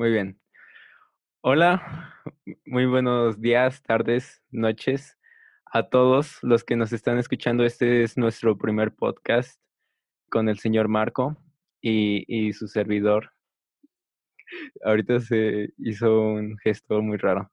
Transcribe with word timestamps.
Muy 0.00 0.12
bien. 0.12 0.40
Hola, 1.42 2.14
muy 2.64 2.86
buenos 2.86 3.38
días, 3.38 3.82
tardes, 3.82 4.42
noches 4.50 5.18
a 5.66 5.90
todos 5.90 6.38
los 6.40 6.64
que 6.64 6.74
nos 6.74 6.94
están 6.94 7.18
escuchando. 7.18 7.66
Este 7.66 8.02
es 8.02 8.16
nuestro 8.16 8.56
primer 8.56 8.94
podcast 8.94 9.60
con 10.30 10.48
el 10.48 10.58
señor 10.58 10.88
Marco 10.88 11.36
y, 11.82 12.50
su 12.54 12.66
servidor. 12.66 13.32
Ahorita 14.86 15.20
se 15.20 15.68
hizo 15.76 16.18
un 16.30 16.56
gesto 16.56 17.02
muy 17.02 17.18
raro. 17.18 17.52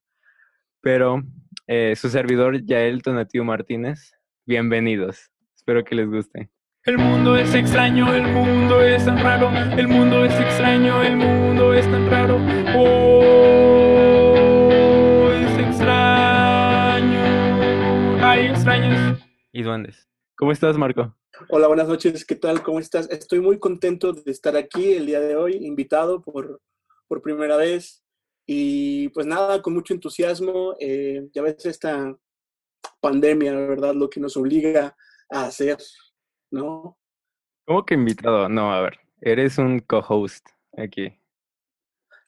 Pero 0.79 1.21
eh, 1.68 1.98
su 1.98 2.07
servidor, 2.07 2.66
Yael 2.66 3.02
Tonatiuh 3.02 3.43
Martínez, 3.43 4.14
bienvenidos. 4.45 5.34
Espero 5.54 5.84
que 5.84 5.95
les 5.95 6.07
guste. 6.07 6.50
El 6.88 6.98
mundo 6.98 7.36
es 7.36 7.54
extraño, 7.54 8.14
el 8.14 8.24
mundo 8.24 8.82
es 8.82 9.04
tan 9.04 9.18
raro, 9.22 9.52
el 9.78 9.90
mundo 9.90 10.24
es 10.24 10.32
extraño, 10.40 11.04
el 11.04 11.18
mundo 11.18 11.74
es 11.74 11.84
tan 11.84 12.10
raro. 12.10 12.38
Oh, 12.78 14.10
es 15.34 15.60
extraño. 15.68 17.20
Hay 18.25 18.46
extraños. 18.46 19.20
Y 19.52 19.64
duendes. 19.64 20.08
¿Cómo 20.38 20.54
estás, 20.54 20.78
Marco? 20.78 21.14
Hola, 21.50 21.68
buenas 21.68 21.89
noches. 21.89 22.24
¿Qué 22.24 22.36
tal? 22.36 22.64
¿Cómo 22.64 22.80
estás? 22.80 23.10
Estoy 23.10 23.42
muy 23.42 23.60
contento 23.60 24.14
de 24.14 24.32
estar 24.32 24.56
aquí 24.56 24.94
el 24.94 25.08
día 25.08 25.19
de 25.19 25.36
hoy, 25.36 25.58
invitado 25.58 26.22
por, 26.22 26.61
por 27.10 27.22
primera 27.22 27.58
vez. 27.58 28.02
Y 28.46 29.10
pues 29.10 29.28
nada, 29.28 29.61
con 29.61 29.74
mucho 29.74 29.94
entusiasmo. 29.94 30.78
Eh, 30.80 31.28
ya 31.33 31.42
ves 31.42 31.66
esta 31.66 32.17
pandemia, 33.02 33.53
¿verdad? 33.53 33.94
Lo 33.94 34.09
que 34.09 34.22
nos 34.22 34.38
obliga 34.38 34.95
a 35.30 35.47
hacer 35.47 35.75
¿no? 36.52 36.97
¿Cómo 37.66 37.86
que 37.86 37.95
invitado? 37.95 38.50
No, 38.50 38.73
a 38.73 38.81
ver, 38.81 39.00
eres 39.22 39.58
un 39.58 39.80
co-host 39.80 40.47
aquí. 40.78 41.14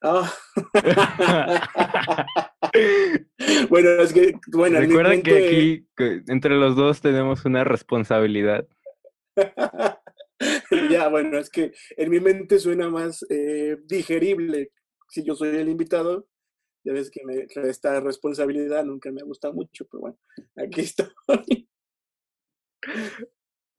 Ah. 0.02 0.32
bueno, 3.70 3.90
es 4.02 4.14
que, 4.14 4.40
bueno, 4.48 4.80
recuerden 4.80 5.22
que 5.22 5.38
aquí 5.38 5.88
entre 6.28 6.56
los 6.56 6.76
dos 6.76 7.02
tenemos 7.02 7.46
una 7.46 7.64
responsabilidad. 7.64 8.68
ya, 10.90 11.08
bueno, 11.10 11.38
es 11.38 11.50
que 11.50 11.74
en 11.98 12.10
mi 12.10 12.20
mente 12.20 12.60
suena 12.60 12.90
más 12.90 13.26
eh, 13.30 13.78
digerible 13.86 14.72
si 15.10 15.24
yo 15.24 15.36
soy 15.36 15.50
el 15.50 15.70
invitado. 15.70 16.28
Ya 16.86 16.94
ves 16.94 17.12
que 17.12 17.22
me, 17.26 17.46
esta 17.68 18.00
responsabilidad 18.00 18.86
nunca 18.86 19.12
me 19.12 19.22
ha 19.22 19.26
gustado 19.26 19.54
mucho, 19.54 19.86
pero 19.92 20.02
bueno, 20.02 20.18
aquí 20.56 20.82
estoy. 20.82 21.68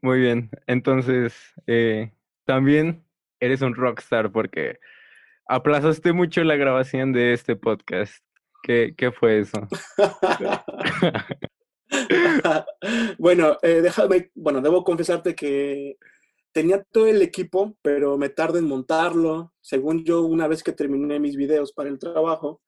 Muy 0.03 0.21
bien, 0.21 0.51
entonces 0.67 1.35
eh, 1.67 2.13
también 2.47 3.05
eres 3.39 3.61
un 3.61 3.75
rockstar 3.75 4.33
porque 4.33 4.79
aplazaste 5.47 6.13
mucho 6.13 6.43
la 6.43 6.57
grabación 6.57 7.13
de 7.13 7.35
este 7.35 7.55
podcast. 7.55 8.25
¿Qué, 8.63 8.95
qué 8.97 9.13
fue 9.13 9.41
eso? 9.41 9.69
bueno, 13.19 13.59
eh, 13.63 13.81
déjame, 13.83 14.31
bueno, 14.35 14.61
debo 14.61 14.85
confesarte 14.85 15.35
que 15.35 15.97
tenía 16.53 16.83
todo 16.83 17.07
el 17.07 17.21
equipo, 17.21 17.77
pero 17.83 18.17
me 18.17 18.31
tardé 18.31 18.61
en 18.61 18.69
montarlo. 18.69 19.53
Según 19.61 20.05
yo, 20.05 20.23
una 20.23 20.49
vez 20.49 20.63
que 20.63 20.73
terminé 20.73 21.21
mis 21.21 21.37
videos 21.37 21.73
para 21.73 21.91
el 21.91 21.99
trabajo, 21.99 22.63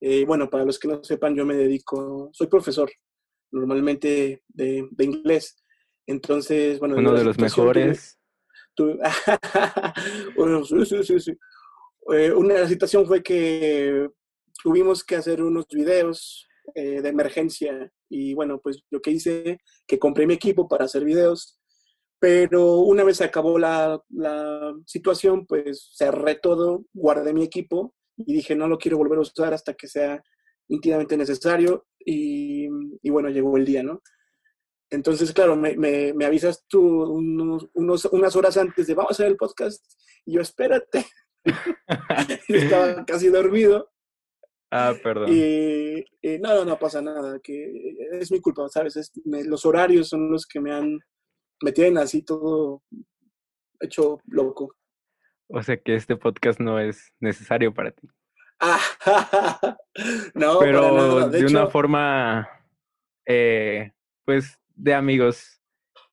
eh, 0.00 0.24
bueno, 0.24 0.48
para 0.48 0.64
los 0.64 0.78
que 0.78 0.88
no 0.88 1.02
sepan, 1.02 1.34
yo 1.34 1.44
me 1.44 1.56
dedico, 1.56 2.30
soy 2.32 2.46
profesor 2.46 2.90
normalmente 3.50 4.42
de, 4.48 4.86
de 4.90 5.04
inglés. 5.04 5.56
Entonces, 6.08 6.80
bueno. 6.80 6.96
Uno 6.96 7.12
de 7.12 7.22
los 7.22 7.38
mejores. 7.38 8.18
sí, 10.86 11.04
sí, 11.04 11.20
sí. 11.20 11.32
Eh, 12.14 12.32
una 12.32 12.66
situación 12.66 13.06
fue 13.06 13.22
que 13.22 14.08
tuvimos 14.62 15.04
que 15.04 15.16
hacer 15.16 15.42
unos 15.42 15.66
videos 15.68 16.48
eh, 16.74 17.02
de 17.02 17.08
emergencia 17.08 17.92
y 18.08 18.34
bueno, 18.34 18.60
pues 18.60 18.82
lo 18.90 19.00
que 19.00 19.10
hice, 19.10 19.58
que 19.86 19.98
compré 19.98 20.26
mi 20.26 20.34
equipo 20.34 20.66
para 20.66 20.86
hacer 20.86 21.04
videos, 21.04 21.60
pero 22.18 22.78
una 22.78 23.04
vez 23.04 23.20
acabó 23.20 23.58
la, 23.58 24.00
la 24.08 24.74
situación, 24.86 25.46
pues 25.46 25.92
cerré 25.94 26.36
todo, 26.36 26.86
guardé 26.94 27.34
mi 27.34 27.42
equipo 27.42 27.94
y 28.16 28.32
dije, 28.32 28.54
no 28.54 28.66
lo 28.66 28.78
quiero 28.78 28.96
volver 28.96 29.18
a 29.18 29.22
usar 29.22 29.52
hasta 29.52 29.74
que 29.74 29.88
sea 29.88 30.22
íntimamente 30.68 31.16
necesario 31.16 31.86
y, 31.98 32.68
y 33.02 33.10
bueno, 33.10 33.28
llegó 33.28 33.58
el 33.58 33.66
día, 33.66 33.82
¿no? 33.82 34.00
Entonces, 34.90 35.32
claro, 35.32 35.54
me, 35.56 35.76
me, 35.76 36.24
avisas 36.24 36.64
tú 36.66 36.80
unos, 36.80 37.68
unas 37.74 38.36
horas 38.36 38.56
antes 38.56 38.86
de 38.86 38.94
vamos 38.94 39.10
a 39.10 39.14
hacer 39.14 39.26
el 39.26 39.36
podcast 39.36 39.84
y 40.24 40.34
yo 40.34 40.40
espérate. 40.40 41.06
estaba 42.48 43.04
casi 43.04 43.28
dormido. 43.28 43.90
Ah, 44.70 44.94
perdón. 45.02 45.28
Y, 45.30 46.04
no, 46.40 46.54
no, 46.54 46.64
no 46.64 46.78
pasa 46.78 47.00
nada, 47.00 47.38
que 47.40 47.96
es 48.12 48.30
mi 48.30 48.40
culpa, 48.40 48.68
¿sabes? 48.68 49.12
los 49.24 49.64
horarios 49.64 50.08
son 50.08 50.30
los 50.30 50.46
que 50.46 50.60
me 50.60 50.72
han, 50.72 50.98
me 51.62 51.72
tienen 51.72 51.98
así 51.98 52.22
todo 52.22 52.82
hecho 53.80 54.20
loco. 54.26 54.74
O 55.48 55.62
sea 55.62 55.78
que 55.78 55.94
este 55.94 56.16
podcast 56.16 56.60
no 56.60 56.78
es 56.78 57.12
necesario 57.20 57.72
para 57.72 57.92
ti. 57.92 58.08
no, 60.34 60.58
pero 60.58 61.28
de, 61.28 61.46
una 61.46 61.68
forma, 61.68 62.46
eh, 63.26 63.92
pues 64.26 64.58
de 64.78 64.94
amigos. 64.94 65.60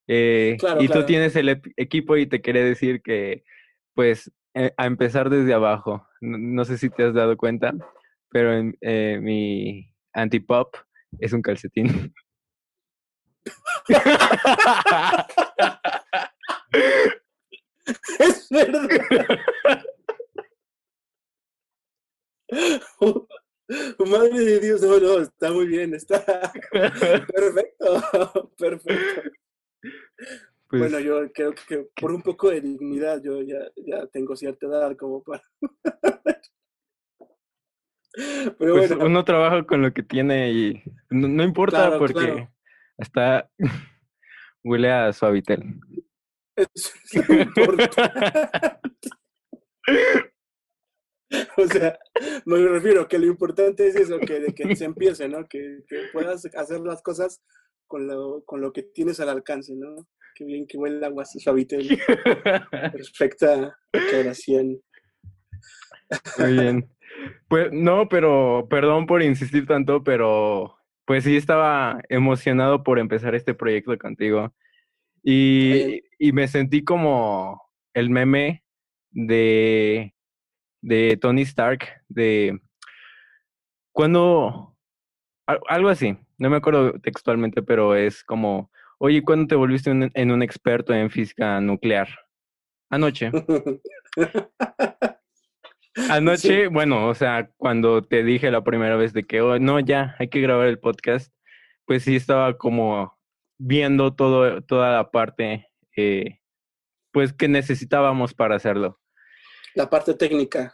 Eh, 0.08 0.58
y 0.80 0.88
tú 0.88 1.04
tienes 1.06 1.36
el 1.36 1.62
equipo 1.78 2.18
y 2.18 2.28
te 2.28 2.42
quiere 2.42 2.64
decir 2.64 3.02
que, 3.02 3.44
pues, 3.94 4.32
eh, 4.54 4.72
a 4.78 4.86
empezar 4.86 5.30
desde 5.30 5.54
abajo. 5.54 6.08
No, 6.22 6.64
sé 6.66 6.78
si 6.78 6.90
te 6.90 7.06
has 7.06 7.14
dado 7.14 7.38
cuenta, 7.38 7.74
pero 8.30 8.54
en, 8.54 8.78
eh, 8.82 9.20
mi 9.22 9.90
antipop 10.14 10.76
es 11.20 11.34
un 11.34 11.42
calcetín. 11.42 12.14
es 18.20 18.48
verdad. 18.50 18.90
Madre 23.68 24.40
de 24.40 24.60
Dios, 24.60 24.82
no, 24.82 25.00
no, 25.00 25.20
está 25.20 25.52
muy 25.52 25.66
bien, 25.68 25.94
está 25.96 26.24
perfecto, 26.72 28.52
perfecto. 28.58 29.32
Pues 30.68 30.82
bueno, 30.82 31.00
yo 31.00 31.32
creo 31.32 31.54
que 31.54 31.88
por 32.00 32.12
un 32.12 32.22
poco 32.22 32.50
de 32.50 32.62
dignidad 32.62 33.22
yo 33.24 33.42
ya, 33.42 33.60
ya 33.78 34.06
tengo 34.08 34.36
cierta 34.36 34.68
edad 34.68 34.96
como 34.98 35.24
para... 35.24 35.42
Pero 38.58 38.76
pues 38.76 38.90
bueno. 38.90 39.06
uno 39.08 39.26
trabaja 39.26 39.64
con 39.66 39.82
lo 39.82 39.94
que 39.94 40.02
tiene 40.02 40.50
y 40.52 40.82
no, 41.10 41.44
importa 41.44 41.98
porque 42.00 42.48
hasta 42.98 43.52
huele 44.64 44.90
a 44.90 45.12
suavitel. 45.12 45.82
Eso 46.56 46.94
es 47.12 47.30
importante. 47.30 48.00
O 51.58 51.68
sea, 51.68 51.98
me 52.46 52.58
refiero 52.58 53.08
que 53.08 53.20
lo 53.20 53.26
importante 53.26 53.88
es 53.88 53.96
eso, 53.96 54.20
que, 54.20 54.40
de 54.40 54.54
que 54.54 54.76
se 54.76 54.86
empiece, 54.86 55.28
¿no? 55.28 55.48
Que, 55.48 55.80
puedas 56.14 56.46
hacer 56.56 56.82
las 56.82 57.02
cosas 57.02 57.42
con 57.88 58.08
lo, 58.08 58.44
con 58.46 58.62
lo 58.62 58.72
que 58.72 58.84
tienes 58.84 59.20
al 59.20 59.30
alcance, 59.30 59.74
¿no? 59.76 60.08
Qué 60.36 60.44
bien 60.44 60.68
que 60.68 60.78
huele 60.78 60.98
el 60.98 61.04
agua 61.04 61.26
suavitel. 61.26 61.88
Perfecta 62.92 63.78
declaración. 63.94 64.82
Muy 66.38 66.54
bien. 66.54 66.90
Pues 67.48 67.70
no, 67.72 68.10
pero 68.10 68.68
perdón 68.70 69.06
por 69.06 69.24
insistir 69.24 69.66
tanto, 69.66 70.04
pero 70.04 70.76
pues 71.06 71.24
sí 71.24 71.38
estaba 71.38 72.02
emocionado 72.10 72.84
por 72.84 73.00
empezar 73.00 73.34
este 73.34 73.54
proyecto 73.54 73.98
contigo. 73.98 74.54
Y, 75.24 76.02
y 76.20 76.34
me 76.34 76.48
sentí 76.48 76.84
como 76.84 77.62
el 77.94 78.10
meme 78.10 78.64
de 79.12 80.15
de 80.86 81.18
Tony 81.18 81.42
Stark, 81.42 82.04
de 82.08 82.62
cuando, 83.92 84.78
algo 85.68 85.90
así, 85.90 86.16
no 86.38 86.50
me 86.52 86.58
acuerdo 86.58 87.00
textualmente, 87.00 87.64
pero 87.64 87.96
es 87.96 88.24
como, 88.24 88.72
oye, 89.00 89.24
¿cuándo 89.24 89.48
te 89.48 89.56
volviste 89.56 89.90
en 89.90 90.32
un 90.32 90.44
experto 90.44 90.94
en 90.94 91.10
física 91.10 91.60
nuclear? 91.60 92.08
Anoche. 92.92 93.32
Anoche, 96.10 96.68
bueno, 96.68 97.08
o 97.08 97.16
sea, 97.16 97.50
cuando 97.58 98.04
te 98.04 98.24
dije 98.24 98.52
la 98.52 98.64
primera 98.64 98.96
vez 98.96 99.12
de 99.14 99.24
que, 99.24 99.42
oh, 99.42 99.58
no, 99.58 99.80
ya, 99.80 100.16
hay 100.20 100.28
que 100.28 100.42
grabar 100.42 100.68
el 100.68 100.78
podcast, 100.78 101.34
pues 101.86 102.04
sí 102.04 102.16
estaba 102.16 102.58
como 102.58 103.18
viendo 103.58 104.14
todo, 104.14 104.62
toda 104.62 104.92
la 104.92 105.10
parte, 105.10 105.68
eh, 105.96 106.42
pues 107.12 107.34
que 107.34 107.48
necesitábamos 107.48 108.36
para 108.36 108.56
hacerlo 108.56 109.00
la 109.76 109.90
parte 109.90 110.14
técnica. 110.14 110.74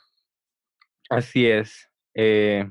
Así 1.09 1.45
es. 1.47 1.89
Eh, 2.13 2.69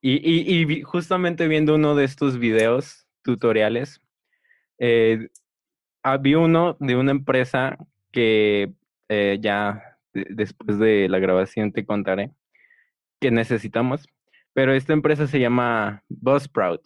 y, 0.00 0.82
justamente 0.82 1.48
viendo 1.48 1.74
uno 1.74 1.94
de 1.94 2.04
estos 2.04 2.38
videos 2.38 3.06
tutoriales, 3.22 4.00
eh, 4.78 5.28
había 6.02 6.38
uno 6.38 6.76
de 6.78 6.96
una 6.96 7.10
empresa 7.10 7.78
que 8.12 8.74
eh, 9.08 9.38
ya 9.40 9.98
de- 10.12 10.26
después 10.30 10.78
de 10.78 11.08
la 11.08 11.18
grabación 11.18 11.72
te 11.72 11.86
contaré 11.86 12.30
que 13.20 13.30
necesitamos. 13.30 14.06
Pero 14.52 14.74
esta 14.74 14.92
empresa 14.92 15.26
se 15.26 15.40
llama 15.40 16.04
Buzzsprout 16.08 16.82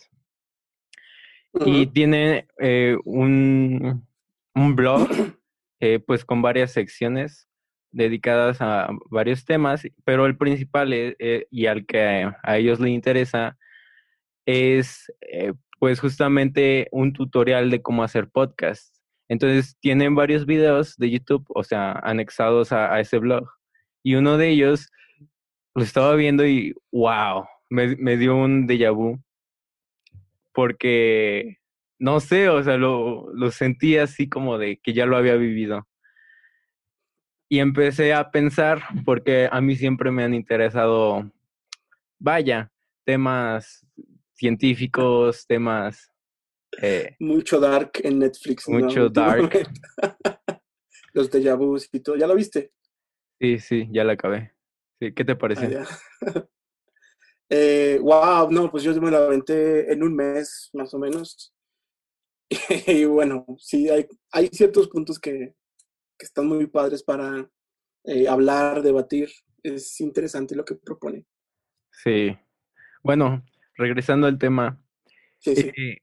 y 1.65 1.87
tiene 1.89 2.47
eh, 2.59 2.97
un, 3.05 4.07
un 4.55 4.77
blog 4.77 5.09
eh, 5.81 5.99
pues 5.99 6.25
con 6.25 6.41
varias 6.41 6.73
secciones 6.73 7.48
dedicadas 7.91 8.61
a 8.61 8.89
varios 9.11 9.45
temas, 9.45 9.83
pero 10.05 10.27
el 10.27 10.37
principal 10.37 10.93
eh, 10.93 11.17
eh, 11.19 11.47
y 11.51 11.67
al 11.67 11.87
que 11.87 12.31
a 12.43 12.59
ellos 12.59 12.81
le 12.81 12.91
interesa 12.91 13.57
es 14.47 15.13
eh, 15.21 15.53
pues 15.79 16.01
justamente 16.01 16.89
un 16.91 17.13
tutorial 17.13 17.71
de 17.71 17.83
cómo 17.83 18.03
hacer 18.03 18.29
podcast. 18.29 18.97
Entonces 19.29 19.77
tienen 19.81 20.15
varios 20.15 20.47
videos 20.47 20.97
de 20.97 21.11
YouTube, 21.11 21.45
o 21.49 21.63
sea, 21.63 21.93
anexados 21.93 22.73
a, 22.73 22.93
a 22.95 23.01
ese 23.01 23.19
blog. 23.19 23.49
Y 24.03 24.15
uno 24.15 24.39
de 24.39 24.49
ellos 24.49 24.91
lo 25.75 25.83
estaba 25.83 26.15
viendo 26.15 26.47
y 26.47 26.75
wow, 26.93 27.45
me, 27.69 27.97
me 27.97 28.17
dio 28.17 28.37
un 28.37 28.67
déjà 28.67 28.91
vu. 28.91 29.19
Porque, 30.53 31.59
no 31.99 32.21
sé, 32.21 32.49
o 32.49 32.63
sea, 32.63 32.77
lo, 32.77 33.33
lo 33.35 33.51
sentí 33.51 33.97
así 33.97 34.29
como 34.29 34.59
de 34.59 34.79
que 34.79 34.93
ya 34.93 35.07
lo 35.07 35.17
había 35.17 35.37
vivido. 35.37 35.87
Y 37.49 37.61
empecé 37.61 38.13
a 38.13 38.31
pensar, 38.31 38.83
porque 39.05 39.49
a 39.51 39.61
mí 39.61 39.75
siempre 39.75 40.11
me 40.11 40.23
han 40.25 40.35
interesado, 40.35 41.31
vaya, 42.19 42.71
temas 43.05 43.87
científicos, 44.35 45.47
temas 45.47 46.13
eh, 46.83 47.17
Mucho 47.19 47.59
dark 47.59 47.93
en 48.03 48.19
Netflix. 48.19 48.69
¿no? 48.69 48.79
mucho 48.79 49.09
dark. 49.11 49.51
Los 51.15 51.31
déjà 51.31 51.57
vus 51.57 51.89
y 51.93 52.01
todo. 52.01 52.17
¿Ya 52.17 52.27
lo 52.27 52.35
viste? 52.35 52.71
Sí, 53.41 53.59
sí, 53.59 53.89
ya 53.91 54.05
la 54.05 54.13
acabé. 54.13 54.53
Sí, 55.01 55.13
¿qué 55.15 55.25
te 55.25 55.33
Ah, 55.33 55.39
parece? 55.39 55.71
ya. 55.71 55.87
Eh, 57.51 57.99
wow, 58.03 58.51
no, 58.51 58.71
pues 58.71 58.83
yo 58.83 58.93
me 59.01 59.11
lo 59.11 59.17
aventé 59.17 59.91
en 59.91 60.03
un 60.03 60.15
mes, 60.15 60.69
más 60.75 60.93
o 60.93 60.99
menos. 60.99 61.55
Y 62.87 63.07
bueno, 63.07 63.47
sí, 63.57 63.89
hay, 63.89 64.07
hay 64.33 64.49
ciertos 64.49 64.89
puntos 64.91 65.19
que, 65.19 65.55
que 66.19 66.27
están 66.27 66.47
muy 66.47 66.67
padres 66.67 67.03
para 67.03 67.49
eh, 68.05 68.29
hablar, 68.29 68.83
debatir. 68.83 69.31
Es 69.63 70.01
interesante 70.01 70.55
lo 70.55 70.65
que 70.65 70.75
propone. 70.75 71.27
Sí. 71.91 72.37
Bueno, 73.03 73.45
regresando 73.75 74.27
al 74.27 74.39
tema, 74.39 74.81
Sí, 75.39 75.55
sí. 75.57 75.69
eh, 75.77 75.99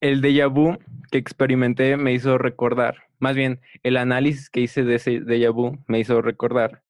el 0.00 0.22
déjà 0.22 0.46
vu 0.48 0.78
que 1.10 1.18
experimenté 1.18 1.96
me 1.96 2.12
hizo 2.12 2.38
recordar, 2.38 3.08
más 3.18 3.34
bien, 3.34 3.60
el 3.82 3.96
análisis 3.96 4.48
que 4.48 4.60
hice 4.60 4.84
de 4.84 4.94
ese 4.96 5.20
déjà 5.20 5.52
vu 5.52 5.76
me 5.88 5.98
hizo 5.98 6.22
recordar 6.22 6.82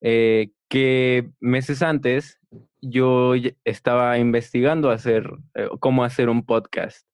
eh, 0.00 0.50
que 0.68 1.30
meses 1.40 1.82
antes 1.82 2.38
yo 2.80 3.34
estaba 3.64 4.18
investigando 4.18 4.90
hacer 4.90 5.30
eh, 5.54 5.68
cómo 5.80 6.04
hacer 6.04 6.28
un 6.28 6.44
podcast. 6.44 7.06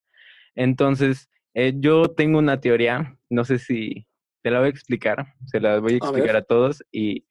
Entonces, 0.55 1.29
eh, 1.53 1.73
yo 1.75 2.09
tengo 2.09 2.39
una 2.39 2.59
teoría, 2.61 3.17
no 3.29 3.43
sé 3.45 3.59
si 3.59 4.07
te 4.47 4.51
la 4.51 4.59
voy 4.59 4.67
a 4.67 4.71
explicar, 4.71 5.25
se 5.45 5.59
la 5.59 5.79
voy 5.79 5.93
a 5.93 5.97
A 5.97 5.97
explicar 5.99 6.35
ver. 6.35 6.37
a 6.37 6.41
todos 6.43 6.83
y, 6.91 7.25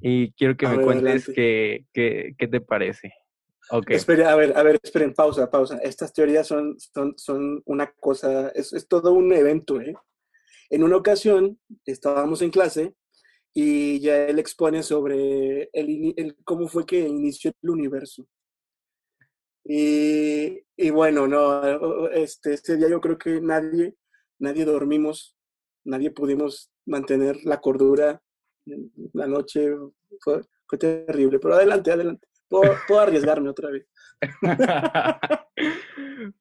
y 0.00 0.32
quiero 0.34 0.56
que 0.56 0.66
A 0.66 0.70
me 0.70 0.76
ver, 0.76 0.84
cuentes 0.86 1.26
qué, 1.34 1.86
qué, 1.92 2.34
qué 2.38 2.48
te 2.48 2.60
parece. 2.60 3.12
Ok, 3.70 3.90
Espera, 3.90 4.32
a 4.32 4.36
ver, 4.36 4.56
a 4.56 4.62
ver, 4.62 4.78
esperen, 4.82 5.14
pausa, 5.14 5.50
pausa. 5.50 5.78
Estas 5.78 6.12
teorías 6.12 6.46
son, 6.46 6.76
son, 6.78 7.14
son 7.16 7.62
una 7.66 7.90
cosa, 7.92 8.50
es, 8.50 8.72
es 8.72 8.86
todo 8.86 9.12
un 9.12 9.32
evento, 9.32 9.80
¿eh? 9.80 9.94
En 10.70 10.84
una 10.84 10.96
ocasión 10.96 11.58
estábamos 11.86 12.42
en 12.42 12.50
clase 12.50 12.94
y 13.54 14.00
ya 14.00 14.26
él 14.26 14.38
expone 14.38 14.82
sobre 14.82 15.70
el, 15.72 16.14
el- 16.16 16.36
cómo 16.44 16.68
fue 16.68 16.86
que 16.86 17.00
inició 17.00 17.52
el 17.62 17.70
universo. 17.70 18.26
Y, 19.64 20.60
y 20.76 20.90
bueno, 20.90 21.26
no, 21.26 22.08
este, 22.10 22.54
ese 22.54 22.76
día 22.76 22.88
yo 22.88 23.00
creo 23.00 23.16
que 23.18 23.40
nadie, 23.40 23.94
nadie 24.38 24.64
dormimos, 24.64 25.33
nadie 25.84 26.10
pudimos 26.10 26.70
mantener 26.86 27.36
la 27.44 27.60
cordura. 27.60 28.20
La 29.12 29.26
noche 29.26 29.70
fue, 30.20 30.42
fue 30.66 30.78
terrible, 30.78 31.38
pero 31.38 31.54
adelante, 31.54 31.92
adelante. 31.92 32.26
Puedo, 32.48 32.72
puedo 32.88 33.00
arriesgarme 33.00 33.48
otra 33.50 33.70
vez. 33.70 33.86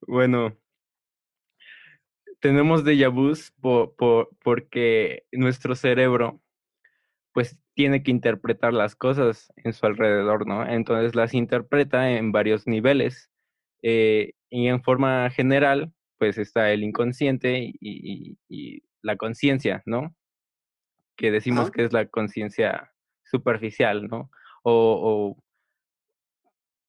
bueno, 0.07 0.57
tenemos 2.39 2.83
déjà 2.83 3.09
vus 3.09 3.51
po- 3.61 3.93
po- 3.95 4.29
porque 4.43 5.23
nuestro 5.31 5.75
cerebro 5.75 6.41
pues 7.33 7.57
tiene 7.73 8.03
que 8.03 8.11
interpretar 8.11 8.73
las 8.73 8.95
cosas 8.95 9.51
en 9.57 9.73
su 9.73 9.85
alrededor, 9.87 10.45
¿no? 10.47 10.65
Entonces 10.67 11.15
las 11.15 11.33
interpreta 11.33 12.11
en 12.11 12.31
varios 12.31 12.67
niveles 12.67 13.29
eh, 13.81 14.33
y 14.49 14.67
en 14.67 14.83
forma 14.83 15.29
general 15.31 15.91
pues 16.19 16.37
está 16.37 16.71
el 16.71 16.83
inconsciente 16.83 17.57
y, 17.59 17.73
y- 17.81 18.37
y 18.47 18.83
la 19.03 19.17
conciencia, 19.17 19.83
¿no? 19.85 20.15
Que 21.15 21.31
decimos 21.31 21.63
Ajá. 21.63 21.71
que 21.71 21.85
es 21.85 21.93
la 21.93 22.07
conciencia 22.07 22.91
superficial, 23.23 24.07
¿no? 24.07 24.31
O, 24.63 25.35
o, 25.35 25.43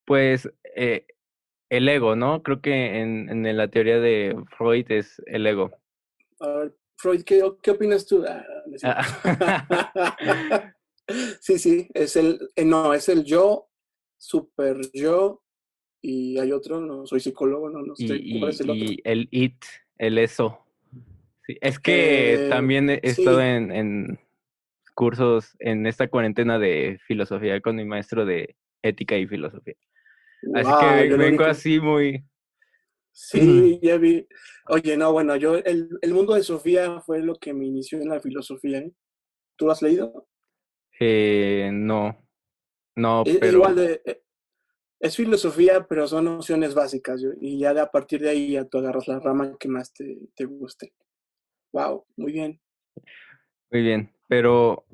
pues 0.07 0.51
eh, 0.77 1.07
el 1.69 1.89
ego, 1.89 2.17
¿no? 2.17 2.43
Creo 2.43 2.61
que 2.61 3.01
en, 3.01 3.29
en 3.29 3.57
la 3.57 3.69
teoría 3.69 3.99
de 3.99 4.35
Freud 4.57 4.91
es 4.91 5.21
el 5.27 5.47
ego. 5.47 5.73
A 6.41 6.49
ver, 6.49 6.77
Freud, 6.97 7.23
¿qué, 7.25 7.43
qué 7.63 7.71
opinas 7.73 8.07
tú? 8.07 8.25
Ah. 8.27 8.45
Ah. 8.83 10.75
sí, 11.41 11.59
sí, 11.59 11.89
es 11.95 12.17
el, 12.17 12.39
eh, 12.57 12.65
no, 12.65 12.95
es 12.95 13.09
el 13.09 13.25
yo, 13.25 13.69
super 14.17 14.79
yo, 14.93 15.43
y 16.01 16.39
hay 16.39 16.53
otro, 16.53 16.81
no 16.81 17.07
soy 17.07 17.21
psicólogo, 17.21 17.71
no, 17.71 17.83
no 17.83 17.97
sé 17.97 18.17
y, 18.21 18.39
cuál 18.39 18.51
es 18.51 18.61
el 18.61 18.71
otro. 18.71 18.85
y 18.85 19.01
el 19.05 19.29
it, 19.31 19.65
el 19.99 20.19
eso. 20.19 20.64
Sí, 21.47 21.59
es 21.61 21.79
que 21.79 22.47
Eh, 22.47 22.49
también 22.49 22.91
he 22.91 23.01
estado 23.03 23.39
sí. 23.41 23.45
en, 23.47 23.73
en 23.73 24.19
cursos 24.95 25.57
en 25.61 25.87
esta 25.87 26.09
cuarentena 26.09 26.59
de 26.59 26.99
filosofía 27.07 27.61
con 27.61 27.77
mi 27.77 27.85
maestro 27.85 28.25
de 28.27 28.57
ética 28.83 29.17
y 29.17 29.27
filosofía. 29.27 29.75
Así 30.55 30.71
Wow, 30.71 30.81
que 30.81 31.15
vengo 31.17 31.45
así 31.45 31.81
muy... 31.81 32.25
Sí, 33.13 33.79
ya 33.83 33.97
vi. 33.97 34.27
Oye, 34.69 34.97
no, 34.97 35.13
bueno, 35.13 35.37
yo, 35.37 35.57
el, 35.57 35.89
el 36.03 36.15
mundo 36.15 36.35
de 36.35 36.43
Sofía 36.43 37.01
fue 37.01 37.21
lo 37.23 37.37
que 37.37 37.55
me 37.55 37.67
inició 37.67 38.01
en 38.01 38.09
la 38.09 38.21
filosofía, 38.21 38.79
¿eh? 38.79 38.93
¿Tú 39.57 39.67
lo 39.67 39.73
has 39.73 39.83
leído? 39.83 40.29
Eh, 41.01 41.71
no, 41.73 42.17
no, 42.97 43.23
Es, 43.25 43.41
es 43.41 43.41
pero... 43.41 43.53
igual 43.59 43.77
de, 43.77 44.03
eh, 44.05 44.23
es 45.01 45.17
filosofía, 45.17 45.87
pero 45.89 46.07
son 46.09 46.25
nociones 46.27 46.75
básicas, 46.75 47.23
y 47.41 47.59
ya 47.59 47.75
de 47.75 47.81
a 47.81 47.91
partir 47.91 48.21
de 48.23 48.31
ahí 48.31 48.53
ya 48.53 48.65
tú 48.65 48.79
agarras 48.79 49.09
la 49.09 49.21
rama 49.21 49.57
que 49.59 49.69
más 49.69 49.93
te, 49.93 50.19
te 50.35 50.45
guste. 50.47 50.95
Wow, 51.75 52.07
muy 52.17 52.31
bien. 52.31 52.61
Muy 53.73 53.83
bien, 53.83 54.13
pero 54.29 54.87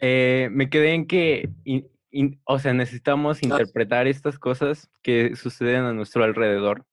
eh, 0.00 0.48
me 0.50 0.68
quedé 0.68 0.92
en 0.94 1.06
que, 1.06 1.48
in- 1.62 1.88
in- 2.10 2.40
o 2.46 2.58
sea, 2.58 2.74
necesitamos 2.74 3.44
interpretar 3.44 4.08
estas 4.08 4.40
cosas 4.40 4.90
que 5.02 5.36
suceden 5.36 5.84
a 5.84 5.92
nuestro 5.92 6.24
alrededor. 6.24 6.84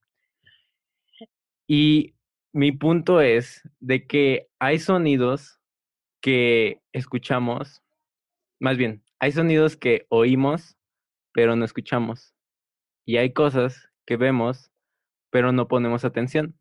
Y 1.65 2.13
mi 2.51 2.71
punto 2.71 3.21
es 3.21 3.67
de 3.79 4.05
que 4.05 4.47
hay 4.59 4.77
sonidos 4.77 5.59
que 6.21 6.79
escuchamos, 6.91 7.81
más 8.59 8.77
bien, 8.77 9.03
hay 9.17 9.31
sonidos 9.31 9.75
que 9.75 10.05
oímos, 10.09 10.77
pero 11.31 11.55
no 11.55 11.65
escuchamos. 11.65 12.35
Y 13.03 13.17
hay 13.17 13.33
cosas 13.33 13.89
que 14.05 14.15
vemos, 14.15 14.71
pero 15.31 15.51
no 15.51 15.67
ponemos 15.67 16.05
atención, 16.05 16.55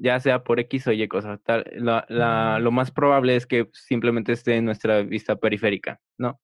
ya 0.00 0.20
sea 0.20 0.44
por 0.44 0.60
X 0.60 0.86
o 0.88 0.92
Y 0.92 1.06
cosa. 1.08 1.38
Tal, 1.38 1.64
la- 1.74 2.06
la- 2.08 2.58
lo 2.60 2.70
más 2.72 2.90
probable 2.90 3.36
es 3.36 3.46
que 3.46 3.68
simplemente 3.72 4.32
esté 4.32 4.56
en 4.56 4.64
nuestra 4.66 5.02
vista 5.02 5.36
periférica, 5.36 6.00
¿no? 6.18 6.40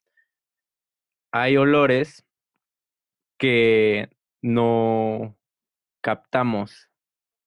Hay 1.32 1.56
olores 1.56 2.24
que 3.38 4.08
no 4.42 5.36
captamos, 6.02 6.90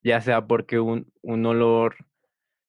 ya 0.04 0.22
sea 0.22 0.48
porque 0.48 0.80
un, 0.80 1.12
un 1.22 1.46
olor, 1.46 1.96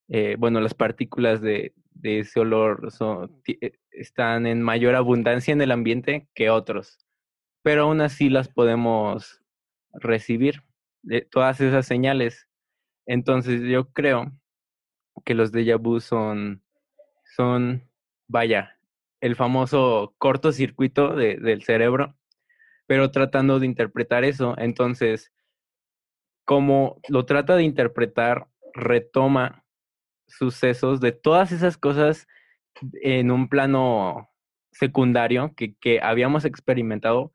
eh, 0.08 0.36
bueno, 0.38 0.60
las 0.60 0.74
partículas 0.74 1.40
de, 1.40 1.74
de 1.90 2.20
ese 2.20 2.40
olor 2.40 2.90
son, 2.92 3.42
eh, 3.46 3.72
están 3.90 4.46
en 4.46 4.62
mayor 4.62 4.94
abundancia 4.94 5.52
en 5.52 5.62
el 5.62 5.72
ambiente 5.72 6.28
que 6.34 6.50
otros, 6.50 6.98
pero 7.62 7.84
aún 7.84 8.00
así 8.00 8.28
las 8.30 8.48
podemos 8.48 9.42
recibir, 9.92 10.62
de 11.02 11.22
todas 11.22 11.60
esas 11.60 11.86
señales. 11.86 12.47
Entonces 13.08 13.62
yo 13.62 13.90
creo 13.90 14.30
que 15.24 15.34
los 15.34 15.50
déjà 15.50 15.78
vu 15.78 15.98
son, 15.98 16.62
son, 17.36 17.82
vaya, 18.28 18.78
el 19.22 19.34
famoso 19.34 20.14
cortocircuito 20.18 21.16
de, 21.16 21.36
del 21.36 21.62
cerebro, 21.62 22.14
pero 22.86 23.10
tratando 23.10 23.58
de 23.58 23.66
interpretar 23.66 24.24
eso. 24.24 24.54
Entonces, 24.58 25.32
como 26.44 27.00
lo 27.08 27.24
trata 27.24 27.56
de 27.56 27.62
interpretar, 27.62 28.46
retoma 28.74 29.64
sucesos 30.26 31.00
de 31.00 31.12
todas 31.12 31.50
esas 31.50 31.78
cosas 31.78 32.28
en 33.00 33.30
un 33.30 33.48
plano 33.48 34.28
secundario 34.70 35.54
que, 35.56 35.74
que 35.76 36.00
habíamos 36.02 36.44
experimentado, 36.44 37.32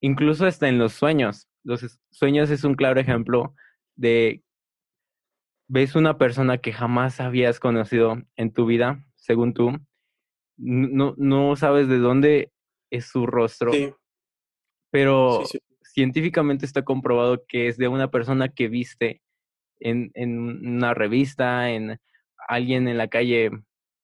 incluso 0.00 0.46
hasta 0.46 0.68
en 0.68 0.78
los 0.78 0.92
sueños. 0.92 1.48
Los 1.64 1.98
sueños 2.12 2.50
es 2.50 2.62
un 2.62 2.76
claro 2.76 3.00
ejemplo 3.00 3.56
de 3.96 4.44
ves 5.68 5.94
una 5.96 6.18
persona 6.18 6.58
que 6.58 6.72
jamás 6.72 7.20
habías 7.20 7.60
conocido 7.60 8.22
en 8.36 8.52
tu 8.52 8.66
vida, 8.66 9.04
según 9.14 9.54
tú, 9.54 9.78
no, 10.56 11.14
no 11.16 11.56
sabes 11.56 11.88
de 11.88 11.98
dónde 11.98 12.52
es 12.90 13.06
su 13.06 13.26
rostro, 13.26 13.72
Sí, 13.72 13.92
pero 14.90 15.40
sí, 15.44 15.58
sí. 15.58 15.76
científicamente 15.82 16.66
está 16.66 16.82
comprobado 16.82 17.44
que 17.46 17.68
es 17.68 17.76
de 17.76 17.88
una 17.88 18.10
persona 18.10 18.48
que 18.48 18.68
viste 18.68 19.22
en, 19.80 20.10
en 20.14 20.38
una 20.38 20.94
revista, 20.94 21.70
en 21.70 22.00
alguien 22.48 22.88
en 22.88 22.98
la 22.98 23.08
calle, 23.08 23.50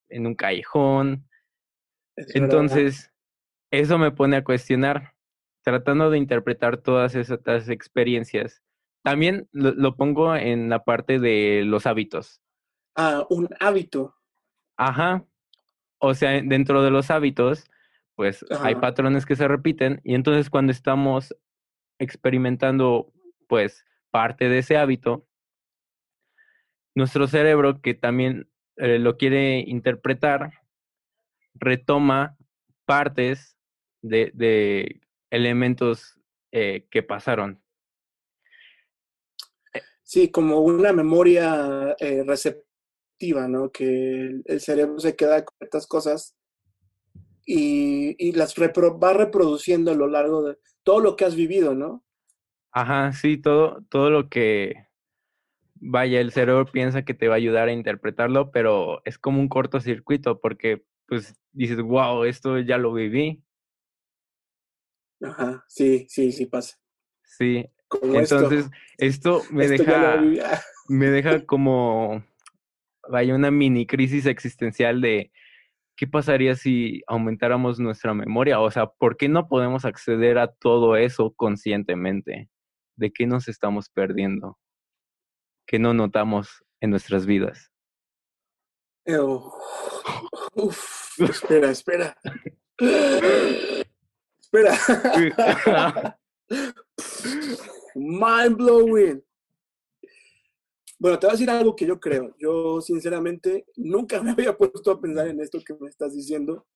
en 0.09 0.27
un 0.27 0.35
callejón. 0.35 1.29
es 2.17 2.27
verdad. 2.33 2.45
Entonces, 2.45 3.13
eso 3.71 3.99
me 3.99 4.11
pone 4.11 4.37
a 4.37 4.45
cuestionar, 4.45 5.15
tratando 5.63 6.11
de 6.11 6.19
interpretar 6.19 6.79
todas 6.79 7.15
esas 7.15 7.69
experiencias. 7.69 8.63
También 9.03 9.49
lo, 9.53 9.73
lo 9.73 9.97
pongo 9.97 10.35
en 10.37 10.69
la 10.69 10.85
parte 10.85 11.19
de 11.19 11.63
los 11.65 11.87
hábitos. 11.87 12.41
Ah, 12.97 13.27
un 13.31 13.49
hábito. 13.61 14.15
Ajá. 14.77 15.25
O 15.99 16.15
sea, 16.15 16.37
en- 16.37 16.49
dentro 16.49 16.83
de 16.83 16.91
los 16.91 17.11
hábitos, 17.11 17.71
pues 18.15 18.45
hay 18.61 18.75
patrones 18.81 19.25
que 19.27 19.37
se 19.37 19.49
repiten 19.49 20.01
y 20.05 20.15
entonces 20.15 20.51
cuando 20.51 20.73
estamos 20.73 21.35
experimentando, 21.99 23.13
pues, 23.49 23.85
parte 24.11 24.49
de 24.49 24.59
ese 24.59 24.77
hábito, 24.77 25.27
nuestro 26.95 27.27
cerebro, 27.27 27.81
que 27.81 27.95
también 27.95 28.49
eh, 28.77 28.99
lo 28.99 29.17
quiere 29.17 29.61
interpretar, 29.61 30.53
retoma 31.55 32.37
partes 32.85 33.57
de, 34.03 34.31
de 34.35 35.01
elementos 35.31 36.19
eh, 36.53 36.87
que 36.91 37.03
pasaron. 37.03 37.61
Sí, 40.11 40.29
como 40.29 40.59
una 40.59 40.93
memoria 40.93 41.95
eh, 42.01 42.25
receptiva, 42.27 43.47
¿no? 43.47 43.71
Que 43.71 44.43
el, 44.45 44.61
cerebro 44.61 44.99
se 44.99 45.15
queda 45.15 45.45
con 45.45 45.55
estas 45.61 45.87
cosas 45.87 46.35
y, 47.47 48.17
y 48.19 48.33
las 48.33 48.57
repro- 48.57 49.01
va 49.01 49.13
reproduciendo 49.13 49.93
a 49.93 49.95
lo 49.95 50.09
largo 50.09 50.43
de 50.43 50.59
todo 50.83 50.99
lo 50.99 51.15
que 51.15 51.27
has 51.27 51.37
vivido, 51.37 51.77
¿no? 51.77 52.05
Ajá, 52.73 53.13
sí, 53.13 53.37
todo, 53.37 53.85
todo 53.89 54.11
lo 54.11 54.29
que 54.29 54.89
vaya, 55.77 56.21
el 56.21 56.33
cerebro 56.33 56.67
piensa 56.67 57.05
que 57.05 57.15
te 57.15 57.29
va 57.29 57.35
a 57.35 57.37
ayudar 57.37 57.69
a 57.69 57.73
interpretarlo, 57.73 58.51
pero 58.51 59.03
es 59.05 59.17
como 59.17 59.39
un 59.39 59.49
cortocircuito 59.49 60.41
porque 60.41 60.83
pues 61.07 61.37
dices, 61.53 61.81
wow, 61.83 62.25
esto 62.25 62.59
ya 62.59 62.79
lo 62.79 62.93
viví. 62.93 63.45
Ajá, 65.23 65.65
sí, 65.69 66.07
sí, 66.11 66.31
sí 66.33 66.45
pasa. 66.47 66.77
Sí, 67.25 67.65
Como 67.91 68.21
entonces 68.21 68.71
esto 68.99 69.43
me 69.51 69.65
esto, 69.65 69.83
deja, 69.83 70.23
me 70.89 71.07
deja 71.11 71.45
como, 71.45 72.25
vaya, 73.09 73.35
una 73.35 73.51
mini 73.51 73.85
crisis 73.85 74.27
existencial 74.27 75.01
de 75.01 75.33
qué 75.97 76.07
pasaría 76.07 76.55
si 76.55 77.03
aumentáramos 77.09 77.81
nuestra 77.81 78.15
memoria. 78.15 78.61
O 78.61 78.71
sea, 78.71 78.87
¿por 78.87 79.17
qué 79.17 79.29
no 79.29 79.49
podemos 79.49 79.85
acceder 79.85 80.39
a 80.39 80.53
todo 80.53 80.97
eso 80.97 81.35
conscientemente? 81.35 82.49
¿De 82.97 83.11
qué 83.11 83.27
nos 83.27 83.49
estamos 83.49 83.89
perdiendo? 83.89 84.57
¿Qué 85.67 85.81
no 85.81 85.93
notamos 85.93 86.65
en 86.81 86.91
nuestras 86.91 87.27
vidas? 87.27 87.73
oh, 89.09 89.53
uf, 90.55 91.21
espera, 91.21 91.71
espera. 91.73 92.17
Espera. 94.53 96.17
Mind 97.95 98.57
blowing. 98.57 99.23
Bueno, 100.99 101.19
te 101.19 101.27
voy 101.27 101.31
a 101.31 101.37
decir 101.37 101.51
algo 101.51 101.75
que 101.75 101.87
yo 101.87 101.99
creo. 101.99 102.35
Yo, 102.39 102.81
sinceramente, 102.81 103.65
nunca 103.77 104.23
me 104.23 104.31
había 104.33 104.57
puesto 104.57 104.91
a 104.91 105.01
pensar 105.01 105.29
en 105.29 105.41
esto 105.41 105.59
que 105.65 105.75
me 105.81 105.89
estás 105.89 106.15
diciendo, 106.15 106.67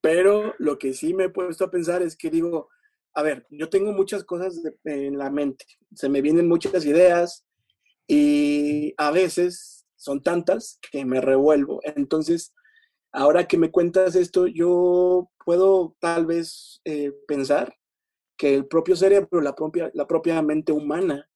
pero 0.00 0.54
lo 0.58 0.78
que 0.78 0.92
sí 0.92 1.14
me 1.14 1.24
he 1.24 1.30
puesto 1.30 1.64
a 1.64 1.70
pensar 1.70 2.02
es 2.02 2.16
que 2.16 2.30
digo, 2.30 2.68
a 3.14 3.22
ver, 3.22 3.46
yo 3.50 3.70
tengo 3.70 3.92
muchas 3.92 4.24
cosas 4.24 4.60
en 4.84 5.16
la 5.16 5.30
mente, 5.30 5.64
se 5.94 6.10
me 6.10 6.20
vienen 6.20 6.48
muchas 6.48 6.84
ideas 6.84 7.46
y 8.06 8.92
a 8.98 9.10
veces 9.10 9.86
son 9.96 10.22
tantas 10.22 10.78
que 10.92 11.06
me 11.06 11.22
revuelvo. 11.22 11.80
Entonces, 11.82 12.54
ahora 13.10 13.48
que 13.48 13.56
me 13.56 13.70
cuentas 13.70 14.14
esto, 14.16 14.46
yo 14.46 15.30
puedo 15.46 15.96
tal 15.98 16.26
vez 16.26 16.82
eh, 16.84 17.12
pensar 17.26 17.74
que 18.36 18.54
el 18.54 18.66
propio 18.66 18.96
cerebro, 18.96 19.40
la 19.40 19.54
propia, 19.54 19.90
la 19.94 20.06
propia 20.06 20.40
mente 20.42 20.72
humana, 20.72 21.28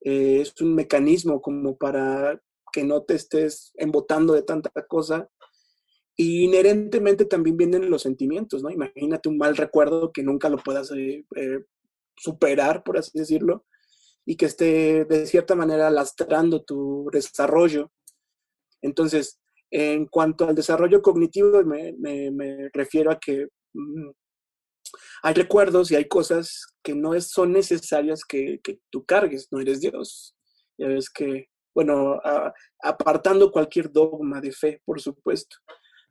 eh, 0.00 0.40
es 0.40 0.60
un 0.60 0.74
mecanismo 0.74 1.40
como 1.40 1.76
para 1.76 2.40
que 2.72 2.84
no 2.84 3.02
te 3.02 3.14
estés 3.14 3.72
embotando 3.76 4.34
de 4.34 4.42
tanta 4.42 4.70
cosa. 4.86 5.28
Y 6.16 6.44
inherentemente 6.44 7.24
también 7.26 7.56
vienen 7.56 7.90
los 7.90 8.02
sentimientos, 8.02 8.62
¿no? 8.62 8.70
Imagínate 8.70 9.28
un 9.28 9.36
mal 9.36 9.56
recuerdo 9.56 10.12
que 10.12 10.22
nunca 10.22 10.48
lo 10.48 10.58
puedas 10.58 10.90
eh, 10.92 11.26
eh, 11.36 11.64
superar, 12.16 12.82
por 12.82 12.98
así 12.98 13.18
decirlo, 13.18 13.66
y 14.24 14.36
que 14.36 14.46
esté 14.46 15.04
de 15.04 15.26
cierta 15.26 15.54
manera 15.54 15.90
lastrando 15.90 16.62
tu 16.62 17.08
desarrollo. 17.12 17.90
Entonces, 18.80 19.40
en 19.70 20.06
cuanto 20.06 20.46
al 20.48 20.54
desarrollo 20.54 21.02
cognitivo, 21.02 21.62
me, 21.64 22.70
refiero 22.72 23.10
a 23.10 23.18
que 23.18 23.48
mm, 23.74 24.10
hay 25.22 25.34
recuerdos 25.34 25.90
y 25.90 25.96
hay 25.96 26.06
cosas 26.08 26.66
que 26.82 26.94
no 26.94 27.14
es, 27.14 27.28
son 27.30 27.52
necesarias 27.52 28.24
que, 28.24 28.60
que 28.62 28.80
tú 28.90 29.04
cargues, 29.04 29.48
no 29.50 29.60
eres 29.60 29.80
Dios. 29.80 30.36
Ya 30.78 30.88
ves 30.88 31.10
que, 31.10 31.48
bueno, 31.74 32.20
a- 32.24 32.52
apartando 32.82 33.50
cualquier 33.50 33.90
dogma 33.90 34.40
de 34.40 34.52
fe, 34.52 34.82
por 34.84 35.00
supuesto, 35.00 35.56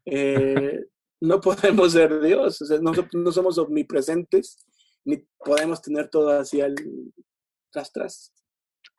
eh, 0.05 0.79
no 1.21 1.39
podemos 1.41 1.91
ser 1.93 2.19
Dios, 2.21 2.61
o 2.61 2.65
sea, 2.65 2.79
no, 2.79 2.93
so- 2.93 3.07
no 3.13 3.31
somos 3.31 3.57
omnipresentes, 3.57 4.65
ni 5.05 5.17
podemos 5.37 5.81
tener 5.81 6.09
todo 6.09 6.29
así 6.31 6.61
al 6.61 6.75
tras 7.71 7.91
tras. 7.91 8.33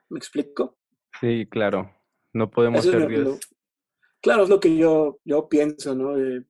¿Me 0.08 0.18
explico? 0.18 0.78
Sí, 1.20 1.46
claro. 1.50 1.90
No 2.32 2.50
podemos 2.50 2.80
Eso 2.80 2.90
ser 2.92 3.00
lo- 3.00 3.08
Dios. 3.08 3.24
lo- 3.24 3.38
claro, 4.22 4.44
es 4.44 4.48
lo 4.48 4.60
que 4.60 4.76
yo, 4.76 5.18
yo 5.24 5.48
pienso, 5.48 5.94
¿no? 5.94 6.16
Eh, 6.16 6.44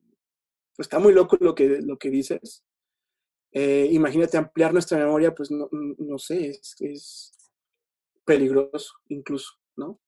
pues 0.75 0.85
está 0.85 0.99
muy 0.99 1.11
loco 1.13 1.37
lo 1.39 1.55
que, 1.55 1.79
lo 1.81 1.97
que 1.97 2.09
dices. 2.11 2.63
Eh, 3.59 3.87
imagínate 3.91 4.37
ampliar 4.37 4.71
nuestra 4.71 4.99
memoria, 4.99 5.33
pues 5.33 5.49
no, 5.49 5.67
no 5.71 6.19
sé, 6.19 6.49
es, 6.49 6.75
es 6.79 7.33
peligroso 8.23 8.93
incluso, 9.07 9.53
¿no? 9.75 9.99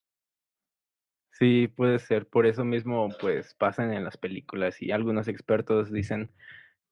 Sí, 1.32 1.68
puede 1.68 1.98
ser. 1.98 2.28
Por 2.28 2.46
eso 2.46 2.64
mismo, 2.64 3.10
pues, 3.20 3.56
pasan 3.56 3.92
en 3.92 4.04
las 4.04 4.18
películas 4.18 4.80
y 4.84 4.92
algunos 4.92 5.28
expertos 5.28 5.92
dicen 5.92 6.30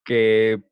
que 0.04 0.64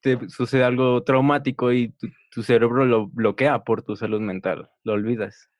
te 0.00 0.28
sucede 0.28 0.62
algo 0.62 1.02
traumático 1.02 1.72
y 1.72 1.88
tu, 1.88 2.06
tu 2.30 2.44
cerebro 2.44 2.84
lo 2.84 3.08
bloquea 3.08 3.64
por 3.64 3.82
tu 3.82 3.96
salud 3.96 4.20
mental. 4.20 4.70
Lo 4.84 4.92
olvidas. 4.92 5.50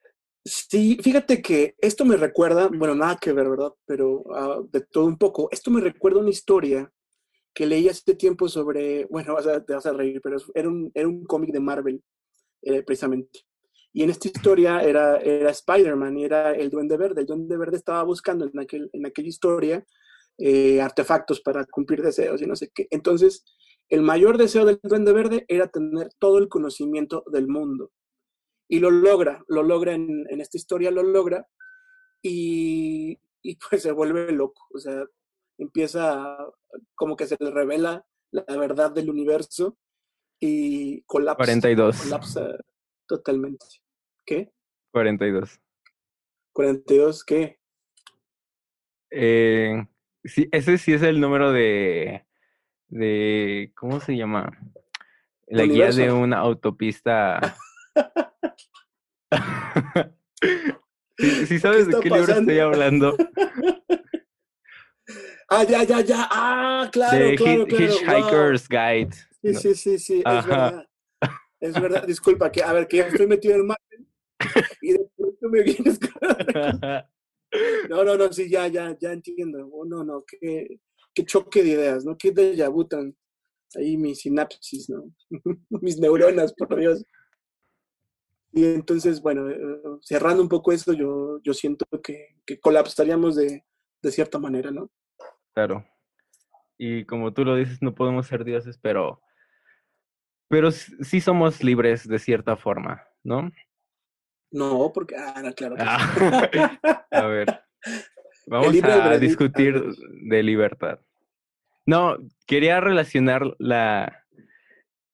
Sí, 0.44 0.96
fíjate 1.02 1.42
que 1.42 1.74
esto 1.78 2.04
me 2.04 2.16
recuerda, 2.16 2.68
bueno, 2.68 2.94
nada 2.94 3.18
que 3.20 3.32
ver, 3.32 3.48
¿verdad? 3.48 3.72
Pero 3.84 4.22
ah, 4.32 4.60
de 4.70 4.82
todo 4.82 5.06
un 5.06 5.18
poco. 5.18 5.48
Esto 5.50 5.72
me 5.72 5.80
recuerda 5.80 6.20
una 6.20 6.30
historia 6.30 6.88
que 7.54 7.66
leí 7.66 7.88
hace 7.88 8.14
tiempo 8.14 8.48
sobre, 8.48 9.06
bueno, 9.06 9.34
vas 9.34 9.46
a- 9.46 9.64
te 9.64 9.74
vas 9.74 9.86
a 9.86 9.92
reír, 9.92 10.20
pero 10.22 10.36
era 10.54 10.68
un, 10.68 10.90
era 10.94 11.08
un 11.08 11.24
cómic 11.24 11.52
de 11.52 11.60
Marvel, 11.60 12.02
eh, 12.62 12.82
precisamente. 12.82 13.40
Y 13.92 14.02
en 14.02 14.10
esta 14.10 14.28
historia 14.28 14.80
era, 14.82 15.18
era 15.18 15.50
Spider-Man 15.50 16.16
y 16.18 16.24
era 16.24 16.52
el 16.54 16.70
Duende 16.70 16.96
Verde. 16.96 17.20
El 17.22 17.26
Duende 17.26 17.56
Verde 17.58 17.76
estaba 17.76 18.02
buscando 18.04 18.46
en, 18.46 18.58
aquel, 18.58 18.88
en 18.92 19.06
aquella 19.06 19.28
historia 19.28 19.84
eh, 20.38 20.80
artefactos 20.80 21.40
para 21.42 21.64
cumplir 21.66 22.02
deseos 22.02 22.40
y 22.42 22.46
no 22.46 22.56
sé 22.56 22.70
qué. 22.74 22.86
Entonces, 22.90 23.44
el 23.90 24.02
mayor 24.02 24.38
deseo 24.38 24.64
del 24.64 24.80
Duende 24.82 25.12
Verde 25.12 25.44
era 25.48 25.68
tener 25.68 26.08
todo 26.18 26.38
el 26.38 26.48
conocimiento 26.48 27.24
del 27.30 27.48
mundo. 27.48 27.90
Y 28.68 28.78
lo 28.80 28.90
logra, 28.90 29.44
lo 29.48 29.62
logra 29.62 29.92
en, 29.94 30.24
en 30.30 30.40
esta 30.40 30.56
historia, 30.56 30.90
lo 30.90 31.02
logra 31.02 31.46
y, 32.22 33.18
y 33.42 33.56
pues 33.56 33.82
se 33.82 33.92
vuelve 33.92 34.32
loco. 34.32 34.66
O 34.74 34.78
sea, 34.78 35.04
empieza 35.62 36.12
a- 36.12 36.50
como 36.94 37.16
que 37.16 37.26
se 37.26 37.36
le 37.38 37.50
revela 37.50 38.06
la 38.30 38.44
verdad 38.56 38.90
del 38.90 39.10
universo 39.10 39.78
y 40.40 41.02
colapsa. 41.02 41.36
42. 41.36 42.02
Colapsa 42.02 42.48
totalmente. 43.06 43.66
¿Qué? 44.26 44.52
42. 44.92 45.60
42, 46.52 47.24
¿qué? 47.24 47.60
Eh, 49.10 49.86
sí, 50.24 50.48
ese 50.52 50.78
sí 50.78 50.92
es 50.94 51.02
el 51.02 51.20
número 51.20 51.52
de, 51.52 52.26
de, 52.88 53.72
¿cómo 53.76 54.00
se 54.00 54.16
llama? 54.16 54.50
La 55.46 55.64
guía 55.64 55.90
de 55.90 56.10
una 56.12 56.38
autopista. 56.38 57.56
Sí, 61.18 61.46
sí 61.46 61.58
sabes 61.60 61.86
de 61.86 62.00
qué 62.00 62.10
libro 62.10 62.32
estoy 62.32 62.58
hablando. 62.58 63.16
Ah, 65.54 65.64
ya, 65.64 65.84
ya, 65.84 66.00
ya. 66.00 66.28
Ah, 66.30 66.88
claro, 66.90 67.26
de 67.26 67.34
claro, 67.36 67.66
claro. 67.66 67.84
Hitchhiker's 67.84 68.68
Guide. 68.68 69.14
Sí, 69.42 69.54
sí, 69.54 69.74
sí, 69.74 69.98
sí, 69.98 70.22
es 70.24 70.46
verdad. 70.46 70.86
Es 71.60 71.74
verdad, 71.74 72.06
disculpa, 72.06 72.50
que 72.50 72.62
a 72.62 72.72
ver, 72.72 72.88
que 72.88 72.96
ya 72.96 73.06
estoy 73.08 73.26
metido 73.26 73.54
en 73.56 73.66
Marvel 73.66 74.08
y 74.80 74.92
de 74.92 75.10
pronto 75.14 75.48
me 75.50 75.62
vienes 75.62 76.00
No, 77.90 78.02
no, 78.02 78.16
no, 78.16 78.32
sí, 78.32 78.48
ya, 78.48 78.66
ya, 78.68 78.96
ya 78.98 79.12
entiendo. 79.12 79.68
Oh, 79.72 79.84
no, 79.84 80.02
no, 80.02 80.24
qué, 80.26 80.80
qué 81.14 81.24
choque 81.24 81.62
de 81.62 81.68
ideas, 81.68 82.04
¿no? 82.04 82.16
Qué 82.16 82.32
déjà 82.32 82.70
vu 82.70 82.84
tan 82.84 83.14
ahí 83.76 83.98
mis 83.98 84.20
sinapsis, 84.20 84.88
¿no? 84.88 85.12
mis 85.82 85.98
neuronas, 85.98 86.54
por 86.54 86.74
Dios. 86.80 87.04
Y 88.52 88.64
entonces, 88.64 89.20
bueno, 89.20 89.50
eh, 89.50 89.82
cerrando 90.00 90.42
un 90.42 90.48
poco 90.48 90.72
eso, 90.72 90.94
yo, 90.94 91.40
yo 91.42 91.52
siento 91.52 91.84
que, 92.02 92.36
que 92.46 92.58
colapsaríamos 92.58 93.36
de, 93.36 93.64
de 94.02 94.10
cierta 94.10 94.38
manera, 94.38 94.70
¿no? 94.70 94.90
Claro. 95.54 95.86
Y 96.78 97.04
como 97.04 97.32
tú 97.32 97.44
lo 97.44 97.54
dices, 97.56 97.82
no 97.82 97.94
podemos 97.94 98.26
ser 98.26 98.44
dioses, 98.44 98.78
pero, 98.78 99.20
pero 100.48 100.70
sí 100.70 101.20
somos 101.20 101.62
libres 101.62 102.08
de 102.08 102.18
cierta 102.18 102.56
forma, 102.56 103.02
¿no? 103.22 103.50
No, 104.50 104.90
porque, 104.92 105.16
ah, 105.16 105.40
no, 105.42 105.52
claro. 105.54 105.76
que 105.76 105.82
sí. 105.82 105.86
Ah, 105.88 107.06
a 107.10 107.26
ver, 107.26 107.60
vamos 108.46 108.82
a 108.82 109.18
discutir 109.18 109.82
de 110.28 110.42
libertad. 110.42 110.98
No, 111.86 112.16
quería 112.46 112.80
relacionar 112.80 113.42
la, 113.58 114.24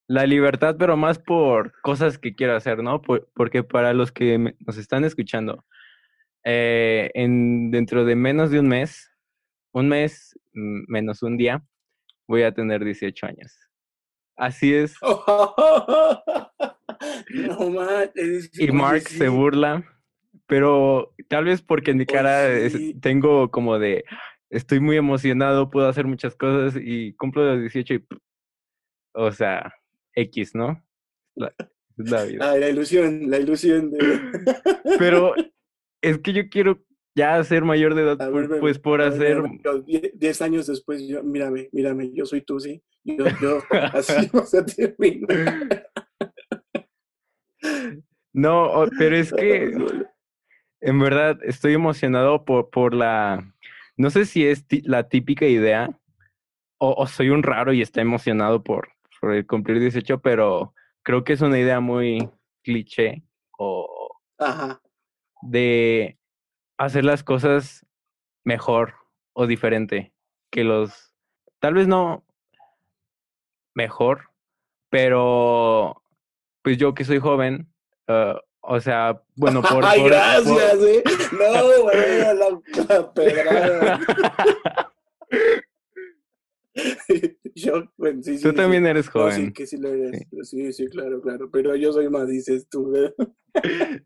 la 0.06 0.26
libertad, 0.26 0.76
pero 0.78 0.96
más 0.96 1.18
por 1.18 1.72
cosas 1.82 2.18
que 2.18 2.34
quiero 2.34 2.56
hacer, 2.56 2.82
¿no? 2.82 3.00
Por- 3.00 3.28
porque 3.34 3.62
para 3.62 3.92
los 3.94 4.10
que 4.12 4.38
me- 4.38 4.56
nos 4.66 4.76
están 4.76 5.04
escuchando, 5.04 5.64
eh, 6.44 7.10
en, 7.14 7.70
dentro 7.70 8.04
de 8.04 8.16
menos 8.16 8.50
de 8.50 8.60
un 8.60 8.68
mes, 8.68 9.10
un 9.72 9.88
mes 9.88 10.38
mm, 10.54 10.84
menos 10.88 11.22
un 11.22 11.36
día, 11.36 11.64
voy 12.26 12.42
a 12.42 12.52
tener 12.52 12.84
18 12.84 13.26
años. 13.26 13.56
Así 14.36 14.74
es. 14.74 14.94
no 15.02 15.54
manches. 17.70 18.50
Y 18.58 18.70
Mark 18.70 19.02
se 19.02 19.28
burla, 19.28 19.84
pero 20.46 21.14
tal 21.28 21.46
vez 21.46 21.62
porque 21.62 21.90
en 21.90 21.98
mi 21.98 22.04
Pues 22.04 22.16
cara 22.16 22.70
sí. 22.70 22.94
tengo 23.00 23.50
como 23.50 23.78
de, 23.78 24.04
estoy 24.50 24.80
muy 24.80 24.96
emocionado, 24.96 25.70
puedo 25.70 25.88
hacer 25.88 26.06
muchas 26.06 26.36
cosas 26.36 26.80
y 26.80 27.14
cumplo 27.14 27.44
los 27.44 27.60
18 27.60 27.94
y, 27.94 28.06
o 29.14 29.32
sea, 29.32 29.74
X, 30.14 30.54
¿no? 30.54 30.84
La, 31.34 31.52
la 31.96 32.24
vida. 32.24 32.56
La 32.56 32.68
ilusión, 32.68 33.30
la 33.30 33.38
ilusión 33.38 33.90
de. 33.90 33.98
Pero 34.98 35.34
es 36.02 36.18
que 36.18 36.32
yo 36.32 36.48
quiero 36.48 36.84
ya 37.18 37.42
ser 37.42 37.64
mayor 37.64 37.94
de 37.94 38.02
edad, 38.02 38.32
ver, 38.32 38.60
pues 38.60 38.78
por 38.78 39.00
ver, 39.00 39.08
hacer... 39.08 39.42
Diez 40.14 40.40
años 40.40 40.66
después, 40.68 41.06
yo, 41.06 41.22
mírame, 41.22 41.68
mírame, 41.72 42.12
yo 42.14 42.24
soy 42.24 42.42
tú, 42.42 42.60
sí. 42.60 42.80
Yo, 43.04 43.26
yo, 43.40 43.58
así. 43.92 44.30
No, 48.32 48.66
o- 48.66 48.88
pero 48.98 49.16
es 49.16 49.32
que 49.32 49.72
en 50.80 51.00
verdad 51.00 51.38
estoy 51.42 51.74
emocionado 51.74 52.44
por, 52.44 52.70
por 52.70 52.94
la, 52.94 53.52
no 53.96 54.10
sé 54.10 54.26
si 54.26 54.46
es 54.46 54.64
la 54.84 55.08
típica 55.08 55.46
idea 55.46 55.90
o, 56.78 56.92
o 56.92 57.06
soy 57.08 57.30
un 57.30 57.42
raro 57.42 57.72
y 57.72 57.82
está 57.82 58.00
emocionado 58.00 58.62
por, 58.62 58.90
por 59.20 59.34
el 59.34 59.44
cumplir 59.46 59.80
18, 59.80 60.20
pero 60.20 60.72
creo 61.02 61.24
que 61.24 61.32
es 61.32 61.40
una 61.40 61.58
idea 61.58 61.80
muy 61.80 62.28
cliché 62.62 63.24
o 63.58 64.10
Ajá. 64.38 64.80
de 65.42 66.16
hacer 66.78 67.04
las 67.04 67.22
cosas 67.22 67.84
mejor 68.44 68.94
o 69.34 69.46
diferente 69.46 70.12
que 70.50 70.64
los, 70.64 71.12
tal 71.58 71.74
vez 71.74 71.86
no 71.86 72.24
mejor, 73.74 74.30
pero 74.88 76.02
pues 76.62 76.78
yo 76.78 76.94
que 76.94 77.04
soy 77.04 77.18
joven, 77.18 77.72
ah, 78.08 78.40
o 78.60 78.80
sea, 78.80 79.22
bueno, 79.36 79.60
por... 79.68 79.84
Ay, 79.84 80.00
por- 80.00 80.10
gracias, 80.10 80.76
por- 80.76 80.86
eh. 80.88 81.02
No, 81.32 81.82
güey, 81.82 82.86
la 82.88 83.12
pedrada. 83.12 84.00
yo, 87.58 87.84
bueno, 87.96 88.22
sí, 88.22 88.36
sí. 88.38 88.42
Tú 88.42 88.50
sí. 88.50 88.56
también 88.56 88.86
eres 88.86 89.06
No, 89.06 89.12
joven. 89.12 89.46
sí, 89.46 89.52
que 89.52 89.66
sí 89.66 89.76
lo 89.76 89.88
eres. 89.88 90.26
Sí, 90.42 90.72
sí, 90.72 90.86
claro, 90.88 91.20
claro. 91.20 91.50
Pero 91.50 91.74
yo 91.76 91.92
soy 91.92 92.08
más, 92.08 92.28
dices 92.28 92.68
tú, 92.68 92.90
¿verdad? 92.90 93.14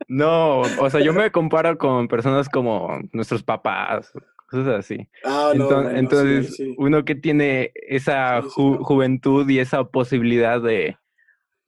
No, 0.08 0.60
o 0.60 0.88
sea, 0.90 1.00
yo 1.00 1.12
me 1.12 1.30
comparo 1.30 1.76
con 1.76 2.08
personas 2.08 2.48
como 2.48 2.98
nuestros 3.12 3.42
papás, 3.42 4.12
cosas 4.48 4.68
así. 4.78 5.08
Ah, 5.24 5.52
no. 5.54 5.66
Bueno, 5.66 5.90
entonces, 5.90 6.58
uno 6.78 7.04
que 7.04 7.14
tiene 7.14 7.72
esa 7.74 8.40
ju- 8.42 8.78
no. 8.78 8.84
juventud 8.84 9.48
y 9.50 9.58
esa 9.58 9.84
posibilidad 9.84 10.60
de, 10.62 10.96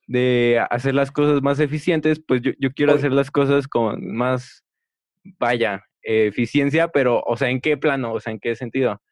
de 0.07 0.65
hacer 0.71 0.95
las 0.95 1.11
cosas 1.11 1.43
más 1.43 1.61
eficientes, 1.61 2.23
pues 2.27 2.41
yo, 2.43 2.53
yo 2.59 2.71
quiero 2.73 2.93
Oye. 2.93 3.01
hacer 3.01 3.13
las 3.13 3.31
cosas 3.31 3.67
con 3.69 4.15
más, 4.15 4.65
vaya, 5.39 5.85
eficiencia, 6.03 6.89
pero, 6.89 7.21
o 7.27 7.37
sea, 7.37 7.51
¿en 7.51 7.61
qué 7.61 7.77
plano? 7.77 8.13
O 8.13 8.21
sea, 8.21 8.33
¿en 8.33 8.39
qué 8.41 8.55
sentido? 8.57 9.03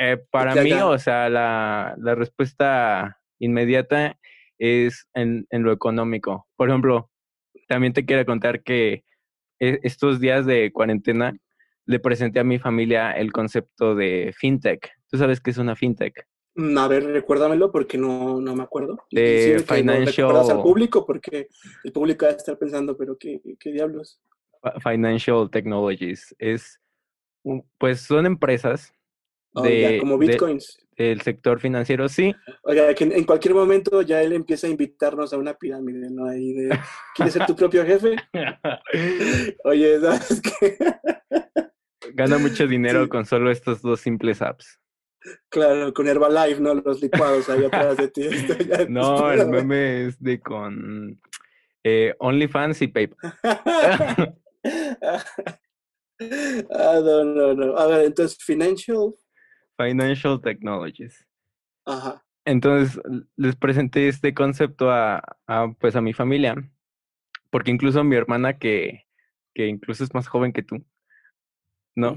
Eh, 0.00 0.18
para 0.30 0.54
Ya, 0.54 0.62
mí, 0.62 0.70
ya. 0.70 0.86
o 0.86 0.98
sea, 0.98 1.28
la, 1.28 1.94
la 1.98 2.14
respuesta 2.14 3.18
inmediata 3.38 4.18
es 4.58 5.06
en, 5.14 5.46
en 5.50 5.62
lo 5.62 5.72
económico. 5.72 6.46
Por 6.56 6.68
ejemplo, 6.68 7.10
también 7.68 7.92
te 7.92 8.04
quiero 8.04 8.24
contar 8.24 8.62
que 8.62 9.04
e- 9.60 9.80
estos 9.82 10.20
días 10.20 10.46
de 10.46 10.72
cuarentena 10.72 11.36
le 11.86 11.98
presenté 12.00 12.40
a 12.40 12.44
mi 12.44 12.58
familia 12.58 13.12
el 13.12 13.30
concepto 13.32 13.94
de 13.94 14.34
fintech. 14.36 14.90
¿Tú 15.10 15.18
sabes 15.18 15.40
qué 15.40 15.50
es 15.50 15.58
una 15.58 15.76
fintech? 15.76 16.26
Mm, 16.56 16.78
A 16.78 16.88
ver, 16.88 17.04
recuérdamelo 17.04 17.70
porque 17.70 17.98
no, 17.98 18.40
no 18.40 18.54
me 18.56 18.62
acuerdo. 18.62 19.04
De 19.10 19.62
financial- 19.66 20.06
recuerdas 20.06 20.50
al 20.50 20.62
público 20.62 21.04
porque 21.06 21.48
el 21.84 21.92
público 21.92 22.26
va 22.26 22.32
a 22.32 22.36
estar 22.36 22.56
pensando, 22.58 22.96
pero 22.96 23.16
¿qué, 23.18 23.40
qué 23.60 23.70
diablos? 23.72 24.20
Financial 24.82 25.50
Technologies. 25.50 26.34
Es, 26.38 26.80
pues 27.78 28.00
son 28.00 28.24
empresas 28.26 28.92
Oh, 29.54 29.66
ya, 29.66 29.98
como 29.98 30.18
de- 30.18 30.26
bitcoins. 30.26 30.78
del 30.96 31.20
sector 31.22 31.60
financiero, 31.60 32.08
sí. 32.08 32.34
Oiga, 32.64 32.92
que 32.94 33.04
en, 33.04 33.12
en 33.12 33.24
cualquier 33.24 33.54
momento 33.54 34.02
ya 34.02 34.20
él 34.22 34.32
empieza 34.32 34.66
a 34.66 34.70
invitarnos 34.70 35.32
a 35.32 35.36
una 35.38 35.54
pirámide, 35.54 36.10
¿no? 36.10 36.26
Ahí 36.28 36.52
de, 36.52 36.78
¿quieres 37.14 37.34
ser 37.34 37.46
tu 37.46 37.54
propio 37.56 37.84
jefe? 37.84 38.16
Oye, 39.64 40.00
¿sabes 40.00 40.40
qué? 40.42 40.76
Gana 42.14 42.38
mucho 42.38 42.66
dinero 42.66 43.04
Sí. 43.04 43.08
con 43.08 43.26
solo 43.26 43.50
estos 43.50 43.80
dos 43.82 44.00
simples 44.00 44.42
apps. 44.42 44.78
Claro, 45.48 45.92
con 45.94 46.06
Herbalife, 46.06 46.60
¿no? 46.60 46.74
Los 46.74 47.00
licuados 47.00 47.48
ahí 47.48 47.64
atrás 47.64 47.96
de 47.96 48.08
ti. 48.08 48.28
No, 48.88 49.32
el 49.32 49.48
meme 49.48 50.06
es 50.08 50.20
de 50.22 50.38
con 50.40 51.18
eh, 51.82 52.14
OnlyFans 52.18 52.82
y 52.82 52.88
PayPal. 52.88 53.32
ah, 56.70 57.00
no, 57.02 57.24
no, 57.24 57.54
no. 57.54 57.76
A 57.76 57.86
ver, 57.86 58.04
entonces, 58.06 58.38
financial. 58.42 59.14
Financial 59.76 60.40
Technologies. 60.40 61.26
Ajá. 61.86 62.24
Entonces 62.46 63.00
les 63.36 63.56
presenté 63.56 64.08
este 64.08 64.34
concepto 64.34 64.90
a, 64.90 65.22
a, 65.46 65.72
pues 65.78 65.96
a 65.96 66.00
mi 66.02 66.12
familia, 66.12 66.54
porque 67.50 67.70
incluso 67.70 68.04
mi 68.04 68.16
hermana 68.16 68.58
que, 68.58 69.06
que 69.54 69.66
incluso 69.66 70.04
es 70.04 70.12
más 70.12 70.26
joven 70.28 70.52
que 70.52 70.62
tú, 70.62 70.84
¿no? 71.96 72.16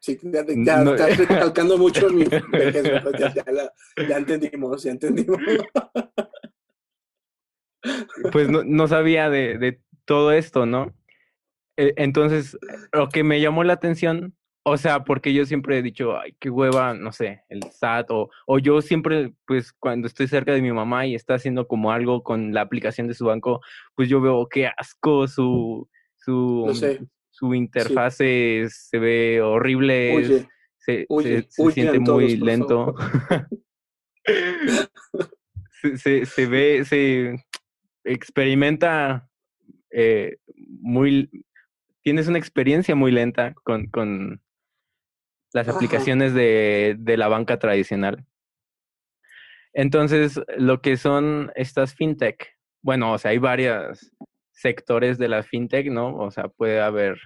Sí, 0.00 0.18
ya, 0.22 0.44
ya 0.46 0.82
No- 0.82 0.94
estás 0.94 1.18
recalcando 1.28 1.76
mucho 1.78 2.08
mi 2.10 2.24
vejez, 2.24 2.82
¿verdad? 2.82 3.12
ya, 3.18 3.34
ya 3.34 3.52
la- 3.52 3.72
ya 4.08 4.16
entendimos, 4.16 4.82
ya 4.82 4.90
entendimos. 4.92 5.38
Pues 8.32 8.48
no, 8.48 8.62
no 8.64 8.88
sabía 8.88 9.30
de, 9.30 9.58
de 9.58 9.80
todo 10.04 10.32
esto, 10.32 10.66
¿no? 10.66 10.94
E- 11.76 11.94
Entonces, 11.96 12.58
lo 12.92 13.08
que 13.08 13.22
me 13.24 13.40
llamó 13.40 13.64
la 13.64 13.74
atención, 13.74 14.34
o 14.62 14.76
sea, 14.76 15.04
porque 15.04 15.32
yo 15.32 15.44
siempre 15.46 15.78
he 15.78 15.82
dicho, 15.82 16.18
ay, 16.18 16.34
qué 16.38 16.50
hueva, 16.50 16.92
no 16.94 17.12
sé, 17.12 17.42
el 17.48 17.60
SAT, 17.70 18.10
o, 18.10 18.30
o 18.46 18.58
yo 18.58 18.82
siempre, 18.82 19.32
pues 19.46 19.72
cuando 19.72 20.06
estoy 20.06 20.26
cerca 20.28 20.52
de 20.52 20.60
mi 20.62 20.70
mamá 20.72 21.06
y 21.06 21.14
está 21.14 21.34
haciendo 21.34 21.66
como 21.66 21.92
algo 21.92 22.22
con 22.22 22.52
la 22.52 22.60
aplicación 22.60 23.08
de 23.08 23.14
su 23.14 23.24
banco, 23.24 23.60
pues 23.94 24.08
yo 24.08 24.20
veo 24.20 24.46
qué 24.48 24.66
asco 24.76 25.26
su, 25.28 25.88
su, 26.16 26.70
sé. 26.74 26.98
su 27.30 27.54
interfase 27.54 28.66
se 28.68 28.98
ve 28.98 29.40
horrible, 29.40 30.12
se, 30.76 31.06
se- 31.22 31.46
siente 31.72 31.98
muy 31.98 32.36
lento. 32.36 32.94
se, 35.80 35.96
se, 35.96 36.26
se 36.26 36.46
ve, 36.46 36.84
se 36.84 37.34
experimenta 38.04 39.28
eh, 39.90 40.36
muy, 40.82 41.30
tienes 42.02 42.28
una 42.28 42.38
experiencia 42.38 42.94
muy 42.94 43.10
lenta 43.10 43.54
con, 43.64 43.86
con 43.86 44.40
las 45.52 45.68
Ajá. 45.68 45.76
aplicaciones 45.76 46.34
de, 46.34 46.96
de 46.98 47.16
la 47.16 47.28
banca 47.28 47.58
tradicional. 47.58 48.24
Entonces, 49.72 50.40
lo 50.56 50.80
que 50.80 50.96
son 50.96 51.52
estas 51.54 51.94
fintech, 51.94 52.56
bueno, 52.82 53.12
o 53.12 53.18
sea, 53.18 53.30
hay 53.30 53.38
varios 53.38 54.12
sectores 54.50 55.18
de 55.18 55.28
la 55.28 55.42
fintech, 55.42 55.88
¿no? 55.90 56.16
O 56.16 56.30
sea, 56.30 56.48
puede 56.48 56.80
haber 56.80 57.18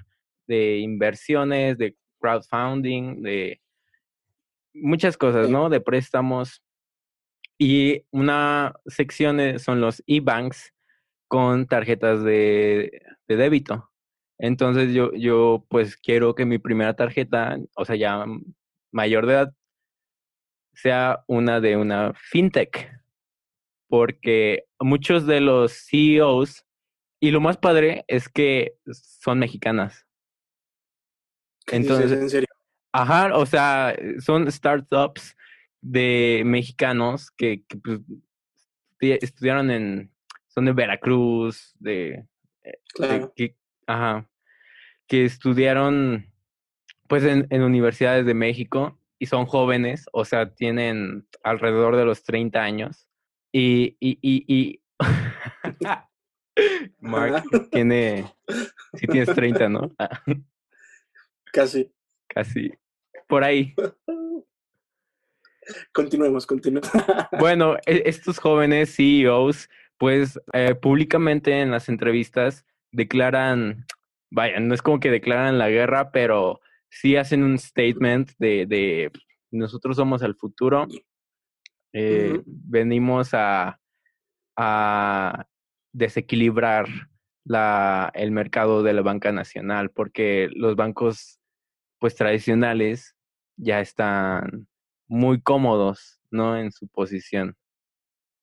de 0.47 0.79
inversiones, 0.79 1.79
de 1.79 1.97
crowdfunding, 2.21 3.23
de 3.23 3.61
muchas 4.75 5.17
cosas. 5.17 5.49
¿no? 5.49 5.69
De 5.69 5.81
préstamos. 5.81 6.63
Y 7.59 8.03
una 8.11 8.75
sección 8.87 9.41
eh, 9.41 9.59
son 9.59 9.81
los 9.81 10.03
e-banks 10.07 10.75
con 11.29 11.67
tarjetas 11.67 12.23
de, 12.25 13.01
de 13.29 13.37
débito. 13.37 13.91
Entonces 14.39 14.93
yo, 14.93 15.13
yo 15.13 15.65
pues 15.69 15.97
quiero 15.97 16.35
que 16.35 16.45
mi 16.45 16.59
primera 16.59 16.95
tarjeta, 16.95 17.59
o 17.77 17.85
sea, 17.85 17.97
ya 17.97 18.25
mayor 18.91 19.27
de 19.27 19.33
edad, 19.35 19.55
sea 20.73 21.25
una 21.29 21.61
de 21.61 21.77
una 21.77 22.13
fintech. 22.15 22.91
Porque 23.89 24.65
muchos 24.81 25.27
de 25.27 25.41
los 25.41 25.73
CEOs, 25.73 26.67
y 27.21 27.31
lo 27.31 27.41
más 27.41 27.57
padre 27.57 28.05
es 28.09 28.29
que 28.29 28.77
son 28.91 29.39
mexicanas. 29.39 30.07
¿Qué 31.67 31.79
dices, 31.79 31.93
Entonces, 31.99 32.23
en 32.23 32.31
serio. 32.31 32.49
Ajá, 32.93 33.37
o 33.37 33.47
sea, 33.47 33.97
son 34.21 34.51
startups 34.51 35.37
de 35.81 36.43
mexicanos 36.45 37.31
que, 37.31 37.63
que, 37.67 37.77
pues, 37.79 38.01
estu- 38.99 39.19
estudiaron 39.23 39.71
en, 39.71 40.13
son 40.49 40.65
de 40.67 40.73
Veracruz, 40.73 41.75
de, 41.79 42.27
de 42.63 42.79
Claro. 42.95 43.33
que, 43.35 43.57
ajá, 43.87 44.29
que 45.07 45.25
estudiaron 45.25 46.27
pues 47.09 47.25
en, 47.25 47.47
en 47.51 47.63
universidades 47.63 48.27
de 48.27 48.35
México 48.35 48.99
y 49.19 49.27
son 49.27 49.47
jóvenes, 49.47 50.07
o 50.13 50.25
sea, 50.25 50.55
tienen 50.55 51.27
alrededor 51.43 51.97
de 51.97 52.05
los 52.05 52.25
30 52.25 52.63
años. 52.63 53.09
Y, 53.53 53.97
y, 54.01 54.19
y, 54.21 54.45
y 54.49 54.83
Mark 57.01 57.45
tiene, 57.71 58.25
si 58.95 59.07
tienes 59.07 59.35
30, 59.35 59.69
¿no? 59.69 59.93
Ah, 59.99 60.23
Casi. 61.53 61.93
Casi, 62.27 62.73
por 63.29 63.45
ahí. 63.45 63.75
Continuemos, 65.93 66.47
continuemos. 66.47 66.91
Bueno, 67.39 67.77
e- 67.87 68.03
estos 68.05 68.39
jóvenes 68.39 68.95
CEOs, 68.95 69.71
pues 69.97 70.39
eh, 70.53 70.75
públicamente 70.75 71.59
en 71.63 71.71
las 71.71 71.89
entrevistas 71.89 72.67
declaran, 72.95 73.87
vaya, 74.31 74.61
no 74.61 74.75
es 74.75 74.83
como 74.83 75.01
que 75.01 75.11
declaran 75.11 75.59
la 75.59 75.69
guerra, 75.69 76.11
pero 76.11 76.61
sí 76.89 77.17
hacen 77.17 77.43
un 77.43 77.59
statement 77.59 78.31
de, 78.39 78.67
de 78.67 79.11
nosotros 79.51 79.97
somos 79.97 80.23
el 80.23 80.35
futuro, 80.35 80.87
eh, 81.93 82.41
venimos 82.45 83.35
a, 83.35 83.81
a 84.57 85.47
desequilibrar 85.93 86.87
la, 87.45 88.11
el 88.15 88.31
mercado 88.31 88.83
de 88.83 88.93
la 88.93 89.03
banca 89.03 89.33
nacional, 89.33 89.91
porque 89.91 90.49
los 90.55 90.77
bancos 90.77 91.41
pues 91.99 92.17
tradicionales 92.17 93.15
ya 93.57 93.81
están 93.81 94.67
muy 95.07 95.41
cómodos, 95.41 96.21
¿no? 96.31 96.57
En 96.57 96.73
su 96.73 96.89
posición. 96.89 97.57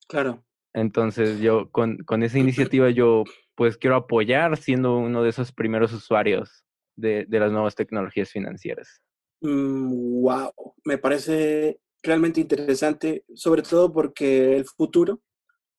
Claro. 0.07 0.43
Entonces 0.73 1.39
yo 1.41 1.69
con, 1.71 1.97
con 1.99 2.23
esa 2.23 2.39
iniciativa 2.39 2.89
yo 2.89 3.23
pues 3.61 3.77
quiero 3.77 3.95
apoyar 3.95 4.57
siendo 4.57 4.97
uno 4.97 5.21
de 5.21 5.29
esos 5.29 5.51
primeros 5.51 5.93
usuarios 5.93 6.65
de, 6.95 7.27
de 7.29 7.39
las 7.39 7.51
nuevas 7.51 7.75
tecnologías 7.75 8.31
financieras. 8.31 9.03
Mm, 9.41 10.19
wow, 10.19 10.51
me 10.83 10.97
parece 10.97 11.79
realmente 12.01 12.41
interesante, 12.41 13.23
sobre 13.35 13.61
todo 13.61 13.93
porque 13.93 14.57
el 14.57 14.65
futuro, 14.65 15.21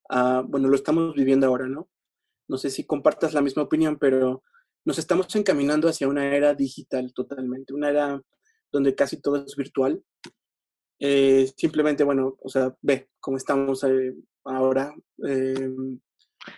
ah, 0.09 0.45
bueno, 0.47 0.69
lo 0.69 0.77
estamos 0.77 1.13
viviendo 1.17 1.49
ahora, 1.49 1.67
¿no? 1.67 1.89
No 2.47 2.57
sé 2.57 2.71
si 2.71 2.87
compartas 2.87 3.35
la 3.35 3.43
misma 3.43 3.65
opinión, 3.65 3.99
pero 3.99 4.45
nos 4.85 5.01
estamos 5.01 5.35
encaminando 5.35 5.89
hacia 5.89 6.07
una 6.07 6.37
era 6.37 6.55
digital 6.55 7.13
totalmente, 7.13 7.75
una 7.75 7.91
era 7.91 8.23
donde 8.71 8.95
casi 8.95 9.21
todo 9.21 9.45
es 9.45 9.57
virtual. 9.57 10.01
Eh, 11.01 11.51
simplemente, 11.57 12.05
bueno, 12.05 12.37
o 12.41 12.49
sea, 12.49 12.77
ve 12.81 13.09
cómo 13.19 13.39
estamos 13.39 13.83
eh, 13.83 14.15
ahora. 14.45 14.95
eh, 15.27 15.69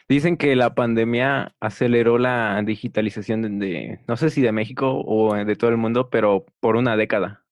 Dicen 0.08 0.36
que 0.36 0.56
la 0.56 0.74
pandemia 0.74 1.54
aceleró 1.60 2.18
la 2.18 2.62
digitalización 2.64 3.58
de, 3.58 4.00
no 4.08 4.16
sé 4.16 4.30
si 4.30 4.40
de 4.40 4.52
México 4.52 5.02
o 5.04 5.34
de 5.34 5.56
todo 5.56 5.70
el 5.70 5.76
mundo, 5.76 6.08
pero 6.10 6.46
por 6.60 6.76
una 6.76 6.96
década. 6.96 7.44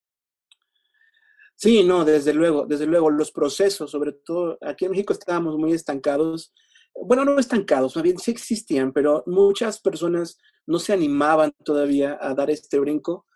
Sí, 1.56 1.84
no, 1.84 2.04
desde 2.04 2.34
luego, 2.34 2.66
desde 2.66 2.86
luego, 2.86 3.10
los 3.10 3.30
procesos, 3.30 3.90
sobre 3.90 4.12
todo 4.12 4.58
aquí 4.62 4.84
en 4.84 4.90
México 4.90 5.12
estábamos 5.12 5.56
muy 5.56 5.72
estancados. 5.72 6.52
Bueno, 6.94 7.24
no 7.24 7.38
estancados, 7.38 7.94
más 7.94 8.02
bien 8.02 8.18
sí 8.18 8.32
existían, 8.32 8.92
pero 8.92 9.22
muchas 9.26 9.80
personas 9.80 10.38
no 10.66 10.78
se 10.78 10.92
animaban 10.92 11.52
todavía 11.64 12.18
a 12.20 12.34
dar 12.34 12.50
este 12.50 12.78
brinco, 12.80 13.26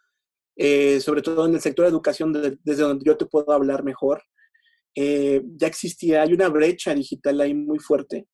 eh, 0.57 1.01
sobre 1.01 1.23
todo 1.23 1.47
en 1.47 1.55
el 1.55 1.61
sector 1.61 1.85
de 1.85 1.91
educación, 1.91 2.33
de, 2.33 2.59
desde 2.65 2.83
donde 2.83 3.05
yo 3.05 3.17
te 3.17 3.27
puedo 3.27 3.53
hablar 3.53 3.85
mejor. 3.85 4.23
Eh, 4.95 5.43
ya 5.57 5.69
existía, 5.69 6.23
hay 6.23 6.33
una 6.33 6.49
brecha 6.49 6.95
digital 6.95 7.41
ahí 7.41 7.55
muy 7.55 7.79
fuerte. 7.79 8.27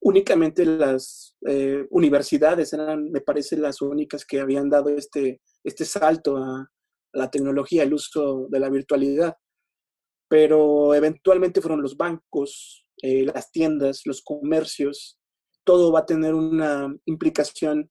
Únicamente 0.00 0.64
las 0.64 1.36
eh, 1.46 1.86
universidades 1.90 2.72
eran, 2.72 3.10
me 3.10 3.20
parece, 3.20 3.56
las 3.56 3.82
únicas 3.82 4.24
que 4.24 4.40
habían 4.40 4.70
dado 4.70 4.90
este, 4.90 5.40
este 5.64 5.84
salto 5.84 6.36
a, 6.36 6.70
la 7.12 7.30
tecnología, 7.30 7.82
el 7.82 7.94
uso 7.94 8.46
de 8.50 8.60
la 8.60 8.68
virtualidad. 8.68 9.36
Pero 10.28 10.94
eventualmente 10.94 11.60
fueron 11.60 11.82
los 11.82 11.96
bancos, 11.96 12.86
eh, 13.02 13.24
las 13.24 13.50
tiendas, 13.50 14.02
los 14.04 14.22
comercios, 14.22 15.18
todo 15.64 15.92
va 15.92 16.00
a 16.00 16.06
tener 16.06 16.34
una 16.34 16.94
implicación 17.06 17.90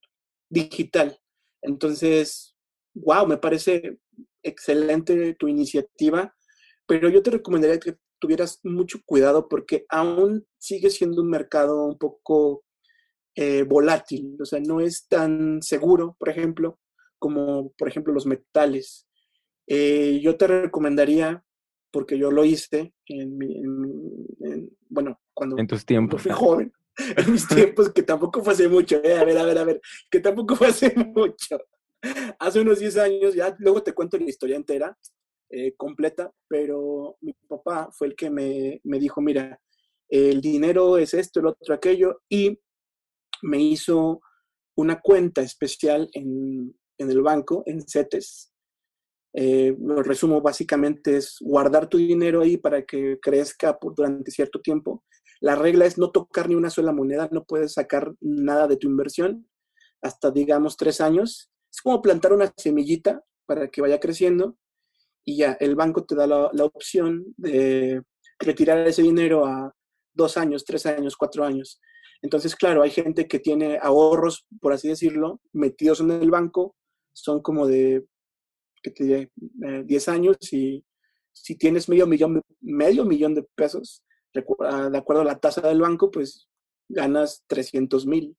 digital. 0.50 1.18
Entonces, 1.62 2.56
wow, 2.94 3.26
me 3.26 3.38
parece 3.38 3.98
excelente 4.42 5.34
tu 5.34 5.48
iniciativa, 5.48 6.34
pero 6.86 7.08
yo 7.08 7.22
te 7.22 7.30
recomendaría 7.30 7.78
que 7.78 7.96
tuvieras 8.18 8.60
mucho 8.64 8.98
cuidado 9.04 9.48
porque 9.48 9.84
aún 9.88 10.46
sigue 10.58 10.90
siendo 10.90 11.22
un 11.22 11.30
mercado 11.30 11.84
un 11.84 11.98
poco 11.98 12.64
eh, 13.34 13.62
volátil, 13.62 14.36
o 14.40 14.44
sea, 14.44 14.58
no 14.60 14.80
es 14.80 15.06
tan 15.06 15.62
seguro, 15.62 16.16
por 16.18 16.28
ejemplo, 16.28 16.78
como 17.18 17.72
por 17.78 17.88
ejemplo 17.88 18.12
los 18.12 18.26
metales. 18.26 19.06
Eh, 19.66 20.18
yo 20.22 20.36
te 20.36 20.46
recomendaría, 20.46 21.44
porque 21.92 22.18
yo 22.18 22.30
lo 22.30 22.44
hice 22.44 22.94
en, 23.06 23.38
mi, 23.38 23.58
en, 23.58 24.26
en 24.40 24.70
bueno, 24.88 25.20
cuando, 25.34 25.58
en 25.58 25.66
tus 25.66 25.84
tiempos. 25.84 26.22
fui 26.22 26.32
joven, 26.32 26.72
en 27.16 27.32
mis 27.32 27.46
tiempos, 27.48 27.90
que 27.90 28.02
tampoco 28.02 28.42
fue 28.42 28.54
hace 28.54 28.68
mucho, 28.68 29.02
eh, 29.04 29.16
a 29.16 29.24
ver, 29.24 29.38
a 29.38 29.44
ver, 29.44 29.58
a 29.58 29.64
ver, 29.64 29.80
que 30.10 30.20
tampoco 30.20 30.56
fue 30.56 30.68
hace 30.68 30.92
mucho. 31.14 31.60
Hace 32.38 32.60
unos 32.60 32.78
10 32.78 32.96
años, 32.96 33.34
ya 33.34 33.56
luego 33.58 33.82
te 33.82 33.92
cuento 33.92 34.18
la 34.18 34.28
historia 34.28 34.56
entera, 34.56 34.96
eh, 35.50 35.74
completa, 35.76 36.32
pero 36.48 37.16
mi 37.20 37.32
papá 37.48 37.90
fue 37.92 38.08
el 38.08 38.16
que 38.16 38.30
me, 38.30 38.80
me 38.84 38.98
dijo, 38.98 39.20
mira, 39.20 39.60
el 40.08 40.40
dinero 40.40 40.98
es 40.98 41.14
esto, 41.14 41.40
el 41.40 41.46
otro, 41.46 41.74
aquello, 41.74 42.22
y 42.28 42.58
me 43.42 43.58
hizo 43.58 44.20
una 44.76 45.00
cuenta 45.00 45.42
especial 45.42 46.08
en, 46.12 46.74
en 46.98 47.10
el 47.10 47.22
banco, 47.22 47.62
en 47.66 47.82
CETES, 47.86 48.52
eh, 49.34 49.76
lo 49.78 50.02
resumo 50.02 50.40
básicamente 50.40 51.16
es 51.16 51.36
guardar 51.40 51.88
tu 51.88 51.98
dinero 51.98 52.40
ahí 52.40 52.56
para 52.56 52.84
que 52.84 53.18
crezca 53.20 53.78
durante 53.94 54.30
cierto 54.30 54.60
tiempo. 54.60 55.04
La 55.40 55.54
regla 55.54 55.86
es 55.86 55.98
no 55.98 56.10
tocar 56.10 56.48
ni 56.48 56.54
una 56.54 56.70
sola 56.70 56.92
moneda, 56.92 57.28
no 57.30 57.44
puedes 57.44 57.74
sacar 57.74 58.14
nada 58.20 58.66
de 58.66 58.76
tu 58.76 58.88
inversión 58.88 59.48
hasta, 60.02 60.30
digamos, 60.30 60.76
tres 60.76 61.00
años. 61.00 61.50
Es 61.72 61.80
como 61.82 62.02
plantar 62.02 62.32
una 62.32 62.52
semillita 62.56 63.22
para 63.46 63.68
que 63.68 63.80
vaya 63.80 64.00
creciendo 64.00 64.56
y 65.28 65.36
ya 65.36 65.58
el 65.60 65.76
banco 65.76 66.06
te 66.06 66.14
da 66.14 66.26
la, 66.26 66.64
opción 66.64 67.34
de 67.36 68.00
retirar 68.38 68.78
ese 68.88 69.02
dinero 69.02 69.44
a 69.44 69.70
dos 70.14 70.38
años, 70.38 70.64
tres 70.64 70.86
años, 70.86 71.18
cuatro 71.18 71.44
años. 71.44 71.82
Entonces, 72.22 72.56
claro, 72.56 72.82
hay 72.82 72.90
gente 72.90 73.28
que 73.28 73.38
tiene 73.38 73.78
ahorros, 73.82 74.46
por 74.58 74.72
así 74.72 74.88
decirlo, 74.88 75.42
metidos 75.52 76.00
en 76.00 76.12
el 76.12 76.30
banco, 76.30 76.76
son 77.12 77.42
como 77.42 77.66
de 77.66 78.06
que 78.82 78.90
te 78.90 79.04
diré, 79.04 79.32
eh, 79.66 79.82
10 79.84 80.08
años 80.08 80.36
y 80.50 80.82
si 81.34 81.56
tienes 81.56 81.90
medio 81.90 82.06
millón, 82.06 82.40
medio 82.62 83.04
millón 83.04 83.34
de 83.34 83.42
pesos, 83.54 84.02
de 84.32 84.40
acuerdo 84.40 85.20
a 85.20 85.24
la 85.24 85.38
tasa 85.38 85.60
del 85.60 85.82
banco, 85.82 86.10
pues 86.10 86.48
ganas 86.88 87.44
300 87.48 88.06
mil 88.06 88.34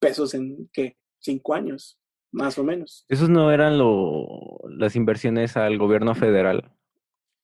pesos 0.00 0.34
en, 0.34 0.68
¿qué? 0.72 0.96
5 1.20 1.54
años, 1.54 2.00
más 2.32 2.58
o 2.58 2.64
menos. 2.64 3.04
¿Esos 3.08 3.28
no 3.28 3.52
eran 3.52 3.78
lo, 3.78 4.58
las 4.68 4.96
inversiones 4.96 5.56
al 5.56 5.78
gobierno 5.78 6.14
federal? 6.14 6.72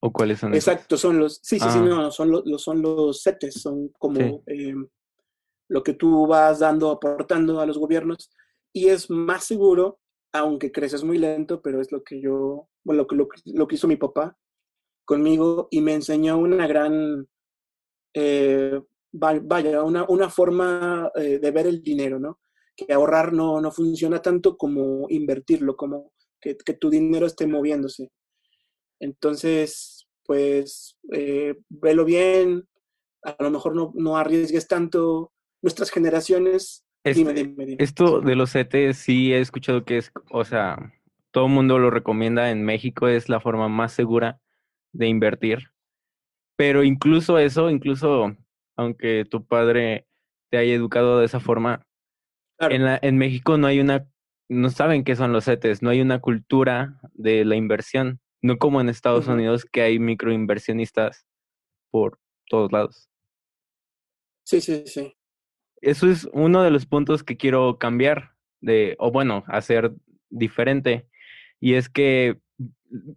¿O 0.00 0.12
cuáles 0.12 0.38
son 0.40 0.54
Exacto, 0.54 0.94
esos? 0.94 1.00
son 1.00 1.18
los, 1.18 1.40
sí, 1.42 1.58
sí, 1.58 1.66
Ah. 1.68 1.70
sí, 1.72 1.80
no, 1.80 2.10
son 2.10 2.30
los, 2.30 2.62
son 2.62 2.82
los 2.82 3.22
CETES, 3.22 3.60
son 3.60 3.88
como 3.98 4.20
Sí. 4.20 4.40
eh, 4.46 4.74
lo 5.68 5.82
que 5.82 5.92
tú 5.94 6.26
vas 6.26 6.60
dando, 6.60 6.90
aportando 6.90 7.60
a 7.60 7.66
los 7.66 7.78
gobiernos 7.78 8.30
y 8.72 8.88
es 8.88 9.10
más 9.10 9.44
seguro 9.44 10.00
aunque 10.32 10.70
creces 10.70 11.02
muy 11.04 11.18
lento, 11.18 11.62
pero 11.62 11.80
es 11.80 11.90
lo 11.90 12.02
que 12.04 12.20
yo, 12.20 12.68
bueno, 12.84 13.02
lo 13.02 13.06
que, 13.06 13.16
lo, 13.16 13.28
lo 13.46 13.66
que 13.66 13.74
hizo 13.76 13.88
mi 13.88 13.96
papá 13.96 14.36
conmigo 15.06 15.68
y 15.70 15.80
me 15.80 15.94
enseñó 15.94 16.36
una 16.38 16.66
gran, 16.66 17.26
eh, 18.14 18.80
vaya, 19.10 19.82
una, 19.82 20.04
una 20.08 20.28
forma 20.28 21.10
eh, 21.14 21.38
de 21.38 21.50
ver 21.50 21.66
el 21.66 21.82
dinero, 21.82 22.18
¿no? 22.18 22.38
Que 22.78 22.92
ahorrar 22.92 23.32
no, 23.32 23.60
no 23.60 23.72
funciona 23.72 24.22
tanto 24.22 24.56
como 24.56 25.06
invertirlo, 25.10 25.76
como 25.76 26.12
que, 26.40 26.56
que 26.56 26.74
tu 26.74 26.90
dinero 26.90 27.26
esté 27.26 27.46
moviéndose. 27.46 28.12
Entonces, 29.00 30.06
pues, 30.24 30.96
eh, 31.12 31.56
velo 31.68 32.04
bien, 32.04 32.68
a 33.24 33.36
lo 33.42 33.50
mejor 33.50 33.74
no, 33.74 33.92
no 33.94 34.16
arriesgues 34.16 34.68
tanto 34.68 35.32
nuestras 35.62 35.90
generaciones. 35.90 36.84
Este, 37.02 37.20
dime, 37.20 37.32
dime, 37.32 37.66
dime. 37.66 37.82
Esto 37.82 38.20
de 38.20 38.36
los 38.36 38.52
CETES 38.52 38.96
sí 38.96 39.32
he 39.32 39.40
escuchado 39.40 39.84
que 39.84 39.98
es, 39.98 40.12
o 40.30 40.44
sea, 40.44 40.92
todo 41.30 41.46
el 41.46 41.52
mundo 41.52 41.78
lo 41.78 41.90
recomienda 41.90 42.50
en 42.50 42.64
México, 42.64 43.08
es 43.08 43.28
la 43.28 43.40
forma 43.40 43.68
más 43.68 43.92
segura 43.92 44.40
de 44.92 45.08
invertir. 45.08 45.70
Pero 46.56 46.84
incluso 46.84 47.38
eso, 47.38 47.70
incluso 47.70 48.36
aunque 48.76 49.24
tu 49.24 49.44
padre 49.44 50.06
te 50.50 50.58
haya 50.58 50.74
educado 50.74 51.18
de 51.18 51.26
esa 51.26 51.40
forma, 51.40 51.86
Claro. 52.58 52.74
en, 52.74 52.84
la, 52.84 52.98
en 53.00 53.16
México 53.18 53.56
no 53.56 53.66
hay 53.68 53.80
una, 53.80 54.08
no 54.48 54.70
saben 54.70 55.04
qué 55.04 55.14
son 55.16 55.32
los 55.32 55.44
CETES, 55.44 55.82
no 55.82 55.90
hay 55.90 56.00
una 56.00 56.20
cultura 56.20 57.00
de 57.14 57.44
la 57.44 57.56
inversión, 57.56 58.20
no 58.42 58.58
como 58.58 58.80
en 58.80 58.88
Estados. 58.88 59.28
Unidos 59.28 59.64
que 59.64 59.82
hay 59.82 59.98
microinversionistas 59.98 61.26
por 61.90 62.18
todos 62.48 62.72
lados. 62.72 63.08
Sí, 64.44 64.60
sí, 64.60 64.82
sí. 64.86 65.14
Eso 65.80 66.08
es 66.10 66.28
uno 66.32 66.62
de 66.62 66.70
los 66.70 66.86
puntos 66.86 67.22
que 67.22 67.36
quiero 67.36 67.78
cambiar, 67.78 68.32
de, 68.60 68.96
o 68.98 69.12
bueno, 69.12 69.44
hacer 69.46 69.92
diferente. 70.30 71.06
Y 71.60 71.74
es 71.74 71.88
que 71.88 72.40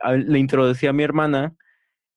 a- 0.01 0.13
le 0.13 0.37
introducí 0.39 0.85
a 0.87 0.93
mi 0.93 1.03
hermana 1.03 1.55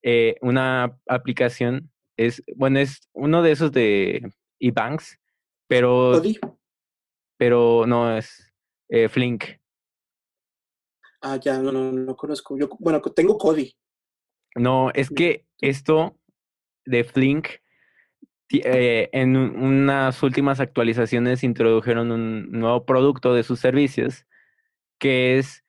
eh, 0.02 0.36
una 0.42 0.98
aplicación, 1.08 1.90
es, 2.18 2.42
bueno, 2.56 2.78
es 2.80 3.08
uno 3.14 3.42
de 3.42 3.52
esos 3.52 3.72
de 3.72 4.30
eBanks, 4.60 5.18
pero. 5.66 6.20
Pero 7.36 7.84
no 7.86 8.16
es 8.16 8.52
eh, 8.88 9.08
Flink. 9.08 9.44
Ah, 11.20 11.36
ya, 11.42 11.58
no, 11.58 11.72
no, 11.72 11.90
no 11.90 12.16
conozco. 12.16 12.58
Yo, 12.58 12.68
bueno, 12.78 13.00
tengo 13.00 13.38
Cody. 13.38 13.74
No, 14.56 14.90
es 14.92 15.08
que 15.10 15.46
esto 15.60 16.18
de 16.84 17.02
Flink, 17.02 17.48
eh, 18.52 19.08
en 19.12 19.36
un- 19.36 19.56
unas 19.58 20.22
últimas 20.22 20.60
actualizaciones 20.60 21.42
introdujeron 21.42 22.12
un 22.12 22.52
nuevo 22.52 22.84
producto 22.84 23.34
de 23.34 23.42
sus 23.42 23.58
servicios, 23.58 24.26
que 24.98 25.38
es 25.38 25.64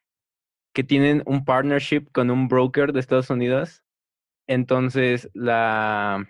que 0.73 0.83
tienen 0.83 1.23
un 1.25 1.45
partnership 1.45 2.11
con 2.11 2.29
un 2.29 2.49
broker 2.49 2.91
de 2.91 2.99
Estados 2.99 3.29
Unidos. 3.29 3.81
Entonces, 4.45 5.29
la, 5.33 6.27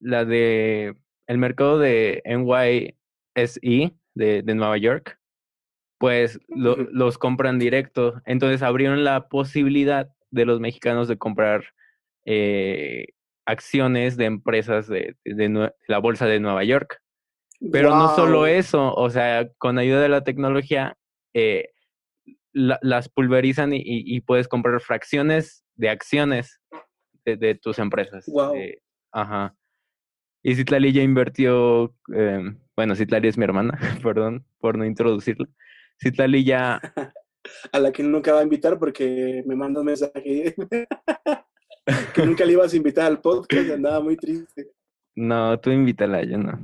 la 0.00 0.24
de 0.26 0.94
el 1.26 1.38
mercado 1.38 1.78
de 1.78 2.20
NYSE 2.26 3.94
de, 4.20 4.42
de 4.42 4.54
Nueva 4.54 4.76
York, 4.76 5.18
pues 5.98 6.38
lo- 6.48 6.76
los 6.76 7.18
compran 7.18 7.58
directo. 7.58 8.20
Entonces 8.26 8.62
abrieron 8.62 9.02
la 9.02 9.28
posibilidad 9.28 10.08
de 10.30 10.44
los 10.44 10.60
mexicanos 10.60 11.08
de 11.08 11.16
comprar 11.18 11.64
eh, 12.26 13.06
acciones 13.46 14.16
de 14.16 14.26
empresas 14.26 14.86
de, 14.88 15.16
la 15.88 15.98
bolsa 15.98 16.26
de 16.26 16.38
Nueva 16.38 16.62
York. 16.64 17.00
Pero 17.72 17.90
no 17.90 18.08
solo 18.14 18.46
eso, 18.46 18.94
o 18.94 19.10
sea, 19.10 19.48
con 19.58 19.78
ayuda 19.78 20.00
de 20.00 20.08
la 20.08 20.22
tecnología, 20.24 20.96
eh, 21.34 21.68
la- 22.52 22.78
las 22.82 23.08
pulverizan 23.08 23.72
y, 23.72 23.78
y- 23.78 24.16
y 24.16 24.20
puedes 24.20 24.48
comprar 24.48 24.80
fracciones 24.80 25.64
de 25.76 25.88
acciones 25.90 26.60
de, 27.24 27.36
de 27.36 27.54
tus 27.54 27.78
empresas. 27.78 28.24
Eh, 28.56 28.78
ajá. 29.12 29.54
Y 30.42 30.54
Citlali 30.54 30.92
ya 30.92 31.02
invirtió, 31.02 31.94
eh, 32.14 32.54
bueno, 32.76 32.94
Citlali 32.94 33.28
es 33.28 33.36
mi 33.36 33.44
hermana, 33.44 33.78
perdón 34.02 34.44
por 34.58 34.78
no 34.78 34.84
introducirla. 34.84 35.46
Citlali 36.02 36.44
ya, 36.44 36.80
A 37.72 37.78
la 37.78 37.90
que 37.92 38.02
nunca 38.02 38.32
va 38.34 38.40
a 38.40 38.42
invitar 38.42 38.78
porque 38.78 39.42
me 39.46 39.56
manda 39.56 39.80
un 39.80 39.86
mensaje 39.86 40.54
que 42.14 42.26
nunca 42.26 42.44
le 42.44 42.52
ibas 42.52 42.72
a 42.72 42.76
invitar 42.76 43.06
al 43.06 43.20
podcast 43.20 43.70
andaba 43.70 44.00
muy 44.00 44.16
triste. 44.16 44.72
no, 45.16 45.58
tú 45.58 45.70
invítala, 45.70 46.22
yo 46.22 46.38
no. 46.38 46.58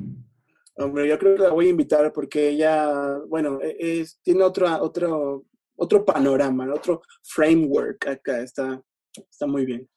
Hombre, 0.79 1.09
yo 1.09 1.19
creo 1.19 1.37
que 1.37 1.43
la 1.43 1.51
voy 1.51 1.69
a 1.69 1.71
invitar 1.71 2.13
porque 2.13 2.51
ella, 2.51 3.19
bueno, 3.27 3.59
e- 3.63 4.01
es, 4.01 4.21
tiene 4.23 4.43
otra, 4.43 4.83
otro, 4.83 5.47
otro 5.75 6.05
panorama, 6.05 6.71
otro 6.75 7.01
framework 7.23 8.07
acá. 8.07 8.43
Está, 8.43 8.83
está 9.15 9.47
muy 9.47 9.65
bien. 9.65 9.89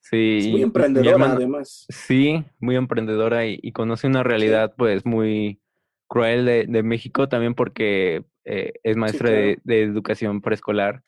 Sí, 0.00 0.38
Es 0.38 0.48
muy 0.48 0.62
emprendedora, 0.62 1.32
además. 1.32 1.86
Sí, 1.88 2.44
muy 2.58 2.76
emprendedora 2.76 3.46
y, 3.46 3.58
y 3.62 3.72
conoce 3.72 4.06
una 4.06 4.22
realidad 4.22 4.74
pues 4.76 5.06
muy 5.06 5.60
cruel 6.08 6.44
de, 6.44 6.66
de 6.66 6.82
México 6.82 7.28
también 7.28 7.54
porque 7.54 8.24
eh, 8.44 8.72
es 8.82 8.96
maestra 8.96 9.30
de, 9.30 9.42
claro. 9.54 9.60
de 9.64 9.82
educación 9.82 10.40
preescolar. 10.40 11.04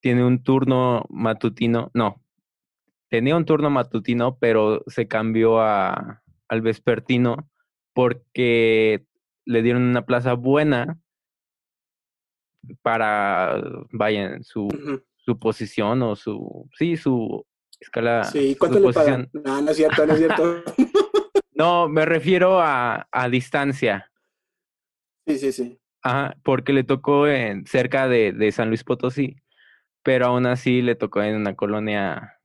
Tiene 0.00 0.24
un 0.24 0.42
turno 0.42 1.04
matutino, 1.08 1.90
no, 1.94 2.22
tenía 3.08 3.36
un 3.36 3.44
turno 3.44 3.70
matutino, 3.70 4.38
pero 4.38 4.82
se 4.86 5.08
cambió 5.08 5.60
a, 5.60 6.22
al 6.48 6.60
vespertino 6.60 7.48
porque 7.92 9.06
le 9.44 9.62
dieron 9.62 9.82
una 9.82 10.04
plaza 10.04 10.34
buena 10.34 10.98
para, 12.82 13.62
vaya, 13.92 14.34
en 14.34 14.44
su, 14.44 14.68
su 15.16 15.38
posición 15.38 16.02
o 16.02 16.16
su, 16.16 16.68
sí, 16.76 16.96
su 16.96 17.46
escala, 17.80 18.24
Sí, 18.24 18.56
¿cuánto 18.56 18.80
le 18.80 18.92
pagan? 18.92 19.28
No, 19.32 19.62
no 19.62 19.70
es 19.70 19.76
cierto, 19.76 20.06
no 20.06 20.12
es 20.12 20.18
cierto. 20.18 20.62
No, 21.58 21.88
me 21.88 22.04
refiero 22.04 22.60
a, 22.60 23.08
a 23.10 23.28
distancia. 23.30 24.12
Sí, 25.26 25.38
sí, 25.38 25.52
sí. 25.52 25.80
Ajá, 26.02 26.36
porque 26.42 26.74
le 26.74 26.84
tocó 26.84 27.26
en, 27.26 27.66
cerca 27.66 28.08
de, 28.08 28.32
de 28.32 28.52
San 28.52 28.68
Luis 28.68 28.84
Potosí, 28.84 29.36
pero 30.02 30.26
aún 30.26 30.44
así 30.44 30.82
le 30.82 30.96
tocó 30.96 31.22
en 31.22 31.34
una 31.34 31.56
colonia 31.56 32.38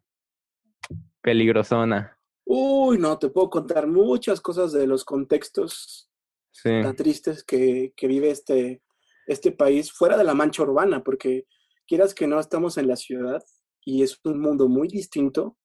peligrosona. 1.19 2.17
Uy, 2.45 2.99
no, 2.99 3.19
te 3.19 3.29
puedo 3.29 3.49
contar 3.49 3.85
muchas 3.85 4.39
cosas 4.39 4.71
de 4.71 4.87
los 4.87 5.03
contextos 5.03 6.09
Sí, 6.51 6.69
tan 6.81 6.95
tristes 6.95 7.43
que, 7.43 7.93
que 7.95 8.07
vive 8.07 8.29
este, 8.29 8.81
este 9.25 9.51
país 9.51 9.91
fuera 9.91 10.17
de 10.17 10.23
la 10.23 10.33
mancha 10.33 10.63
urbana, 10.63 11.03
porque 11.03 11.45
quieras 11.87 12.13
que 12.13 12.27
no, 12.27 12.39
estamos 12.39 12.77
en 12.77 12.87
la 12.87 12.95
ciudad 12.95 13.43
y 13.85 14.03
es 14.03 14.19
un 14.23 14.39
mundo 14.39 14.67
muy 14.67 14.87
distinto 14.87 15.57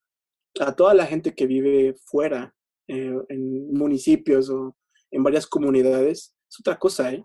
a 0.60 0.72
toda 0.74 0.94
la 0.94 1.06
gente 1.06 1.34
que 1.34 1.46
vive 1.46 1.94
fuera, 2.06 2.54
eh, 2.88 3.12
en 3.28 3.72
municipios 3.74 4.48
o 4.50 4.76
en 5.10 5.22
varias 5.22 5.46
comunidades. 5.46 6.34
Es 6.48 6.60
otra 6.60 6.78
cosa, 6.78 7.12
¿eh? 7.12 7.24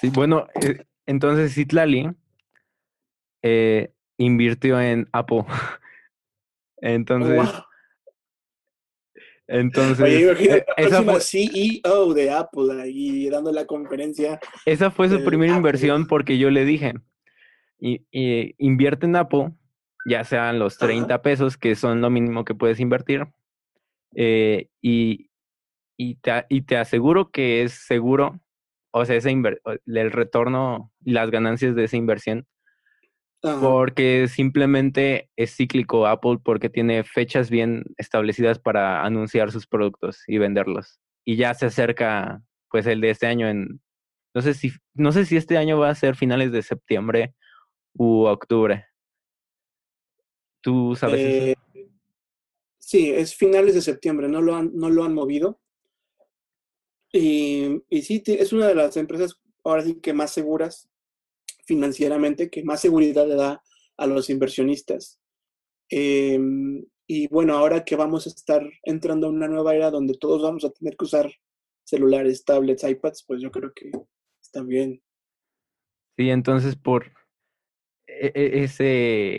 sí, 0.00 0.10
bueno, 0.10 0.46
eh, 0.62 0.84
entonces 1.06 1.54
Citlali 1.54 2.08
eh, 3.42 3.92
invirtió 4.18 4.80
en 4.80 5.08
Apple. 5.12 5.44
Entonces, 6.80 7.34
Wow. 7.36 7.64
entonces 9.48 10.00
Oye, 10.04 10.20
imagínate 10.22 10.66
esa 10.76 11.02
fue, 11.02 11.20
CEO 11.20 12.14
de 12.14 12.30
Apple 12.30 12.80
ahí 12.82 13.28
dando 13.30 13.50
la 13.50 13.66
conferencia. 13.66 14.38
esa 14.64 14.90
fue 14.92 15.08
su 15.08 15.24
primera 15.24 15.52
Apple. 15.54 15.56
inversión 15.56 16.06
porque 16.06 16.38
yo 16.38 16.50
le 16.50 16.64
dije, 16.64 16.94
y, 17.78 18.06
y 18.10 18.54
invierte 18.58 19.06
en 19.06 19.16
Apple, 19.16 19.52
ya 20.06 20.24
sean 20.24 20.58
los 20.58 20.76
Ajá. 20.76 20.86
30 20.86 21.22
pesos, 21.22 21.56
que 21.56 21.74
son 21.74 22.00
lo 22.00 22.10
mínimo 22.10 22.44
que 22.44 22.54
puedes 22.54 22.80
invertir, 22.80 23.26
eh, 24.14 24.68
y, 24.80 25.30
y, 25.96 26.16
te, 26.16 26.46
y 26.48 26.62
te 26.62 26.76
aseguro 26.76 27.30
que 27.30 27.62
es 27.62 27.72
seguro, 27.72 28.40
o 28.90 29.04
sea, 29.04 29.16
ese 29.16 29.30
el 29.30 30.10
retorno 30.10 30.92
y 31.04 31.12
las 31.12 31.30
ganancias 31.30 31.74
de 31.74 31.84
esa 31.84 31.96
inversión, 31.96 32.46
Ajá. 33.42 33.60
porque 33.60 34.26
simplemente 34.28 35.30
es 35.36 35.54
cíclico 35.54 36.06
Apple 36.06 36.38
porque 36.42 36.70
tiene 36.70 37.04
fechas 37.04 37.50
bien 37.50 37.84
establecidas 37.96 38.58
para 38.58 39.04
anunciar 39.04 39.52
sus 39.52 39.66
productos 39.66 40.22
y 40.26 40.38
venderlos. 40.38 40.98
Y 41.24 41.36
ya 41.36 41.54
se 41.54 41.66
acerca 41.66 42.42
pues 42.70 42.86
el 42.86 43.00
de 43.00 43.10
este 43.10 43.26
año 43.26 43.48
en 43.48 43.80
no 44.34 44.42
sé 44.42 44.54
si 44.54 44.72
no 44.94 45.12
sé 45.12 45.24
si 45.24 45.36
este 45.36 45.56
año 45.56 45.78
va 45.78 45.90
a 45.90 45.94
ser 45.94 46.14
finales 46.14 46.52
de 46.52 46.62
septiembre 46.62 47.34
u 47.94 48.24
octubre. 48.26 48.86
¿Tú 50.60 50.94
sabes 50.96 51.20
Eh, 51.20 51.52
eso? 51.52 51.90
Sí, 52.78 53.10
es 53.10 53.34
finales 53.34 53.74
de 53.74 53.82
septiembre, 53.82 54.28
no 54.28 54.40
lo 54.40 54.54
han, 54.56 54.70
no 54.74 54.88
lo 54.88 55.04
han 55.04 55.14
movido. 55.14 55.60
Y, 57.12 57.82
y 57.88 58.02
sí, 58.02 58.22
es 58.26 58.52
una 58.52 58.66
de 58.66 58.74
las 58.74 58.96
empresas 58.96 59.40
ahora 59.64 59.82
sí 59.82 60.00
que 60.00 60.12
más 60.12 60.30
seguras 60.32 60.88
financieramente, 61.64 62.50
que 62.50 62.64
más 62.64 62.80
seguridad 62.80 63.26
le 63.26 63.34
da 63.34 63.62
a 63.96 64.06
los 64.06 64.30
inversionistas. 64.30 65.20
Em, 65.90 66.84
y 67.06 67.26
bueno, 67.28 67.56
ahora 67.56 67.84
que 67.84 67.96
vamos 67.96 68.26
a 68.26 68.30
estar 68.30 68.62
entrando 68.84 69.26
a 69.26 69.30
una 69.30 69.48
nueva 69.48 69.74
era 69.74 69.90
donde 69.90 70.14
todos 70.14 70.42
vamos 70.42 70.64
a 70.64 70.70
tener 70.70 70.96
que 70.96 71.04
usar 71.04 71.30
celulares, 71.84 72.44
tablets, 72.44 72.84
iPads, 72.84 73.24
pues 73.26 73.40
yo 73.40 73.50
creo 73.50 73.72
que 73.74 73.90
está 74.42 74.62
bien. 74.62 75.02
Sí, 76.16 76.30
entonces 76.30 76.76
por 76.76 77.12
ese 78.34 79.38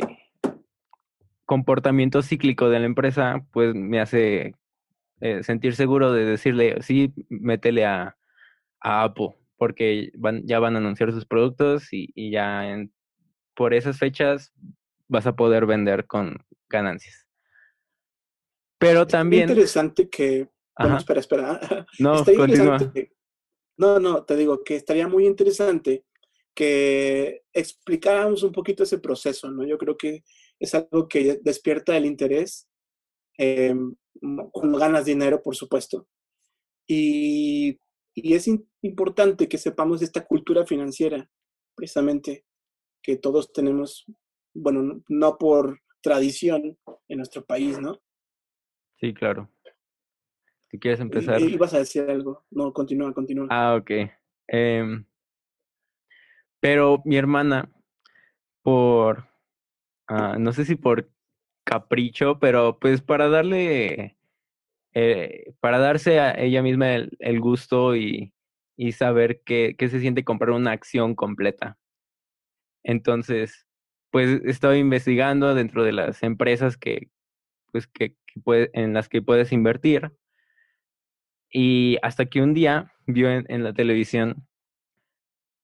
comportamiento 1.46 2.22
cíclico 2.22 2.70
de 2.70 2.80
la 2.80 2.86
empresa, 2.86 3.46
pues 3.52 3.74
me 3.74 4.00
hace 4.00 4.54
eh, 5.22 5.44
sentir 5.44 5.76
seguro 5.76 6.14
de 6.14 6.26
decirle, 6.26 6.82
sí, 6.82 7.14
métele 7.30 7.86
a, 7.86 8.18
a 8.82 9.04
Apple, 9.04 9.36
porque 9.58 10.12
van, 10.16 10.46
ya 10.46 10.60
van 10.60 10.76
a 10.76 10.80
anunciar 10.80 11.12
sus 11.12 11.26
productos 11.26 11.92
y, 11.92 12.12
y 12.16 12.32
ya 12.32 12.70
en- 12.70 12.94
por 13.56 13.74
esas 13.74 13.98
fechas 13.98 14.54
vas 15.08 15.28
a 15.28 15.36
poder 15.36 15.66
vender 15.66 16.06
con 16.06 16.38
ganancias. 16.70 17.26
Pero 18.78 19.06
también... 19.08 19.50
interesante 19.50 20.10
que... 20.10 20.48
Bueno, 20.78 20.98
espera, 20.98 21.20
espera. 21.20 21.60
No, 22.00 22.24
No, 23.76 24.00
no, 24.00 24.24
te 24.24 24.36
digo 24.36 24.64
que 24.64 24.76
estaría 24.76 25.08
muy 25.08 25.26
interesante 25.26 26.06
que 26.60 27.44
explicáramos 27.54 28.44
un 28.44 28.52
poquito 28.52 28.84
ese 28.84 29.00
proceso, 29.00 29.50
¿no? 29.50 29.66
Yo 29.66 29.78
creo 29.78 29.96
que 29.96 30.26
es 30.60 30.76
algo 30.76 31.08
que 31.08 31.40
despierta 31.42 31.96
el 31.96 32.06
interés 32.06 32.68
eh, 33.38 33.74
cuando 34.52 34.78
ganas 34.78 35.06
dinero, 35.06 35.42
por 35.42 35.56
supuesto. 35.56 36.06
Y, 36.86 37.80
y 38.14 38.34
es 38.34 38.50
importante 38.82 39.48
que 39.48 39.58
sepamos 39.58 40.02
de 40.02 40.08
esta 40.08 40.26
cultura 40.26 40.66
financiera, 40.66 41.30
precisamente, 41.76 42.44
que 43.02 43.16
todos 43.16 43.54
tenemos, 43.54 44.06
bueno, 44.54 44.82
no, 44.84 45.02
no 45.08 45.38
por 45.38 45.80
tradición 46.02 46.78
en 47.08 47.18
nuestro 47.18 47.46
país, 47.46 47.80
¿no? 47.80 48.02
Sí, 49.00 49.14
claro. 49.14 49.50
¿Tú 50.70 50.78
quieres 50.78 51.00
empezar? 51.00 51.40
Ibas 51.40 51.74
a 51.74 51.80
decir 51.80 52.02
algo. 52.02 52.44
No, 52.52 52.74
continúa, 52.74 53.14
continúa. 53.14 53.48
Ah, 53.50 53.76
ok. 53.76 53.92
Em, 54.48 55.06
pero 56.60 57.02
mi 57.06 57.18
hermana, 57.18 57.70
por, 58.64 59.28
ah, 60.08 60.38
no 60.40 60.54
sé 60.54 60.66
si 60.66 60.76
por 60.76 61.10
capricho, 61.66 62.40
pero 62.40 62.80
pues 62.80 63.02
para 63.02 63.30
darle, 63.30 64.18
eh, 64.94 65.54
para 65.62 65.80
darse 65.80 66.20
a 66.20 66.34
ella 66.34 66.64
misma 66.64 66.96
el, 66.96 67.42
gusto 67.42 67.96
y, 67.96 68.34
y 68.78 68.94
saber 68.94 69.42
qué, 69.46 69.76
qué 69.78 69.90
se 69.90 70.02
siente 70.02 70.24
comprar 70.26 70.52
una 70.52 70.72
acción 70.74 71.16
completa. 71.16 71.78
Entonces, 72.84 73.68
pues 74.12 74.42
estaba 74.46 74.78
investigando 74.78 75.54
dentro 75.56 75.84
de 75.84 75.92
las 75.94 76.24
empresas 76.24 76.78
que, 76.78 77.10
pues, 77.72 77.88
que, 77.88 78.16
puede- 78.44 78.72
en 78.74 78.94
las 78.94 79.10
que 79.10 79.22
puedes 79.22 79.52
invertir. 79.54 80.12
Y 81.52 81.98
hasta 82.02 82.26
que 82.26 82.42
un 82.42 82.54
día 82.54 82.94
vio 83.06 83.30
en 83.30 83.64
la 83.64 83.74
televisión 83.74 84.48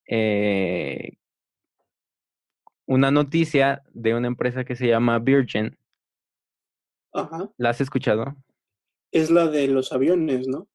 eh, 0.07 1.17
una 2.85 3.11
noticia 3.11 3.83
de 3.93 4.15
una 4.15 4.27
empresa 4.27 4.63
que 4.63 4.75
se 4.75 4.87
llama 4.87 5.19
Virgin. 5.19 5.77
Ajá. 7.13 7.49
¿La 7.57 7.69
has 7.69 7.81
escuchado? 7.81 8.35
Es 9.11 9.31
la 9.31 9.47
de 9.47 9.67
los 9.67 9.91
aviones, 9.91 10.47
¿no? 10.47 10.67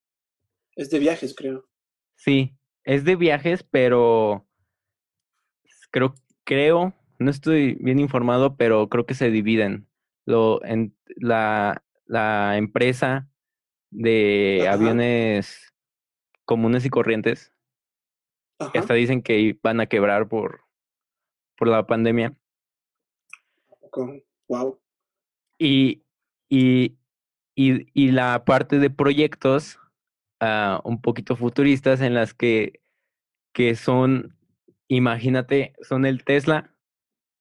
Es 0.74 0.90
de 0.90 0.98
viajes, 0.98 1.34
creo. 1.34 1.68
Sí, 2.16 2.56
es 2.84 3.04
de 3.04 3.16
viajes, 3.16 3.62
pero 3.62 4.46
creo, 5.90 6.14
creo, 6.44 6.94
no 7.18 7.30
estoy 7.30 7.74
bien 7.74 7.98
informado, 7.98 8.56
pero 8.56 8.88
creo 8.88 9.06
que 9.06 9.14
se 9.14 9.30
dividen. 9.30 9.86
Lo, 10.26 10.64
en 10.64 10.96
la, 11.16 11.84
la 12.06 12.56
empresa 12.56 13.28
de 13.90 14.64
Ajá. 14.66 14.74
aviones 14.74 15.72
comunes 16.44 16.84
y 16.84 16.90
corrientes, 16.90 17.52
Ajá. 18.60 18.78
hasta 18.78 18.94
dicen 18.94 19.22
que 19.22 19.58
van 19.62 19.80
a 19.80 19.86
quebrar 19.86 20.28
por, 20.28 20.64
por 21.56 21.68
la 21.68 21.86
pandemia. 21.86 22.36
Wow. 24.48 24.78
Y, 25.58 26.02
y, 26.48 26.96
y, 27.54 27.86
y 27.92 28.12
la 28.12 28.44
parte 28.44 28.78
de 28.78 28.90
proyectos 28.90 29.78
ah, 30.40 30.80
un 30.84 31.00
poquito 31.00 31.36
futuristas 31.36 32.00
en 32.00 32.14
las 32.14 32.34
que, 32.34 32.80
que 33.52 33.74
son, 33.74 34.36
imagínate, 34.88 35.74
son 35.82 36.04
el 36.04 36.24
Tesla 36.24 36.74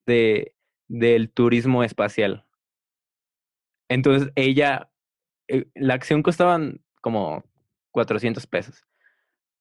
de, 0.06 0.54
del 0.88 1.30
turismo 1.30 1.84
espacial. 1.84 2.46
Entonces 3.88 4.30
ella, 4.36 4.90
eh, 5.48 5.66
la 5.74 5.94
acción 5.94 6.22
costaban 6.22 6.80
como 7.00 7.44
400 7.92 8.46
pesos, 8.46 8.86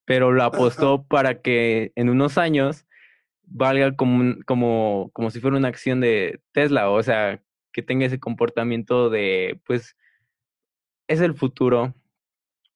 pero 0.09 0.31
lo 0.31 0.41
apostó 0.43 1.03
para 1.07 1.39
que 1.43 1.91
en 1.95 2.09
unos 2.09 2.39
años 2.39 2.87
valga 3.43 3.95
como, 3.95 4.33
como, 4.47 5.11
como 5.13 5.29
si 5.29 5.39
fuera 5.39 5.55
una 5.55 5.67
acción 5.67 6.01
de 6.01 6.41
Tesla, 6.51 6.89
o 6.89 7.03
sea, 7.03 7.43
que 7.71 7.83
tenga 7.83 8.07
ese 8.07 8.19
comportamiento 8.19 9.11
de, 9.11 9.61
pues, 9.67 9.95
es 11.07 11.21
el 11.21 11.35
futuro. 11.35 11.93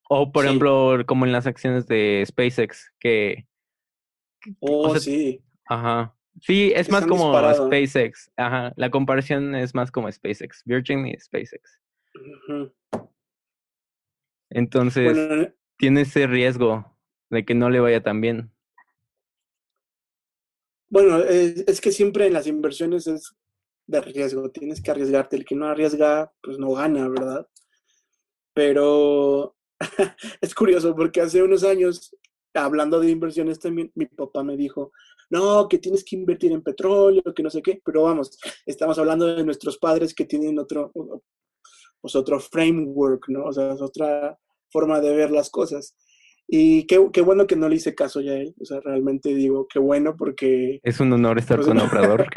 O, 0.08 0.32
por 0.32 0.44
Sí. 0.44 0.50
ejemplo, 0.50 1.00
como 1.08 1.26
en 1.26 1.32
las 1.32 1.48
acciones 1.48 1.88
de 1.88 2.24
SpaceX, 2.28 2.94
que, 3.00 3.48
Oh, 4.60 4.92
sea, 4.92 5.00
sí. 5.00 5.42
ajá. 5.66 6.16
Sí, 6.40 6.72
es 6.76 6.86
Que 6.86 6.92
más 6.92 7.08
como 7.08 7.32
disparado. 7.32 7.66
SpaceX, 7.66 8.32
ajá. 8.38 8.74
La 8.76 8.92
comparación 8.92 9.56
es 9.56 9.74
más 9.74 9.90
como 9.90 10.12
SpaceX, 10.12 10.62
Virgin 10.66 11.08
y 11.08 11.20
SpaceX. 11.20 11.82
Entonces, 14.52 15.14
Bueno, 15.28 15.48
tiene 15.80 16.02
ese 16.02 16.28
riesgo 16.28 16.93
de 17.34 17.46
que 17.46 17.56
no 17.56 17.70
le 17.70 17.80
vaya 17.80 18.02
tan 18.02 18.22
bien. 18.22 18.52
bueno 20.90 21.20
es, 21.20 21.82
que 21.82 21.92
siempre 21.92 22.28
en 22.28 22.34
las 22.34 22.48
inversiones 22.48 23.08
es 23.08 23.36
de 23.88 24.02
riesgo. 24.02 24.50
Tienes 24.52 24.82
que 24.82 24.92
arriesgarte. 24.92 25.36
El 25.36 25.46
que 25.46 25.56
no 25.56 25.68
arriesga, 25.68 26.32
pues 26.42 26.58
no 26.60 26.72
gana, 26.72 27.10
¿verdad? 27.10 27.48
Pero 28.54 29.56
es 30.42 30.56
curioso 30.56 30.96
porque 30.96 31.22
hace 31.22 31.44
unos 31.44 31.64
años, 31.64 32.16
hablando 32.54 33.00
de 33.00 33.12
inversiones 33.12 33.60
también, 33.60 33.92
mi 33.96 34.06
papá 34.06 34.44
me 34.44 34.56
dijo, 34.56 34.92
no, 35.30 35.68
que 35.68 35.80
tienes 35.80 36.04
que 36.04 36.16
invertir 36.16 36.52
en 36.52 36.62
petróleo, 36.62 37.24
que 37.36 37.44
no 37.44 37.50
sé 37.50 37.62
qué, 37.62 37.82
pero 37.84 38.04
vamos, 38.04 38.38
estamos 38.66 39.00
hablando 39.00 39.26
de 39.26 39.44
nuestros 39.44 39.78
padres 39.80 40.14
que 40.14 40.26
tienen 40.26 40.60
otro, 40.60 40.92
pues 42.00 42.16
otro 42.16 42.40
framework, 42.40 43.30
¿no? 43.30 43.46
O 43.46 43.54
sea, 43.54 43.74
es 43.74 43.82
otra 43.82 44.38
forma 44.70 45.00
de 45.00 45.16
ver 45.16 45.32
las 45.32 45.50
cosas. 45.50 45.96
Y 46.56 46.86
qué, 46.86 47.04
qué 47.12 47.22
bueno 47.22 47.48
que 47.48 47.56
no 47.56 47.68
le 47.68 47.78
hice 47.78 47.96
caso 47.96 48.22
ya 48.22 48.34
a 48.34 48.36
él, 48.36 48.54
o 48.62 48.66
sea, 48.66 48.80
realmente 48.80 49.34
digo, 49.34 49.68
qué 49.68 49.80
bueno 49.80 50.16
porque... 50.16 50.80
Es 50.84 51.00
un 51.00 51.12
honor 51.12 51.40
estar 51.40 51.60
con 51.62 51.80
Obrador. 51.80 52.28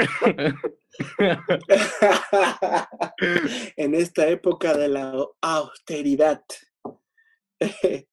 en 3.76 3.94
esta 3.94 4.26
época 4.28 4.74
de 4.74 4.88
la 4.88 5.12
austeridad. 5.42 6.42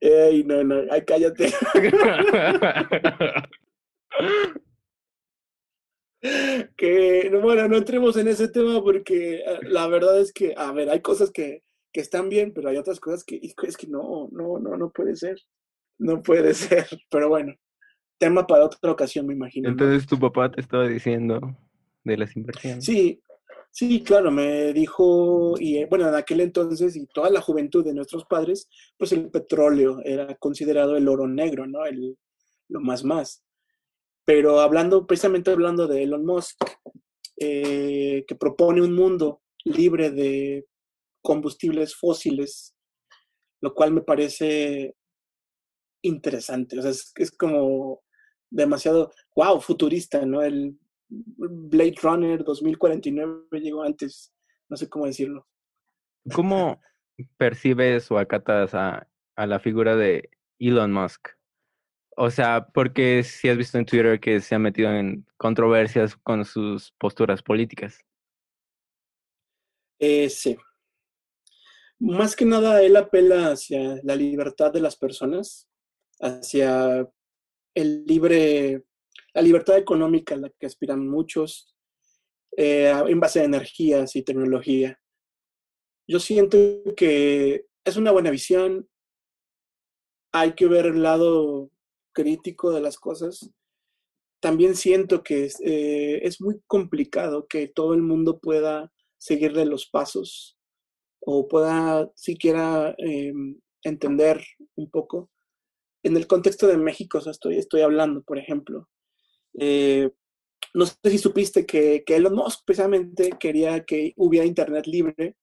Ey, 0.00 0.44
no, 0.44 0.64
no, 0.64 0.84
ay, 0.90 1.04
cállate. 1.04 1.52
que, 6.78 7.28
no, 7.30 7.42
bueno, 7.42 7.68
no 7.68 7.76
entremos 7.76 8.16
en 8.16 8.28
ese 8.28 8.48
tema 8.48 8.82
porque 8.82 9.40
eh, 9.40 9.58
la 9.64 9.86
verdad 9.86 10.18
es 10.18 10.32
que, 10.32 10.54
a 10.56 10.72
ver, 10.72 10.88
hay 10.88 11.02
cosas 11.02 11.30
que, 11.30 11.62
que 11.94 12.00
están 12.00 12.28
bien, 12.28 12.52
pero 12.52 12.68
hay 12.68 12.76
otras 12.76 12.98
cosas 12.98 13.22
que 13.22 13.40
es 13.40 13.76
que 13.76 13.86
no, 13.86 14.28
no, 14.32 14.58
no, 14.58 14.76
no 14.76 14.90
puede 14.90 15.14
ser. 15.14 15.40
No 15.96 16.20
puede 16.20 16.52
ser, 16.54 16.86
pero 17.08 17.28
bueno, 17.28 17.54
tema 18.18 18.46
para 18.46 18.64
otra 18.64 18.90
ocasión, 18.90 19.26
me 19.26 19.34
imagino. 19.34 19.68
¿no? 19.68 19.72
Entonces 19.72 20.06
tu 20.06 20.18
papá 20.18 20.50
te 20.50 20.60
estaba 20.60 20.88
diciendo 20.88 21.40
de 22.02 22.16
las 22.16 22.36
inversiones. 22.36 22.84
Sí, 22.84 23.22
sí, 23.70 24.02
claro, 24.02 24.32
me 24.32 24.72
dijo, 24.72 25.54
y 25.60 25.78
eh, 25.78 25.86
bueno, 25.88 26.08
en 26.08 26.16
aquel 26.16 26.40
entonces 26.40 26.96
y 26.96 27.06
toda 27.06 27.30
la 27.30 27.40
juventud 27.40 27.84
de 27.84 27.94
nuestros 27.94 28.24
padres, 28.24 28.68
pues 28.98 29.12
el 29.12 29.30
petróleo 29.30 30.00
era 30.04 30.34
considerado 30.34 30.96
el 30.96 31.08
oro 31.08 31.28
negro, 31.28 31.64
¿no? 31.68 31.86
El, 31.86 32.18
lo 32.68 32.80
más 32.80 33.04
más. 33.04 33.44
Pero 34.24 34.58
hablando, 34.58 35.06
precisamente 35.06 35.52
hablando 35.52 35.86
de 35.86 36.02
Elon 36.02 36.26
Musk, 36.26 36.56
eh, 37.36 38.24
que 38.26 38.34
propone 38.34 38.82
un 38.82 38.96
mundo 38.96 39.42
libre 39.64 40.10
de 40.10 40.66
combustibles 41.24 41.96
fósiles, 41.96 42.76
lo 43.62 43.74
cual 43.74 43.92
me 43.92 44.02
parece 44.02 44.94
interesante. 46.02 46.78
O 46.78 46.82
sea, 46.82 46.90
es, 46.90 47.12
es 47.16 47.30
como 47.30 48.02
demasiado, 48.50 49.10
wow, 49.34 49.58
futurista, 49.58 50.24
¿no? 50.26 50.42
El 50.42 50.78
Blade 51.08 51.94
Runner 52.02 52.44
2049 52.44 53.60
llegó 53.60 53.82
antes, 53.82 54.34
no 54.68 54.76
sé 54.76 54.88
cómo 54.88 55.06
decirlo. 55.06 55.46
¿Cómo 56.34 56.80
percibes 57.38 58.10
o 58.10 58.18
acatas 58.18 58.74
a, 58.74 59.08
a 59.34 59.46
la 59.46 59.58
figura 59.60 59.96
de 59.96 60.28
Elon 60.58 60.92
Musk? 60.92 61.30
O 62.16 62.30
sea, 62.30 62.68
porque 62.72 63.22
si 63.22 63.48
has 63.48 63.56
visto 63.56 63.78
en 63.78 63.86
Twitter 63.86 64.20
que 64.20 64.40
se 64.40 64.54
ha 64.54 64.58
metido 64.58 64.92
en 64.92 65.26
controversias 65.38 66.16
con 66.16 66.44
sus 66.44 66.92
posturas 66.92 67.42
políticas. 67.42 67.98
Eh, 69.98 70.28
sí. 70.28 70.56
Más 72.04 72.36
que 72.36 72.44
nada, 72.44 72.82
él 72.82 72.96
apela 72.96 73.52
hacia 73.52 73.98
la 74.02 74.14
libertad 74.14 74.70
de 74.70 74.82
las 74.82 74.94
personas, 74.94 75.70
hacia 76.20 77.10
el 77.74 78.04
libre, 78.04 78.84
la 79.32 79.40
libertad 79.40 79.78
económica 79.78 80.34
a 80.34 80.38
la 80.38 80.50
que 80.50 80.66
aspiran 80.66 81.08
muchos, 81.08 81.74
eh, 82.58 82.92
en 83.08 83.18
base 83.20 83.40
a 83.40 83.44
energías 83.44 84.16
y 84.16 84.22
tecnología. 84.22 85.00
Yo 86.06 86.20
siento 86.20 86.58
que 86.94 87.64
es 87.82 87.96
una 87.96 88.10
buena 88.10 88.30
visión. 88.30 88.86
Hay 90.30 90.52
que 90.52 90.66
ver 90.66 90.84
el 90.84 91.02
lado 91.02 91.70
crítico 92.12 92.70
de 92.70 92.82
las 92.82 92.98
cosas. 92.98 93.50
también 94.40 94.74
siento 94.76 95.22
que 95.22 95.46
es, 95.46 95.58
eh, 95.64 96.20
es 96.22 96.38
muy 96.42 96.60
complicado 96.66 97.46
que 97.46 97.66
todo 97.66 97.94
el 97.94 98.02
mundo 98.02 98.40
pueda 98.40 98.92
seguirle 99.16 99.64
los 99.64 99.86
pasos 99.86 100.58
o 101.26 101.48
pueda 101.48 102.10
siquiera 102.14 102.94
em, 102.98 103.58
entender 103.82 104.42
un 104.76 104.90
poco. 104.90 105.30
En 106.02 106.16
el 106.16 106.26
contexto 106.26 106.66
de 106.66 106.76
México, 106.76 107.18
o 107.18 107.20
sea, 107.20 107.32
estoy, 107.32 107.56
estoy 107.56 107.80
hablando, 107.80 108.22
por 108.22 108.38
ejemplo. 108.38 108.88
Eh, 109.58 110.10
no 110.74 110.86
sé 110.86 110.94
si 111.04 111.18
supiste 111.18 111.64
que, 111.64 112.02
que 112.04 112.16
Elon 112.16 112.34
Musk 112.34 112.64
precisamente 112.66 113.30
quería 113.38 113.84
que 113.84 114.12
hubiera 114.16 114.44
Internet 114.46 114.86
libre. 114.86 115.36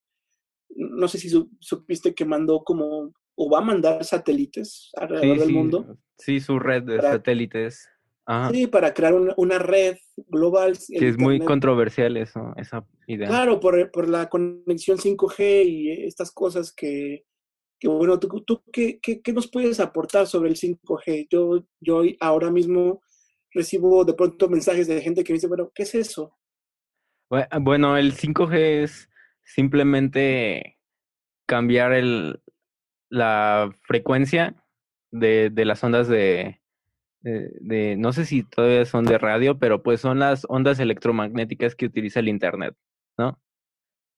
No 0.69 1.07
sé 1.07 1.17
si 1.17 1.29
su- 1.29 1.49
supiste 1.59 2.13
que 2.13 2.25
mandó 2.25 2.63
como, 2.63 3.13
o 3.35 3.49
va 3.49 3.59
a 3.59 3.61
mandar 3.61 4.03
satélites 4.03 4.89
alrededor 4.95 5.35
Sí, 5.35 5.39
del 5.39 5.47
sí, 5.47 5.53
mundo. 5.53 5.97
sí, 6.17 6.39
su 6.39 6.59
red 6.59 6.83
de 6.83 6.97
Para- 6.97 7.11
satélites. 7.13 7.87
Ajá. 8.25 8.51
Sí, 8.51 8.67
para 8.67 8.93
crear 8.93 9.13
una, 9.13 9.33
una 9.37 9.59
red 9.59 9.97
global. 10.27 10.77
que 10.87 11.07
es 11.07 11.17
muy 11.17 11.39
controversial 11.39 12.15
eso, 12.17 12.53
esa 12.57 12.85
idea. 13.07 13.27
Claro, 13.27 13.59
por, 13.59 13.91
por 13.91 14.07
la 14.07 14.29
conexión 14.29 14.97
5G 14.97 15.65
y 15.65 15.91
estas 16.05 16.31
cosas 16.31 16.71
que, 16.73 17.25
que 17.79 17.87
bueno, 17.87 18.19
¿tú, 18.19 18.27
tú 18.45 18.63
qué, 18.71 18.99
qué, 19.01 19.21
qué 19.21 19.33
nos 19.33 19.49
puedes 19.49 19.79
aportar 19.79 20.27
sobre 20.27 20.49
el 20.49 20.55
5G? 20.55 21.27
Yo, 21.29 21.65
yo 21.79 22.03
ahora 22.19 22.51
mismo 22.51 23.01
recibo 23.53 24.05
de 24.05 24.13
pronto 24.13 24.47
mensajes 24.47 24.87
de 24.87 25.01
gente 25.01 25.23
que 25.23 25.33
me 25.33 25.37
dice, 25.37 25.47
bueno, 25.47 25.71
¿qué 25.73 25.83
es 25.83 25.95
eso? 25.95 26.37
Bue- 27.29 27.47
Bueno, 27.61 27.97
el 27.97 28.13
5G 28.13 28.83
es 28.83 29.09
simplemente 29.43 30.77
cambiar 31.47 31.91
el, 31.93 32.41
la 33.09 33.75
frecuencia 33.81 34.55
de, 35.11 35.49
de 35.49 35.65
las 35.65 35.83
ondas 35.83 36.07
de, 36.07 36.60
de, 37.21 37.51
de- 37.61 37.97
no 37.97 38.13
sé 38.13 38.25
si 38.25 38.43
todavía 38.43 38.85
son 38.85 39.05
de 39.05 39.17
radio, 39.17 39.59
pero 39.59 39.83
pues 39.83 40.01
son 40.01 40.19
las 40.19 40.45
ondas 40.49 40.79
electromagnéticas 40.79 41.75
que 41.75 41.85
utiliza 41.87 42.19
el 42.21 42.29
Internet, 42.29 42.75
¿no? 43.17 43.39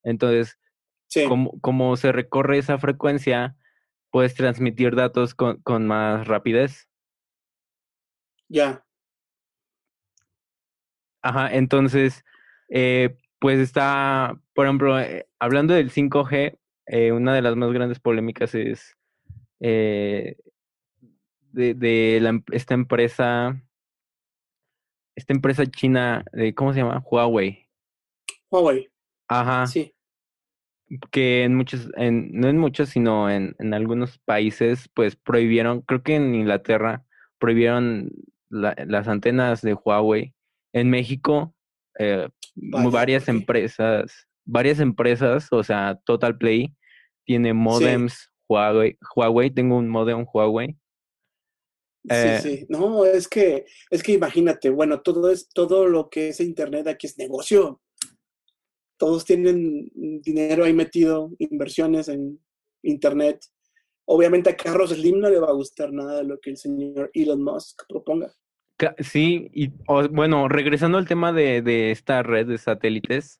Entonces, 0.03 0.59
Sí, 1.07 1.21
como, 1.23 1.59
como 1.61 1.97
se 1.97 2.11
recorre 2.13 2.59
esa 2.59 2.79
frecuencia, 2.79 3.55
puedes 4.11 4.35
transmitir 4.35 4.95
datos 4.95 5.35
con, 5.35 5.61
con 5.63 5.87
más 5.87 6.27
rapidez. 6.27 6.89
ya, 8.49 8.85
Ajá, 11.21 11.53
entonces, 11.53 12.23
eh, 12.69 13.15
pues 13.39 13.59
está, 13.59 14.37
por 14.53 14.65
ejemplo, 14.65 14.99
eh, 14.99 15.27
hablando 15.39 15.73
del 15.73 15.89
5G, 15.91 16.57
eh, 16.87 17.11
una 17.13 17.33
de 17.33 17.41
las 17.41 17.55
más 17.55 17.71
grandes 17.71 17.99
polémicas 17.99 18.53
es 18.55 18.97
eh, 19.61 20.37
de, 21.53 21.73
de 21.73 22.19
la 22.21 22.29
em- 22.29 22.43
esta 22.51 22.73
empresa, 22.73 23.61
esta 25.15 25.33
empresa 25.33 25.65
china, 25.65 26.25
eh, 26.33 26.53
¿cómo 26.53 26.73
se 26.73 26.79
llama? 26.79 27.01
Huawei. 27.09 27.69
Huawei, 28.51 28.89
Ajá, 29.27 29.67
sí, 29.67 29.93
que 31.11 31.43
en 31.43 31.55
muchos, 31.55 31.89
en, 31.95 32.31
no 32.33 32.47
en 32.49 32.57
muchos, 32.57 32.89
sino 32.89 33.29
en, 33.29 33.55
en 33.59 33.73
algunos 33.73 34.19
países, 34.19 34.89
pues 34.93 35.15
prohibieron, 35.15 35.81
creo 35.81 36.03
que 36.03 36.15
en 36.15 36.35
Inglaterra 36.35 37.03
prohibieron 37.39 38.11
la- 38.49 38.75
las 38.85 39.07
antenas 39.07 39.61
de 39.61 39.73
Huawei. 39.73 40.33
En 40.73 40.89
México, 40.89 41.55
eh, 41.99 42.27
Vaya, 42.55 42.89
varias 42.89 43.27
empresas, 43.27 44.27
varias 44.45 44.79
empresas, 44.79 45.47
o 45.51 45.63
sea, 45.63 45.99
Total 46.05 46.37
Play 46.37 46.75
tiene 47.25 47.53
modems 47.53 48.31
Huawei, 48.47 48.97
Huawei, 49.15 49.49
tengo 49.49 49.77
un 49.77 49.89
modem 49.89 50.25
Huawei. 50.31 50.77
Eh, 52.09 52.39
sí, 52.41 52.57
sí. 52.57 52.65
No, 52.69 53.05
es 53.05 53.27
que, 53.27 53.65
es 53.89 54.03
que 54.03 54.13
imagínate, 54.13 54.69
bueno, 54.69 55.01
todo 55.01 55.29
es, 55.31 55.47
todo 55.49 55.87
lo 55.87 56.09
que 56.09 56.29
es 56.29 56.39
internet 56.39 56.87
aquí 56.87 57.07
es 57.07 57.17
negocio. 57.17 57.81
Todos 58.97 59.25
tienen 59.25 59.89
dinero 60.21 60.65
ahí 60.65 60.73
metido, 60.73 61.31
inversiones 61.39 62.07
en 62.09 62.39
internet. 62.83 63.39
Obviamente 64.05 64.49
a 64.49 64.55
Carlos 64.57 64.91
Slim 64.91 65.19
no 65.19 65.29
le 65.29 65.39
va 65.39 65.47
a 65.47 65.53
gustar 65.53 65.91
nada 65.93 66.17
de 66.17 66.23
lo 66.25 66.39
que 66.39 66.49
el 66.51 66.57
señor 66.57 67.09
Elon 67.13 67.43
Musk 67.43 67.83
proponga. 67.87 68.33
sí, 68.99 69.49
y 69.53 69.71
bueno, 70.11 70.49
regresando 70.49 70.97
al 70.97 71.07
tema 71.07 71.31
de, 71.31 71.61
de 71.61 71.91
esta 71.91 72.21
red 72.23 72.47
de 72.47 72.57
satélites, 72.57 73.39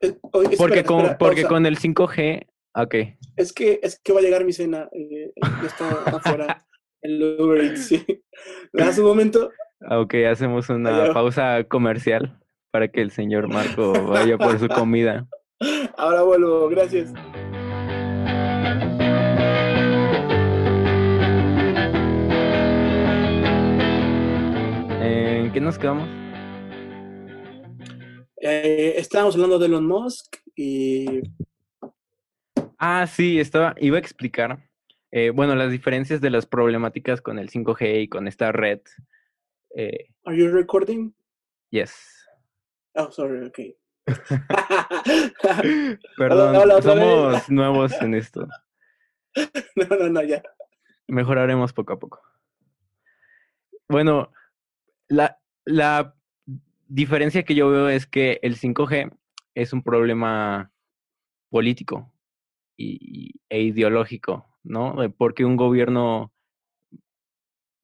Eh, 0.00 0.16
oye, 0.32 0.54
espera, 0.54 0.56
porque 0.58 0.84
con, 0.84 1.00
espera, 1.00 1.18
porque 1.18 1.42
pausa. 1.42 1.54
con 1.54 1.66
el 1.66 1.78
5G, 1.78 2.46
ok. 2.74 2.94
Es 3.36 3.52
que, 3.52 3.80
es 3.82 3.98
que 3.98 4.12
va 4.12 4.20
a 4.20 4.22
llegar 4.22 4.44
mi 4.44 4.52
cena. 4.52 4.88
eh, 4.92 5.32
ya 5.40 5.66
está 5.66 5.90
afuera 6.04 6.64
el 7.04 7.36
Uber 7.38 7.62
Eats, 7.62 7.86
sí. 7.86 8.04
¿Me 8.72 8.84
das 8.84 8.98
un 8.98 9.04
momento? 9.04 9.50
Ok, 9.90 10.14
hacemos 10.30 10.68
una 10.70 11.12
pausa 11.12 11.62
comercial 11.64 12.40
para 12.70 12.88
que 12.88 13.02
el 13.02 13.10
señor 13.10 13.48
Marco 13.48 13.92
vaya 14.06 14.38
por 14.38 14.58
su 14.58 14.68
comida. 14.68 15.26
Ahora 15.96 16.22
vuelvo, 16.22 16.68
gracias. 16.68 17.12
¿En 25.00 25.52
qué 25.52 25.60
nos 25.60 25.78
quedamos? 25.78 26.08
Eh, 28.40 28.94
estábamos 28.96 29.34
hablando 29.34 29.58
de 29.58 29.66
Elon 29.66 29.86
Musk 29.86 30.36
y 30.56 31.22
Ah, 32.78 33.06
sí, 33.06 33.38
estaba, 33.38 33.74
iba 33.78 33.96
a 33.96 34.00
explicar, 34.00 34.58
eh, 35.16 35.30
bueno, 35.30 35.54
las 35.54 35.70
diferencias 35.70 36.20
de 36.20 36.28
las 36.28 36.44
problemáticas 36.44 37.22
con 37.22 37.38
el 37.38 37.48
5G 37.48 38.02
y 38.02 38.08
con 38.08 38.26
esta 38.26 38.50
red. 38.50 38.80
Eh, 39.76 40.08
¿Are 40.24 40.36
you 40.36 40.48
recording? 40.48 41.14
yes. 41.70 41.94
Oh, 42.96 43.12
sorry, 43.12 43.46
okay. 43.46 43.76
Perdón, 46.18 46.56
hola, 46.56 46.82
somos 46.82 47.48
nuevos 47.48 47.92
en 48.02 48.14
esto. 48.14 48.48
no, 49.76 49.96
no, 49.96 50.08
no, 50.08 50.22
ya. 50.24 50.42
Mejoraremos 51.06 51.72
poco 51.72 51.92
a 51.92 51.98
poco. 52.00 52.20
Bueno, 53.88 54.32
la, 55.06 55.38
la 55.64 56.16
diferencia 56.88 57.44
que 57.44 57.54
yo 57.54 57.70
veo 57.70 57.88
es 57.88 58.08
que 58.08 58.40
el 58.42 58.56
5G 58.56 59.16
es 59.54 59.72
un 59.72 59.84
problema 59.84 60.72
político 61.50 62.12
y, 62.76 63.40
e 63.48 63.60
ideológico, 63.60 64.53
¿no? 64.64 64.96
Porque 65.18 65.44
un 65.44 65.56
gobierno 65.56 66.32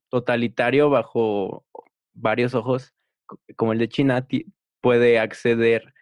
totalitario 0.09 0.91
bajo 0.91 1.65
varios 2.13 2.55
ojos, 2.55 2.95
co- 3.27 3.41
como 3.57 3.73
el 3.73 3.79
de 3.79 3.89
China, 3.89 4.27
puede 4.81 5.19
acceder 5.19 5.95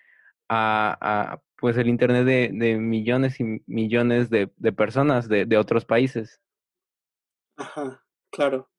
a, 0.49 0.99
a, 1.35 1.43
pues 1.59 1.77
el 1.77 1.89
internet 1.89 2.25
de, 2.27 2.51
de 2.53 2.79
millones 2.79 3.41
y 3.41 3.63
millones 3.67 4.31
de, 4.31 4.51
de 4.57 4.73
personas 4.73 5.29
de, 5.29 5.47
de 5.47 5.59
otros 5.59 5.85
países. 5.85 6.41
Ajá, 7.57 8.05
claro. 8.31 8.71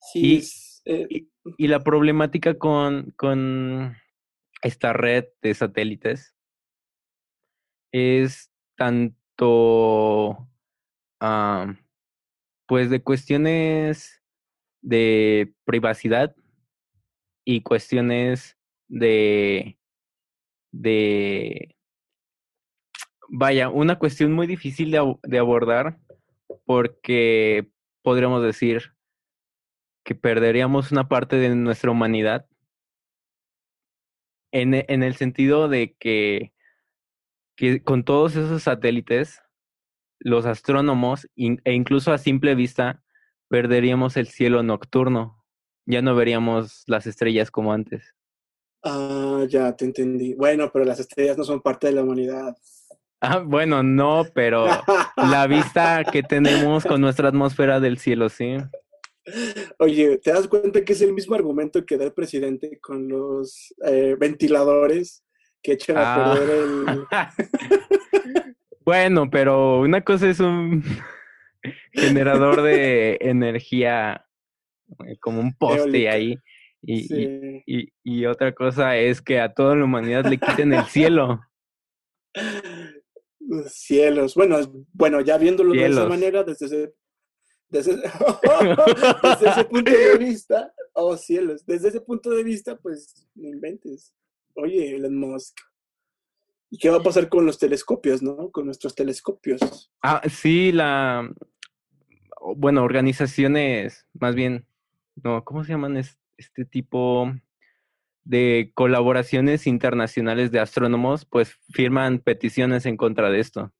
Sí, 0.00 0.34
Y- 0.34 0.38
es, 0.38 0.82
eh, 0.86 1.26
Y 1.58 1.68
la 1.68 1.80
problemática 1.80 2.58
con, 2.58 3.12
con 3.16 3.96
esta 4.62 4.92
red 4.92 5.26
de 5.42 5.54
satélites 5.54 6.34
es 7.92 8.50
tanto, 8.76 10.48
pues, 12.66 12.90
de 12.90 13.02
cuestiones 13.02 14.22
de 14.80 15.54
privacidad 15.64 16.34
y 17.44 17.62
cuestiones 17.62 18.58
de, 18.88 19.78
de, 20.72 21.76
vaya, 23.28 23.68
una 23.68 23.98
cuestión 23.98 24.32
muy 24.32 24.46
difícil 24.46 24.90
de, 24.90 25.16
de 25.22 25.38
abordar 25.38 25.98
porque 26.64 27.70
podríamos 28.02 28.42
decir 28.42 28.94
que 30.04 30.14
perderíamos 30.14 30.92
una 30.92 31.08
parte 31.08 31.36
de 31.36 31.54
nuestra 31.54 31.90
humanidad 31.90 32.46
en, 34.52 34.74
en 34.74 35.02
el 35.02 35.14
sentido 35.16 35.68
de 35.68 35.94
que, 35.94 36.52
que 37.56 37.82
con 37.82 38.04
todos 38.04 38.36
esos 38.36 38.64
satélites, 38.64 39.40
los 40.24 40.46
astrónomos 40.46 41.28
in- 41.34 41.60
e 41.64 41.72
incluso 41.72 42.12
a 42.12 42.18
simple 42.18 42.54
vista 42.54 43.02
perderíamos 43.48 44.16
el 44.16 44.28
cielo 44.28 44.62
nocturno. 44.62 45.44
Ya 45.86 46.00
no 46.02 46.14
veríamos 46.14 46.84
las 46.86 47.06
estrellas 47.06 47.50
como 47.50 47.72
antes. 47.72 48.14
ah, 48.84 49.44
ya 49.48 49.76
te 49.76 49.84
entendí. 49.84 50.34
Bueno, 50.34 50.70
pero 50.72 50.84
las 50.84 50.98
estrellas 51.00 51.36
no 51.38 51.44
son 51.44 51.60
parte 51.60 51.86
de 51.88 51.92
la 51.94 52.02
humanidad. 52.02 52.56
Ah, 53.20 53.38
bueno, 53.38 53.82
no, 53.84 54.24
pero 54.34 54.66
la 55.16 55.46
vista 55.46 56.02
que 56.04 56.22
tenemos 56.24 56.84
con 56.84 57.00
nuestra 57.00 57.28
atmósfera 57.28 57.78
del 57.78 57.98
cielo, 57.98 58.28
sí. 58.28 58.56
Oye, 59.78 60.18
¿te 60.18 60.32
das 60.32 60.48
cuenta 60.48 60.84
que 60.84 60.94
es 60.94 61.02
el 61.02 61.12
mismo 61.12 61.36
argumento 61.36 61.84
que 61.86 61.96
da 61.96 62.04
el 62.04 62.12
presidente 62.12 62.80
con 62.80 63.06
los 63.08 63.72
eh, 63.86 64.16
ventiladores 64.18 65.22
que 65.62 65.72
echan 65.74 65.96
a 65.98 66.14
Ah. 66.14 66.34
perder 66.34 66.50
el... 66.50 68.46
Bueno, 68.84 69.30
pero 69.30 69.80
una 69.80 70.02
cosa 70.02 70.28
es 70.28 70.40
un 70.40 70.82
generador 71.92 72.62
de 72.62 73.18
energía 73.20 74.26
eh, 75.06 75.16
como 75.20 75.40
un 75.40 75.54
poste 75.54 75.80
Eólica. 75.80 76.12
ahí 76.12 76.38
Y, 76.82 76.94
y, 76.94 77.02
Sí. 77.08 77.62
y, 77.66 77.92
y 78.02 78.26
otra 78.26 78.52
cosa 78.52 78.96
es 78.96 79.22
que 79.22 79.40
a 79.40 79.52
toda 79.54 79.76
la 79.76 79.84
humanidad 79.84 80.24
le 80.26 80.38
quiten 80.38 80.72
el 80.72 80.84
cielo. 80.86 81.40
Cielos. 83.68 84.34
Bueno, 84.34 84.58
bueno, 84.92 85.20
ya 85.20 85.36
viéndolo 85.38 85.72
de 85.72 85.86
esa 85.86 86.06
manera, 86.08 86.42
desde 86.42 86.66
ese, 86.66 86.94
desde, 87.68 87.96
desde 89.22 89.50
ese 89.50 89.64
punto 89.64 89.90
de 89.92 90.18
vista, 90.18 90.72
oh 90.94 91.16
cielos, 91.16 91.64
desde 91.66 91.88
ese 91.88 92.00
punto 92.00 92.30
de 92.30 92.42
vista, 92.44 92.76
pues 92.76 93.28
no 93.34 93.48
inventes. 93.48 94.14
Oye, 94.54 94.94
Elon 94.96 95.16
Musk. 95.16 95.58
¿Y 96.72 96.78
qué 96.78 96.88
va 96.88 96.96
a 96.96 97.02
pasar 97.02 97.28
con 97.28 97.44
los 97.44 97.58
telescopios, 97.58 98.22
no? 98.22 98.50
Con 98.50 98.64
nuestros 98.64 98.94
telescopios. 98.94 99.92
Ah, 100.02 100.22
sí, 100.26 100.72
la, 100.72 101.30
bueno, 102.56 102.82
organizaciones, 102.82 104.06
más 104.14 104.34
bien, 104.34 104.66
no, 105.22 105.44
¿cómo 105.44 105.64
se 105.64 105.72
llaman 105.72 105.98
es- 105.98 106.18
este 106.38 106.64
tipo 106.64 107.30
de 108.24 108.72
colaboraciones 108.72 109.66
internacionales 109.66 110.50
de 110.50 110.60
astrónomos? 110.60 111.26
Pues 111.26 111.58
firman 111.74 112.20
peticiones 112.20 112.86
en 112.86 112.96
contra 112.96 113.28
de 113.28 113.40
esto. 113.40 113.70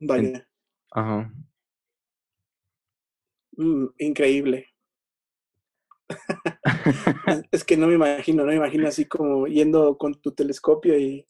Vaya, 0.00 0.46
Ajá. 0.90 1.32
mm, 3.56 3.86
increíble. 4.00 4.66
Es- 7.52 7.64
que 7.64 7.76
no 7.76 7.86
me 7.86 7.94
imagino, 7.94 8.42
no 8.42 8.48
me 8.50 8.56
imagino 8.56 8.88
así 8.88 9.06
como 9.06 9.46
yendo 9.46 9.96
con 9.98 10.14
tu 10.20 10.32
telescopio 10.32 10.98
y 10.98 11.26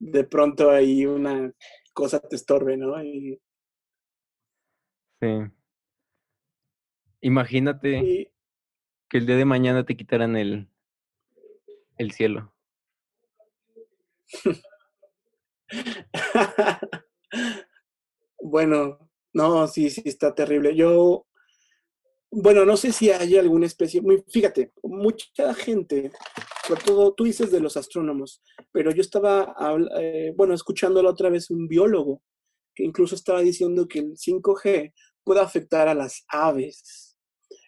de 0.00 0.24
pronto 0.24 0.70
ahí 0.70 1.06
una 1.06 1.52
cosa 1.94 2.20
te 2.20 2.36
estorbe, 2.36 2.76
¿no? 2.76 3.02
Y, 3.04 3.40
Sí. 5.20 5.28
Imagínate 7.22 7.98
y- 8.04 8.30
que 9.08 9.18
el 9.18 9.26
día 9.26 9.36
de 9.36 9.44
mañana 9.46 9.84
te 9.86 9.96
quitaran 9.96 10.36
el, 10.36 10.68
el 11.96 12.10
cielo. 12.12 12.52
bueno, 18.40 18.98
no, 19.32 19.66
sí, 19.68 19.90
sí, 19.90 20.02
está 20.04 20.34
terrible. 20.34 20.74
Yo, 20.76 21.26
bueno, 22.34 22.64
no 22.64 22.78
sé 22.78 22.92
si 22.92 23.10
hay 23.10 23.36
alguna 23.36 23.66
especie, 23.66 24.02
fíjate, 24.28 24.72
mucha 24.82 25.52
gente, 25.52 26.10
sobre 26.66 26.82
todo 26.82 27.12
tú 27.12 27.24
dices 27.24 27.52
de 27.52 27.60
los 27.60 27.76
astrónomos, 27.76 28.42
pero 28.72 28.90
yo 28.90 29.02
estaba, 29.02 29.54
eh, 30.00 30.32
bueno, 30.34 30.54
escuchando 30.54 31.02
la 31.02 31.10
otra 31.10 31.28
vez 31.28 31.50
un 31.50 31.68
biólogo 31.68 32.22
que 32.74 32.84
incluso 32.84 33.14
estaba 33.14 33.42
diciendo 33.42 33.86
que 33.86 33.98
el 33.98 34.16
5G 34.16 34.94
puede 35.24 35.40
afectar 35.40 35.88
a 35.88 35.94
las 35.94 36.24
aves. 36.28 37.18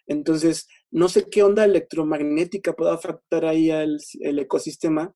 Entonces, 0.07 0.67
no 0.89 1.09
sé 1.09 1.29
qué 1.29 1.43
onda 1.43 1.63
electromagnética 1.63 2.73
puede 2.73 2.91
afectar 2.91 3.45
ahí 3.45 3.69
al 3.69 3.99
el 4.21 4.39
ecosistema. 4.39 5.13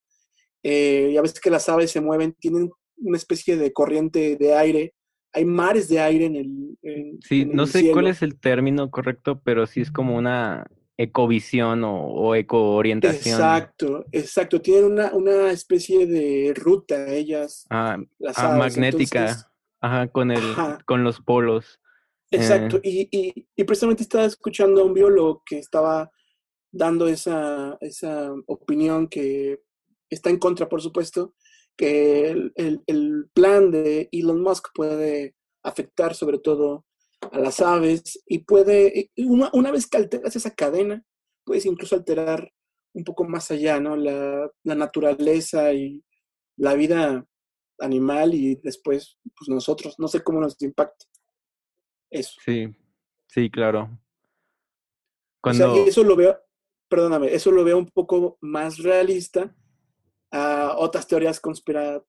Eh, 0.62 1.12
ya 1.14 1.24
ves 1.24 1.40
que 1.40 1.50
las 1.50 1.70
aves 1.70 1.90
se 1.90 2.02
mueven, 2.02 2.34
tienen 2.34 2.70
una 2.98 3.18
especie 3.18 3.58
de 3.58 3.74
corriente 3.74 4.36
de 4.36 4.56
aire. 4.56 4.94
Hay 5.34 5.46
mares 5.46 5.88
de 5.90 6.00
aire 6.00 6.26
en 6.26 6.36
el, 6.36 6.78
en- 6.82 7.20
Sí, 7.22 7.42
en 7.42 7.56
no 7.56 7.64
el 7.64 7.70
sé 7.70 7.80
cielo. 7.80 7.94
cuál 7.94 8.08
es 8.08 8.22
el 8.22 8.40
término 8.40 8.90
correcto, 8.90 9.42
pero 9.44 9.68
sí 9.68 9.82
es 9.82 9.92
como 9.92 10.16
una 10.18 10.66
ecovisión 10.98 11.84
o, 11.84 12.06
o 12.08 12.36
ecoorientación. 12.36 13.36
Exacto, 13.40 14.06
exacto. 14.12 14.62
Tienen 14.62 14.86
una, 14.92 15.14
una 15.14 15.52
especie 15.52 16.06
de 16.08 16.54
ruta 16.56 17.08
ellas, 17.14 17.66
Ah, 17.70 17.98
las 18.18 18.38
ah, 18.38 18.48
aves. 18.56 18.58
magnética. 18.78 19.20
Entonces, 19.22 19.46
Ajá, 19.82 20.08
con 20.10 20.32
el, 20.32 20.40
Ajá. 20.52 20.80
con 20.86 21.04
los 21.06 21.22
polos. 21.22 21.80
Exacto, 22.32 22.78
Eh. 22.84 23.08
y, 23.12 23.18
y, 23.18 23.48
y 23.56 23.64
precisamente 23.64 24.04
estaba 24.04 24.26
escuchando 24.26 24.82
a 24.82 24.84
un 24.84 24.94
biólogo 24.94 25.42
que 25.46 25.58
estaba 25.58 26.12
dando 26.72 27.08
esa, 27.08 27.78
esa 27.82 28.32
opinión 28.46 29.08
que 29.08 29.62
está 30.10 30.30
en 30.30 30.38
contra, 30.38 30.68
por 30.68 30.82
supuesto, 30.82 31.34
que 31.80 32.28
el, 32.30 32.52
el- 32.56 32.82
el 32.88 33.30
plan 33.34 33.72
de 33.72 34.10
Elon 34.12 34.42
Musk 34.42 34.68
puede 34.74 35.34
afectar 35.64 36.14
sobre 36.14 36.38
todo 36.38 36.86
a 37.32 37.40
las 37.40 37.62
aves 37.62 38.22
y 38.28 38.40
puede, 38.40 39.12
una, 39.16 39.50
una 39.54 39.72
vez 39.72 39.88
que 39.88 39.96
alteras 39.98 40.36
esa 40.36 40.54
cadena, 40.54 41.02
puedes 41.46 41.66
incluso 41.66 41.96
alterar 41.96 42.52
un 42.94 43.06
poco 43.06 43.24
más 43.24 43.50
allá, 43.52 43.80
¿no? 43.80 43.96
La, 43.96 44.52
la 44.64 44.76
naturaleza 44.76 45.72
y 45.72 46.04
la 46.58 46.74
vida 46.74 47.26
animal 47.80 48.34
y 48.34 48.56
después, 48.56 49.18
pues 49.38 49.48
nosotros, 49.48 49.96
no 50.00 50.10
sé 50.10 50.22
cómo 50.22 50.42
nos 50.42 50.62
impacta 50.62 51.06
eso. 52.12 52.34
Sí, 52.44 52.68
sí, 53.28 53.50
claro. 53.50 53.84
O 55.44 55.54
sea, 55.54 55.68
Cuando, 55.68 55.86
eso 55.86 56.04
lo 56.04 56.18
veo, 56.18 56.38
perdóname, 56.90 57.34
eso 57.34 57.52
lo 57.52 57.64
veo 57.64 57.78
un 57.78 57.88
poco 57.88 58.38
más 58.42 58.80
realista 58.80 59.56
a 60.32 60.76
otras 60.78 61.08
teorías 61.08 61.40
conspira, 61.40 62.02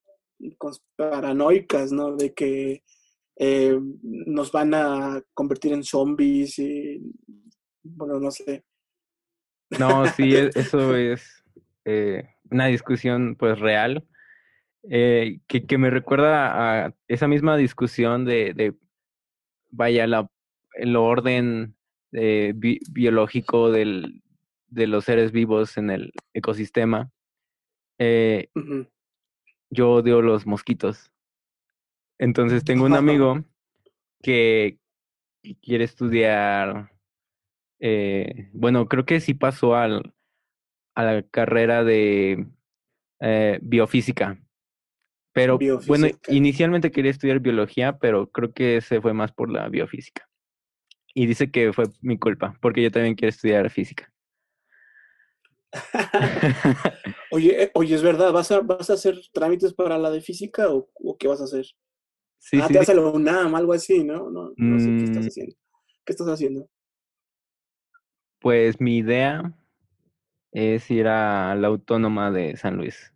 conspiranoicas, 0.58 1.92
¿no? 1.92 2.16
De 2.16 2.32
que 2.34 2.82
eh, 3.36 3.78
nos 4.02 4.52
van 4.52 4.74
a 4.74 5.22
convertir 5.34 5.72
en 5.72 5.82
zombies 5.82 6.58
y, 6.58 7.00
bueno, 7.82 8.20
no 8.20 8.30
sé. 8.30 8.64
no, 9.70 10.06
sí, 10.08 10.34
e- 10.34 10.50
eso 10.54 10.94
es 10.96 11.42
eh, 11.84 12.28
una 12.50 12.66
discusión 12.66 13.36
pues 13.36 13.58
real, 13.58 14.06
eh, 14.90 15.40
que, 15.46 15.66
que 15.66 15.78
me 15.78 15.90
recuerda 15.90 16.86
a 16.86 16.94
esa 17.08 17.28
misma 17.28 17.56
discusión 17.56 18.24
de, 18.24 18.52
de 18.54 18.74
vaya, 19.70 20.06
la, 20.06 20.28
el 20.74 20.96
orden 20.96 21.76
eh, 22.12 22.52
bi- 22.54 22.80
biológico 22.90 23.70
del, 23.70 24.22
de 24.68 24.86
los 24.86 25.04
seres 25.04 25.32
vivos 25.32 25.76
en 25.78 25.90
el 25.90 26.12
ecosistema. 26.34 27.10
Eh, 28.02 28.48
yo 29.68 29.90
odio 29.92 30.22
los 30.22 30.46
mosquitos. 30.46 31.12
Entonces 32.18 32.64
tengo 32.64 32.86
un 32.86 32.94
amigo 32.96 33.44
que 34.22 34.78
quiere 35.62 35.84
estudiar, 35.84 36.92
eh, 37.78 38.48
bueno, 38.52 38.88
creo 38.88 39.04
que 39.04 39.20
sí 39.20 39.34
pasó 39.34 39.74
al, 39.76 40.14
a 40.94 41.04
la 41.04 41.22
carrera 41.22 41.84
de 41.84 42.46
eh, 43.20 43.58
biofísica. 43.62 44.40
Pero 45.32 45.58
bueno, 45.86 46.08
inicialmente 46.28 46.90
quería 46.90 47.10
estudiar 47.10 47.38
biología, 47.38 47.98
pero 47.98 48.30
creo 48.30 48.52
que 48.52 48.80
se 48.80 49.00
fue 49.00 49.12
más 49.12 49.30
por 49.30 49.50
la 49.50 49.68
biofísica. 49.68 50.26
Y 51.14 51.26
dice 51.26 51.50
que 51.50 51.72
fue 51.72 51.84
mi 52.00 52.18
culpa, 52.18 52.56
porque 52.60 52.82
yo 52.82 52.90
también 52.90 53.14
quiero 53.14 53.30
estudiar 53.30 53.68
física. 53.70 54.09
Oye, 57.30 57.62
eh, 57.64 57.70
oye, 57.74 57.94
es 57.94 58.02
verdad, 58.02 58.32
¿vas 58.32 58.50
a, 58.50 58.60
vas 58.60 58.90
a 58.90 58.94
hacer 58.94 59.16
trámites 59.32 59.72
para 59.72 59.98
la 59.98 60.10
de 60.10 60.20
física 60.20 60.68
o, 60.68 60.90
o 60.94 61.16
qué 61.16 61.28
vas 61.28 61.40
a 61.40 61.44
hacer? 61.44 61.66
Sí, 62.38 62.58
ah, 62.60 62.66
sí, 62.66 62.72
te 62.74 62.84
sí. 62.84 62.94
la 62.94 63.02
UNAM, 63.02 63.54
algo 63.54 63.72
así, 63.72 64.02
¿no? 64.02 64.30
No, 64.30 64.52
no 64.56 64.80
sé 64.80 64.96
qué 64.96 65.04
estás 65.04 65.24
Mm. 65.24 65.28
haciendo. 65.28 65.56
¿Qué 66.04 66.12
estás 66.12 66.26
haciendo? 66.28 66.68
Pues 68.40 68.80
mi 68.80 68.96
idea 68.96 69.52
es 70.52 70.90
ir 70.90 71.06
a 71.06 71.54
la 71.54 71.68
Autónoma 71.68 72.30
de 72.30 72.56
San 72.56 72.76
Luis. 72.76 73.12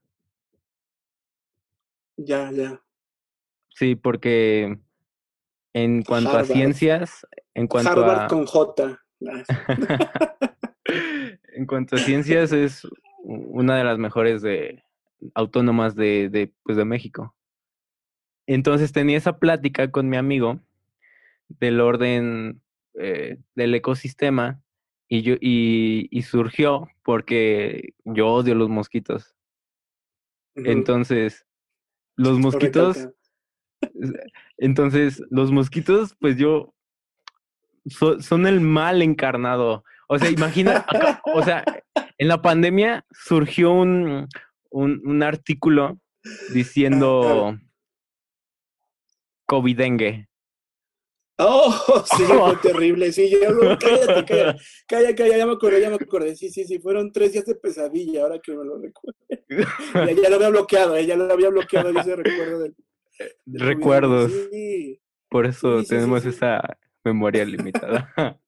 Ya, 2.16 2.52
ya. 2.52 2.80
Sí, 3.70 3.96
porque 3.96 4.78
en 5.72 6.02
cuanto 6.02 6.36
a 6.36 6.44
ciencias, 6.44 7.26
en 7.54 7.66
cuanto 7.66 7.90
Harvard 7.90 8.20
a 8.20 8.26
con 8.28 8.46
J. 8.46 9.00
En 11.54 11.66
cuanto 11.66 11.96
a 11.96 11.98
ciencias 11.98 12.52
es 12.52 12.86
una 13.22 13.76
de 13.76 13.84
las 13.84 13.98
mejores 13.98 14.42
de 14.42 14.82
autónomas 15.34 15.94
de, 15.94 16.28
de, 16.28 16.52
pues, 16.62 16.76
de 16.76 16.84
México. 16.84 17.34
Entonces 18.46 18.92
tenía 18.92 19.16
esa 19.16 19.38
plática 19.38 19.90
con 19.90 20.08
mi 20.08 20.16
amigo 20.16 20.60
del 21.48 21.80
orden 21.80 22.60
eh, 22.94 23.38
del 23.54 23.74
ecosistema 23.74 24.60
y 25.08 25.22
yo 25.22 25.34
y, 25.40 26.08
y 26.10 26.22
surgió 26.22 26.88
porque 27.02 27.94
yo 28.04 28.28
odio 28.28 28.54
los 28.54 28.68
mosquitos. 28.68 29.34
Entonces, 30.56 31.46
los 32.16 32.32
Lo 32.38 32.38
mosquitos, 32.38 33.08
entonces, 34.58 35.22
los 35.30 35.50
mosquitos, 35.52 36.14
pues 36.20 36.36
yo, 36.36 36.74
so- 37.86 38.20
son 38.20 38.46
el 38.46 38.60
mal 38.60 39.02
encarnado. 39.02 39.84
O 40.08 40.18
sea, 40.18 40.30
imagina, 40.30 40.78
acá- 40.86 41.20
o 41.24 41.42
sea, 41.42 41.64
en 42.18 42.28
la 42.28 42.40
pandemia 42.42 43.04
surgió 43.10 43.72
un, 43.72 44.28
un, 44.70 45.00
un 45.04 45.22
artículo 45.22 45.98
diciendo 46.52 47.56
covidengue. 49.46 50.28
Oh, 51.38 51.72
sí, 52.16 52.22
fue 52.24 52.56
terrible. 52.62 53.12
Sí, 53.12 53.30
yo 53.30 53.50
no, 53.52 53.76
cállate, 53.78 54.24
cállate, 54.24 54.58
calla, 54.86 55.14
calla, 55.14 55.36
ya 55.36 55.46
me 55.46 55.52
acordé, 55.52 55.80
ya 55.80 55.90
me 55.90 55.96
acordé. 55.96 56.36
Sí, 56.36 56.48
sí, 56.50 56.64
sí, 56.64 56.78
fueron 56.78 57.10
tres 57.12 57.32
días 57.32 57.44
de 57.44 57.54
pesadilla, 57.56 58.22
ahora 58.22 58.38
que 58.38 58.52
me 58.56 58.64
lo 58.64 58.78
recuerdo. 58.78 59.18
Ya, 59.94 60.22
ya 60.22 60.28
lo 60.30 60.36
había 60.36 60.48
bloqueado, 60.50 60.96
eh, 60.96 61.06
ya 61.06 61.16
lo 61.16 61.32
había 61.32 61.48
bloqueado, 61.48 61.90
ese 61.90 62.14
recuerdo 62.16 62.60
del, 62.60 62.74
del 63.44 63.66
Recuerdos, 63.66 64.30
COVID. 64.32 64.48
Sí. 64.50 65.00
por 65.28 65.46
eso 65.46 65.78
Sí, 65.80 65.86
sí, 65.86 65.88
sí, 65.88 65.94
tenemos 65.96 66.24
esa 66.24 66.62
memoria 67.04 67.44
limitada. 67.44 68.12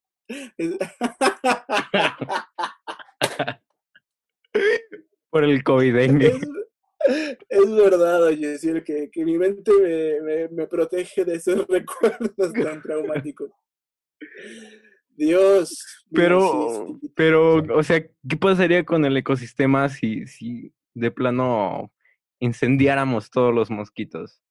Por 5.29 5.43
el 5.43 5.63
COVID. 5.63 5.95
Eh, 5.97 6.39
es, 7.49 7.75
verdad, 7.75 8.23
oye, 8.23 8.47
decir 8.47 8.83
que, 8.83 9.09
que 9.11 9.23
mi 9.23 9.37
mente 9.37 9.71
me, 10.23 10.49
me, 10.49 10.67
protege 10.67 11.23
de 11.23 11.35
esos 11.35 11.65
recuerdos 11.69 12.53
tan 12.53 12.81
traumáticos. 12.81 13.51
Dios. 15.15 16.05
Pero, 16.11 16.99
pero, 17.15 17.63
o 17.75 17.83
sea, 17.83 18.01
¿qué 18.01 18.37
pasaría 18.39 18.83
con 18.83 19.05
el 19.05 19.17
ecosistema 19.17 19.89
si, 19.89 20.27
si 20.27 20.73
de 20.93 21.11
plano 21.11 21.91
incendiáramos 22.39 23.29
todos 23.29 23.53
los 23.53 23.69
mosquitos? 23.69 24.41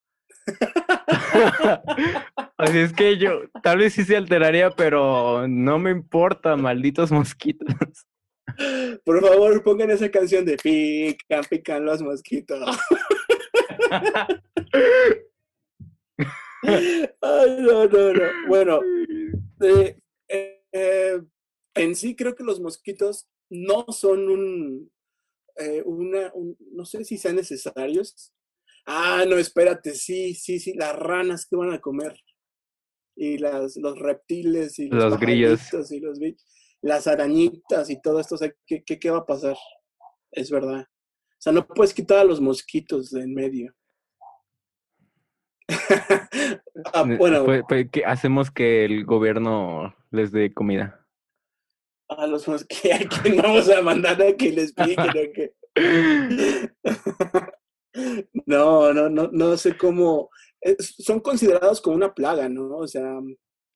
Así 2.58 2.78
es 2.78 2.92
que 2.92 3.18
yo, 3.18 3.42
tal 3.62 3.78
vez 3.78 3.94
sí 3.94 4.04
se 4.04 4.16
alteraría, 4.16 4.70
pero 4.70 5.46
no 5.48 5.78
me 5.78 5.90
importa, 5.90 6.56
malditos 6.56 7.10
mosquitos. 7.12 7.68
Por 9.04 9.20
favor, 9.20 9.62
pongan 9.62 9.90
esa 9.90 10.10
canción 10.10 10.44
de 10.44 10.56
pican, 10.56 11.44
pican 11.50 11.84
los 11.84 12.00
mosquitos. 12.02 12.76
Ay, 16.62 17.56
no, 17.60 17.86
no, 17.86 18.12
no. 18.12 18.22
Bueno, 18.48 18.80
eh, 19.60 19.98
eh, 20.72 21.22
en 21.74 21.94
sí 21.94 22.16
creo 22.16 22.34
que 22.34 22.44
los 22.44 22.60
mosquitos 22.60 23.28
no 23.50 23.84
son 23.90 24.28
un, 24.28 24.90
eh, 25.56 25.82
una, 25.84 26.32
un- 26.34 26.56
no 26.72 26.84
sé 26.84 27.04
si 27.04 27.18
sean 27.18 27.36
necesarios. 27.36 28.32
Ah, 28.86 29.24
no, 29.28 29.36
espérate, 29.36 29.94
sí, 29.94 30.34
sí, 30.34 30.60
sí, 30.60 30.74
las 30.74 30.94
ranas 30.96 31.46
que 31.46 31.56
van 31.56 31.72
a 31.72 31.80
comer. 31.80 32.16
Y 33.16 33.38
las, 33.38 33.76
los 33.76 33.98
reptiles 33.98 34.78
y 34.78 34.88
los, 34.88 35.04
Los 35.04 35.18
grillos. 35.20 35.60
y 35.90 36.00
los 36.00 36.18
las 36.82 37.06
arañitas 37.06 37.90
y 37.90 38.00
todo 38.00 38.20
esto, 38.20 38.34
o 38.36 38.38
sea, 38.38 38.52
¿qué, 38.66 38.84
qué, 38.84 38.98
qué 38.98 39.10
va 39.10 39.18
a 39.18 39.26
pasar? 39.26 39.56
Es 40.30 40.50
verdad. 40.50 40.82
O 40.82 41.38
sea, 41.40 41.52
no 41.52 41.66
puedes 41.66 41.92
quitar 41.94 42.18
a 42.18 42.24
los 42.24 42.40
mosquitos 42.40 43.10
de 43.10 43.22
en 43.22 43.34
medio. 43.34 43.74
Ah, 46.92 47.04
bueno, 47.04 47.44
pues- 47.44 47.62
pues, 47.66 47.86
¿qué 47.90 48.04
hacemos 48.04 48.50
que 48.50 48.84
el 48.84 49.04
gobierno 49.06 49.96
les 50.10 50.30
dé 50.30 50.52
comida? 50.52 51.02
a 52.08 52.26
los 52.26 52.46
mosquitos, 52.46 53.00
¿a 53.18 53.22
quién 53.22 53.38
vamos 53.38 53.68
a 53.68 53.82
mandar 53.82 54.20
a 54.22 54.36
que 54.36 54.52
les 54.52 54.72
piquen 54.72 55.08
o 55.08 55.12
qué? 55.34 55.52
No, 58.46 58.92
no, 58.92 59.08
no, 59.08 59.28
no 59.32 59.56
sé 59.56 59.76
cómo. 59.76 60.30
es- 60.60 60.94
son 60.98 61.20
considerados 61.20 61.80
como 61.80 61.96
una 61.96 62.14
plaga, 62.14 62.48
¿no? 62.48 62.78
O 62.78 62.86
sea, 62.88 63.20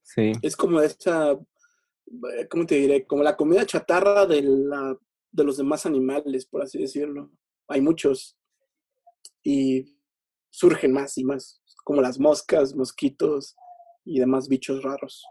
Sí, 0.03 0.33
es 0.43 0.57
como 0.57 0.81
esa, 0.83 1.33
eh, 1.33 2.49
¿cómo 2.51 2.67
te 2.67 2.77
diré? 2.77 3.07
Como 3.07 3.23
la 3.23 3.37
comida 3.37 3.67
chatarra 3.67 4.27
de, 4.27 4.43
la, 4.43 4.97
de 5.33 5.45
los 5.45 5.57
demás 5.59 5.87
animales, 5.87 6.47
por 6.47 6.63
así 6.63 6.79
decirlo. 6.81 7.31
Hay 7.69 7.81
muchos. 7.81 8.37
Y 9.43 9.99
surgen 10.51 10.93
más 10.93 11.19
y 11.19 11.25
más, 11.25 11.63
como 11.85 12.01
las 12.03 12.19
moscas, 12.19 12.75
mosquitos 12.75 13.57
y 14.05 14.19
demás 14.21 14.49
bichos 14.49 14.83
raros. 14.83 15.25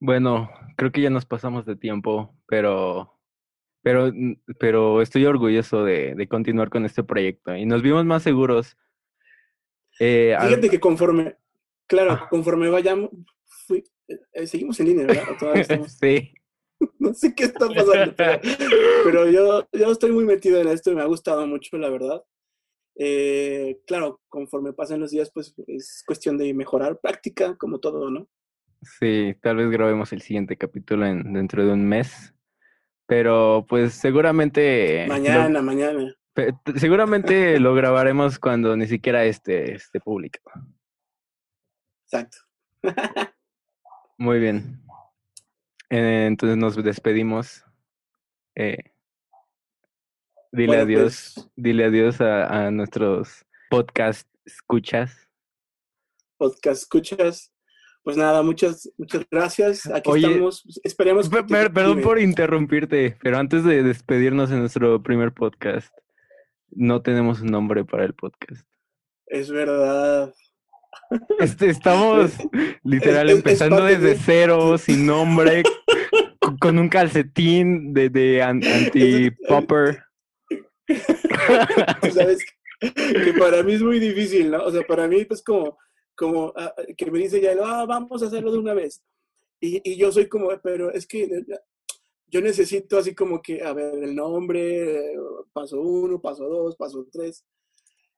bueno, 0.00 0.50
creo 0.76 0.92
que 0.92 1.00
ya 1.02 1.10
nos 1.10 1.26
pasamos 1.26 1.66
de 1.66 1.76
tiempo, 1.76 2.36
pero, 2.46 3.17
pero, 3.82 4.12
pero 4.58 5.02
estoy 5.02 5.24
orgulloso 5.26 5.84
de, 5.84 6.14
de 6.14 6.28
continuar 6.28 6.68
con 6.70 6.84
este 6.84 7.02
proyecto 7.04 7.54
y 7.56 7.64
nos 7.66 7.82
vimos 7.82 8.04
más 8.04 8.22
seguros. 8.22 8.76
Eh, 10.00 10.34
al- 10.34 10.48
Fíjate 10.48 10.70
que 10.70 10.80
conforme, 10.80 11.36
claro, 11.86 12.12
Ah. 12.12 12.26
conforme 12.30 12.68
vayamos, 12.70 13.10
fui- 13.66 13.84
eh, 14.32 14.46
seguimos 14.46 14.78
en 14.80 14.86
línea, 14.86 15.06
¿verdad? 15.06 15.24
¿O 15.32 15.36
todavía 15.36 15.62
estamos? 15.86 15.92
sí, 15.92 16.32
No 17.00 17.12
sé 17.12 17.34
qué 17.34 17.44
está 17.44 17.66
pasando, 17.68 18.14
pero, 18.16 18.40
pero 19.04 19.30
yo, 19.30 19.68
yo 19.72 19.90
estoy 19.92 20.12
muy 20.12 20.24
metido 20.24 20.60
en 20.60 20.68
esto 20.68 20.92
y 20.92 20.94
me 20.94 21.02
ha 21.02 21.06
gustado 21.06 21.46
mucho, 21.46 21.76
la 21.76 21.90
verdad. 21.90 22.22
Eh, 23.00 23.80
claro, 23.86 24.20
conforme 24.28 24.72
pasen 24.72 25.00
los 25.00 25.10
días, 25.10 25.30
pues 25.32 25.54
es 25.68 26.02
cuestión 26.06 26.36
de 26.38 26.52
mejorar 26.54 26.98
práctica, 27.00 27.56
como 27.56 27.78
todo, 27.80 28.10
¿no? 28.10 28.28
sí, 28.80 29.34
tal 29.42 29.56
vez 29.56 29.70
grabemos 29.70 30.12
el 30.12 30.22
siguiente 30.22 30.56
capítulo 30.56 31.04
en, 31.04 31.32
dentro 31.32 31.66
de 31.66 31.72
un 31.72 31.84
mes, 31.88 32.32
pero 33.08 33.64
pues 33.68 33.94
seguramente 33.94 35.06
lo- 35.08 35.14
Mañana, 35.14 35.62
mañana. 35.62 36.14
seguramente 36.76 37.58
lo 37.58 37.74
grabaremos 37.74 38.38
cuando 38.38 38.76
ni 38.76 38.86
siquiera 38.86 39.24
esté, 39.24 39.74
esté 39.74 39.98
público. 39.98 40.38
Exacto. 42.04 42.36
Muy 44.18 44.38
bien. 44.38 44.82
Eh, 45.90 46.26
entonces 46.26 46.58
nos 46.58 46.76
despedimos. 46.84 47.64
Eh, 48.54 48.76
dile 50.52 50.66
Bueno, 50.66 50.82
adiós, 50.82 51.32
pues, 51.34 51.50
dile 51.56 51.84
adiós 51.86 52.20
a, 52.20 52.66
a 52.66 52.70
nuestros 52.70 53.46
podcast 53.70 54.28
escuchas. 54.44 55.28
podcast 56.36 56.82
escuchas. 56.82 57.52
Pues 58.02 58.16
nada, 58.16 58.42
muchas, 58.42 58.90
muchas 58.96 59.26
gracias. 59.30 59.86
Aquí 59.90 60.10
Oye, 60.10 60.26
estamos. 60.28 60.80
Esperemos 60.82 61.28
Per- 61.28 61.44
que. 61.44 61.52
per- 61.54 61.72
perdón 61.72 62.00
por 62.00 62.18
interrumpirte, 62.18 63.16
pero 63.22 63.38
antes 63.38 63.64
de 63.64 63.82
despedirnos 63.82 64.50
en 64.50 64.60
nuestro 64.60 65.02
primer 65.02 65.32
podcast, 65.32 65.92
no 66.70 67.02
tenemos 67.02 67.40
un 67.40 67.48
nombre 67.48 67.84
para 67.84 68.04
el 68.04 68.14
podcast. 68.14 68.64
Es 69.26 69.50
verdad. 69.50 70.32
Este, 71.38 71.68
estamos 71.68 72.32
literal 72.84 73.28
es- 73.28 73.32
es 73.34 73.38
empezando 73.40 73.84
desde 73.84 74.08
de- 74.10 74.16
cero, 74.24 74.78
sin 74.78 75.04
nombre, 75.06 75.62
con- 76.60 76.78
un 76.78 76.88
calcetín 76.88 77.92
de, 77.92 78.08
de 78.08 78.42
an- 78.42 78.62
anti-popper. 78.64 80.02
Tú 80.86 82.10
sabes 82.10 82.38
que 82.80 83.34
para 83.38 83.62
mí 83.62 83.74
es 83.74 83.82
muy 83.82 83.98
difícil, 83.98 84.50
¿no? 84.50 84.62
O 84.64 84.70
sea, 84.70 84.82
para 84.86 85.06
mí, 85.08 85.24
pues 85.26 85.42
como, 85.42 85.76
como 86.18 86.52
ah, 86.56 86.74
que 86.96 87.10
me 87.10 87.20
dice 87.20 87.40
ya, 87.40 87.54
ah, 87.62 87.86
vamos 87.86 88.22
a 88.22 88.26
hacerlo 88.26 88.50
de 88.50 88.58
una 88.58 88.74
vez. 88.74 89.02
Y, 89.60 89.80
y 89.88 89.96
yo 89.96 90.10
soy 90.10 90.28
como, 90.28 90.50
pero 90.62 90.92
es 90.92 91.06
que 91.06 91.22
eh, 91.22 91.44
yo 92.26 92.40
necesito 92.40 92.98
así 92.98 93.14
como 93.14 93.40
que, 93.40 93.62
a 93.62 93.72
ver, 93.72 93.94
el 94.02 94.14
nombre, 94.14 95.12
eh, 95.12 95.16
paso 95.52 95.80
uno, 95.80 96.20
paso 96.20 96.48
dos, 96.48 96.76
paso 96.76 97.06
tres. 97.10 97.44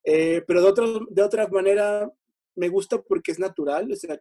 Eh, 0.03 0.43
pero 0.47 0.63
de 0.63 0.69
otra, 0.69 0.87
de 1.11 1.23
otra 1.23 1.47
manera, 1.49 2.11
me 2.57 2.69
gusta 2.69 3.01
porque 3.03 3.33
es 3.33 3.39
natural, 3.39 3.91
o 3.93 3.97
sea, 3.97 4.19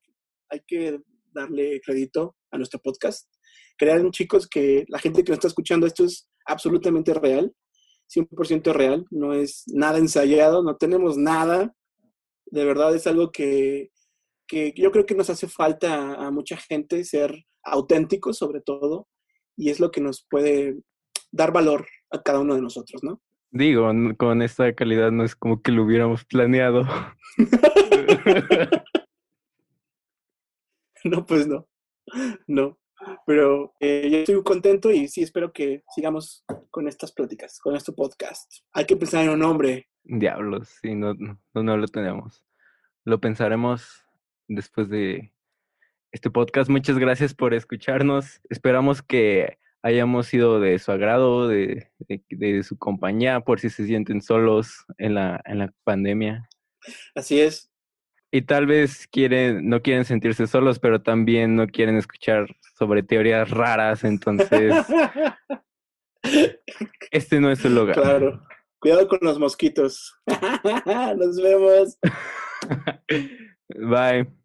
hay 0.50 0.62
que 0.68 1.00
darle 1.32 1.80
crédito 1.82 2.36
a 2.52 2.58
nuestro 2.58 2.80
podcast. 2.80 3.30
Crean 3.78 4.12
chicos 4.12 4.48
que 4.48 4.86
la 4.90 5.00
gente 5.00 5.24
que 5.24 5.32
nos 5.32 5.38
está 5.38 5.48
escuchando 5.48 5.88
esto 5.88 6.04
es 6.04 6.28
absolutamente 6.46 7.14
real, 7.14 7.54
100% 8.14 8.74
real, 8.74 9.06
no 9.10 9.34
es 9.34 9.64
nada 9.68 10.00
ensayado, 10.00 10.64
no 10.64 10.76
tenemos 10.76 11.18
nada. 11.18 11.74
De 12.52 12.66
verdad 12.66 12.96
es 12.96 13.08
algo 13.08 13.32
que, 13.32 13.92
que 14.48 14.74
yo 14.76 14.92
creo 14.92 15.06
que 15.06 15.16
nos 15.16 15.30
hace 15.30 15.48
falta 15.48 16.16
a, 16.16 16.32
mucha 16.32 16.58
gente 16.58 17.04
ser 17.04 17.46
auténticos 17.64 18.38
sobre 18.38 18.62
todo 18.62 19.08
y 19.56 19.70
es 19.70 19.80
lo 19.80 19.92
que 19.92 20.02
nos 20.02 20.26
puede 20.30 20.80
dar 21.32 21.52
valor 21.52 21.88
a 22.12 22.22
cada 22.22 22.40
uno 22.40 22.56
de 22.56 22.62
nosotros, 22.62 23.04
¿no? 23.04 23.22
Digo, 23.52 23.92
con 24.18 24.42
esta 24.42 24.74
calidad 24.74 25.12
no 25.12 25.24
es 25.24 25.36
como 25.36 25.62
que 25.62 25.72
lo 25.72 25.84
hubiéramos 25.84 26.26
planeado. 26.26 26.84
No, 31.04 31.26
pues 31.26 31.48
no, 31.48 31.68
no. 32.48 32.78
Pero 33.26 33.74
eh, 33.80 34.10
yo 34.12 34.18
estoy 34.20 34.44
contento 34.44 34.92
y 34.92 35.08
sí 35.08 35.22
espero 35.22 35.52
que 35.52 35.84
sigamos 35.96 36.44
con 36.70 36.88
estas 36.88 37.12
pláticas, 37.12 37.60
con 37.60 37.76
este 37.76 37.92
podcast. 37.92 38.52
Hay 38.74 38.86
que 38.86 38.96
pensar 38.96 39.24
en 39.24 39.32
un 39.32 39.40
nombre. 39.40 39.88
Diablos, 40.04 40.70
sí, 40.82 40.96
no, 40.96 41.14
no, 41.14 41.38
no 41.54 41.78
lo 41.78 41.88
tenemos. 41.88 42.44
Lo 43.06 43.20
pensaremos 43.20 44.06
después 44.48 44.90
de 44.90 45.34
este 46.12 46.30
podcast. 46.30 46.70
Muchas 46.70 46.98
gracias 46.98 47.34
por 47.34 47.54
escucharnos. 47.54 48.42
Esperamos 48.50 49.02
que 49.02 49.58
hayamos 49.82 50.28
sido 50.28 50.60
de 50.60 50.78
su 50.80 50.92
agrado, 50.92 51.48
de, 51.48 51.92
de, 52.00 52.24
de 52.30 52.64
su 52.64 52.78
compañía, 52.78 53.40
por 53.42 53.60
si 53.60 53.70
se 53.70 53.86
sienten 53.86 54.22
solos 54.22 54.86
en 54.98 55.16
la, 55.16 55.42
en 55.46 55.60
la 55.60 55.74
pandemia. 55.84 56.50
Así 57.16 57.40
es. 57.40 57.72
Y 58.32 58.44
tal 58.44 58.68
vez 58.68 59.08
quieren, 59.08 59.68
no 59.68 59.82
quieren 59.82 60.06
sentirse 60.06 60.46
solos, 60.48 60.80
pero 60.80 61.02
también 61.02 61.56
no 61.56 61.68
quieren 61.68 61.98
escuchar 61.98 62.48
sobre 62.78 63.04
teorías 63.04 63.50
raras, 63.50 64.04
entonces 64.04 64.74
este 67.12 67.40
no 67.40 67.52
es 67.52 67.60
su 67.60 67.70
lugar. 67.70 67.96
Claro. 67.96 68.42
Cuidado 68.80 69.08
con 69.08 69.20
los 69.22 69.38
mosquitos. 69.40 70.16
Nos 71.18 71.42
vemos. 71.42 71.98
Bye. 73.76 74.39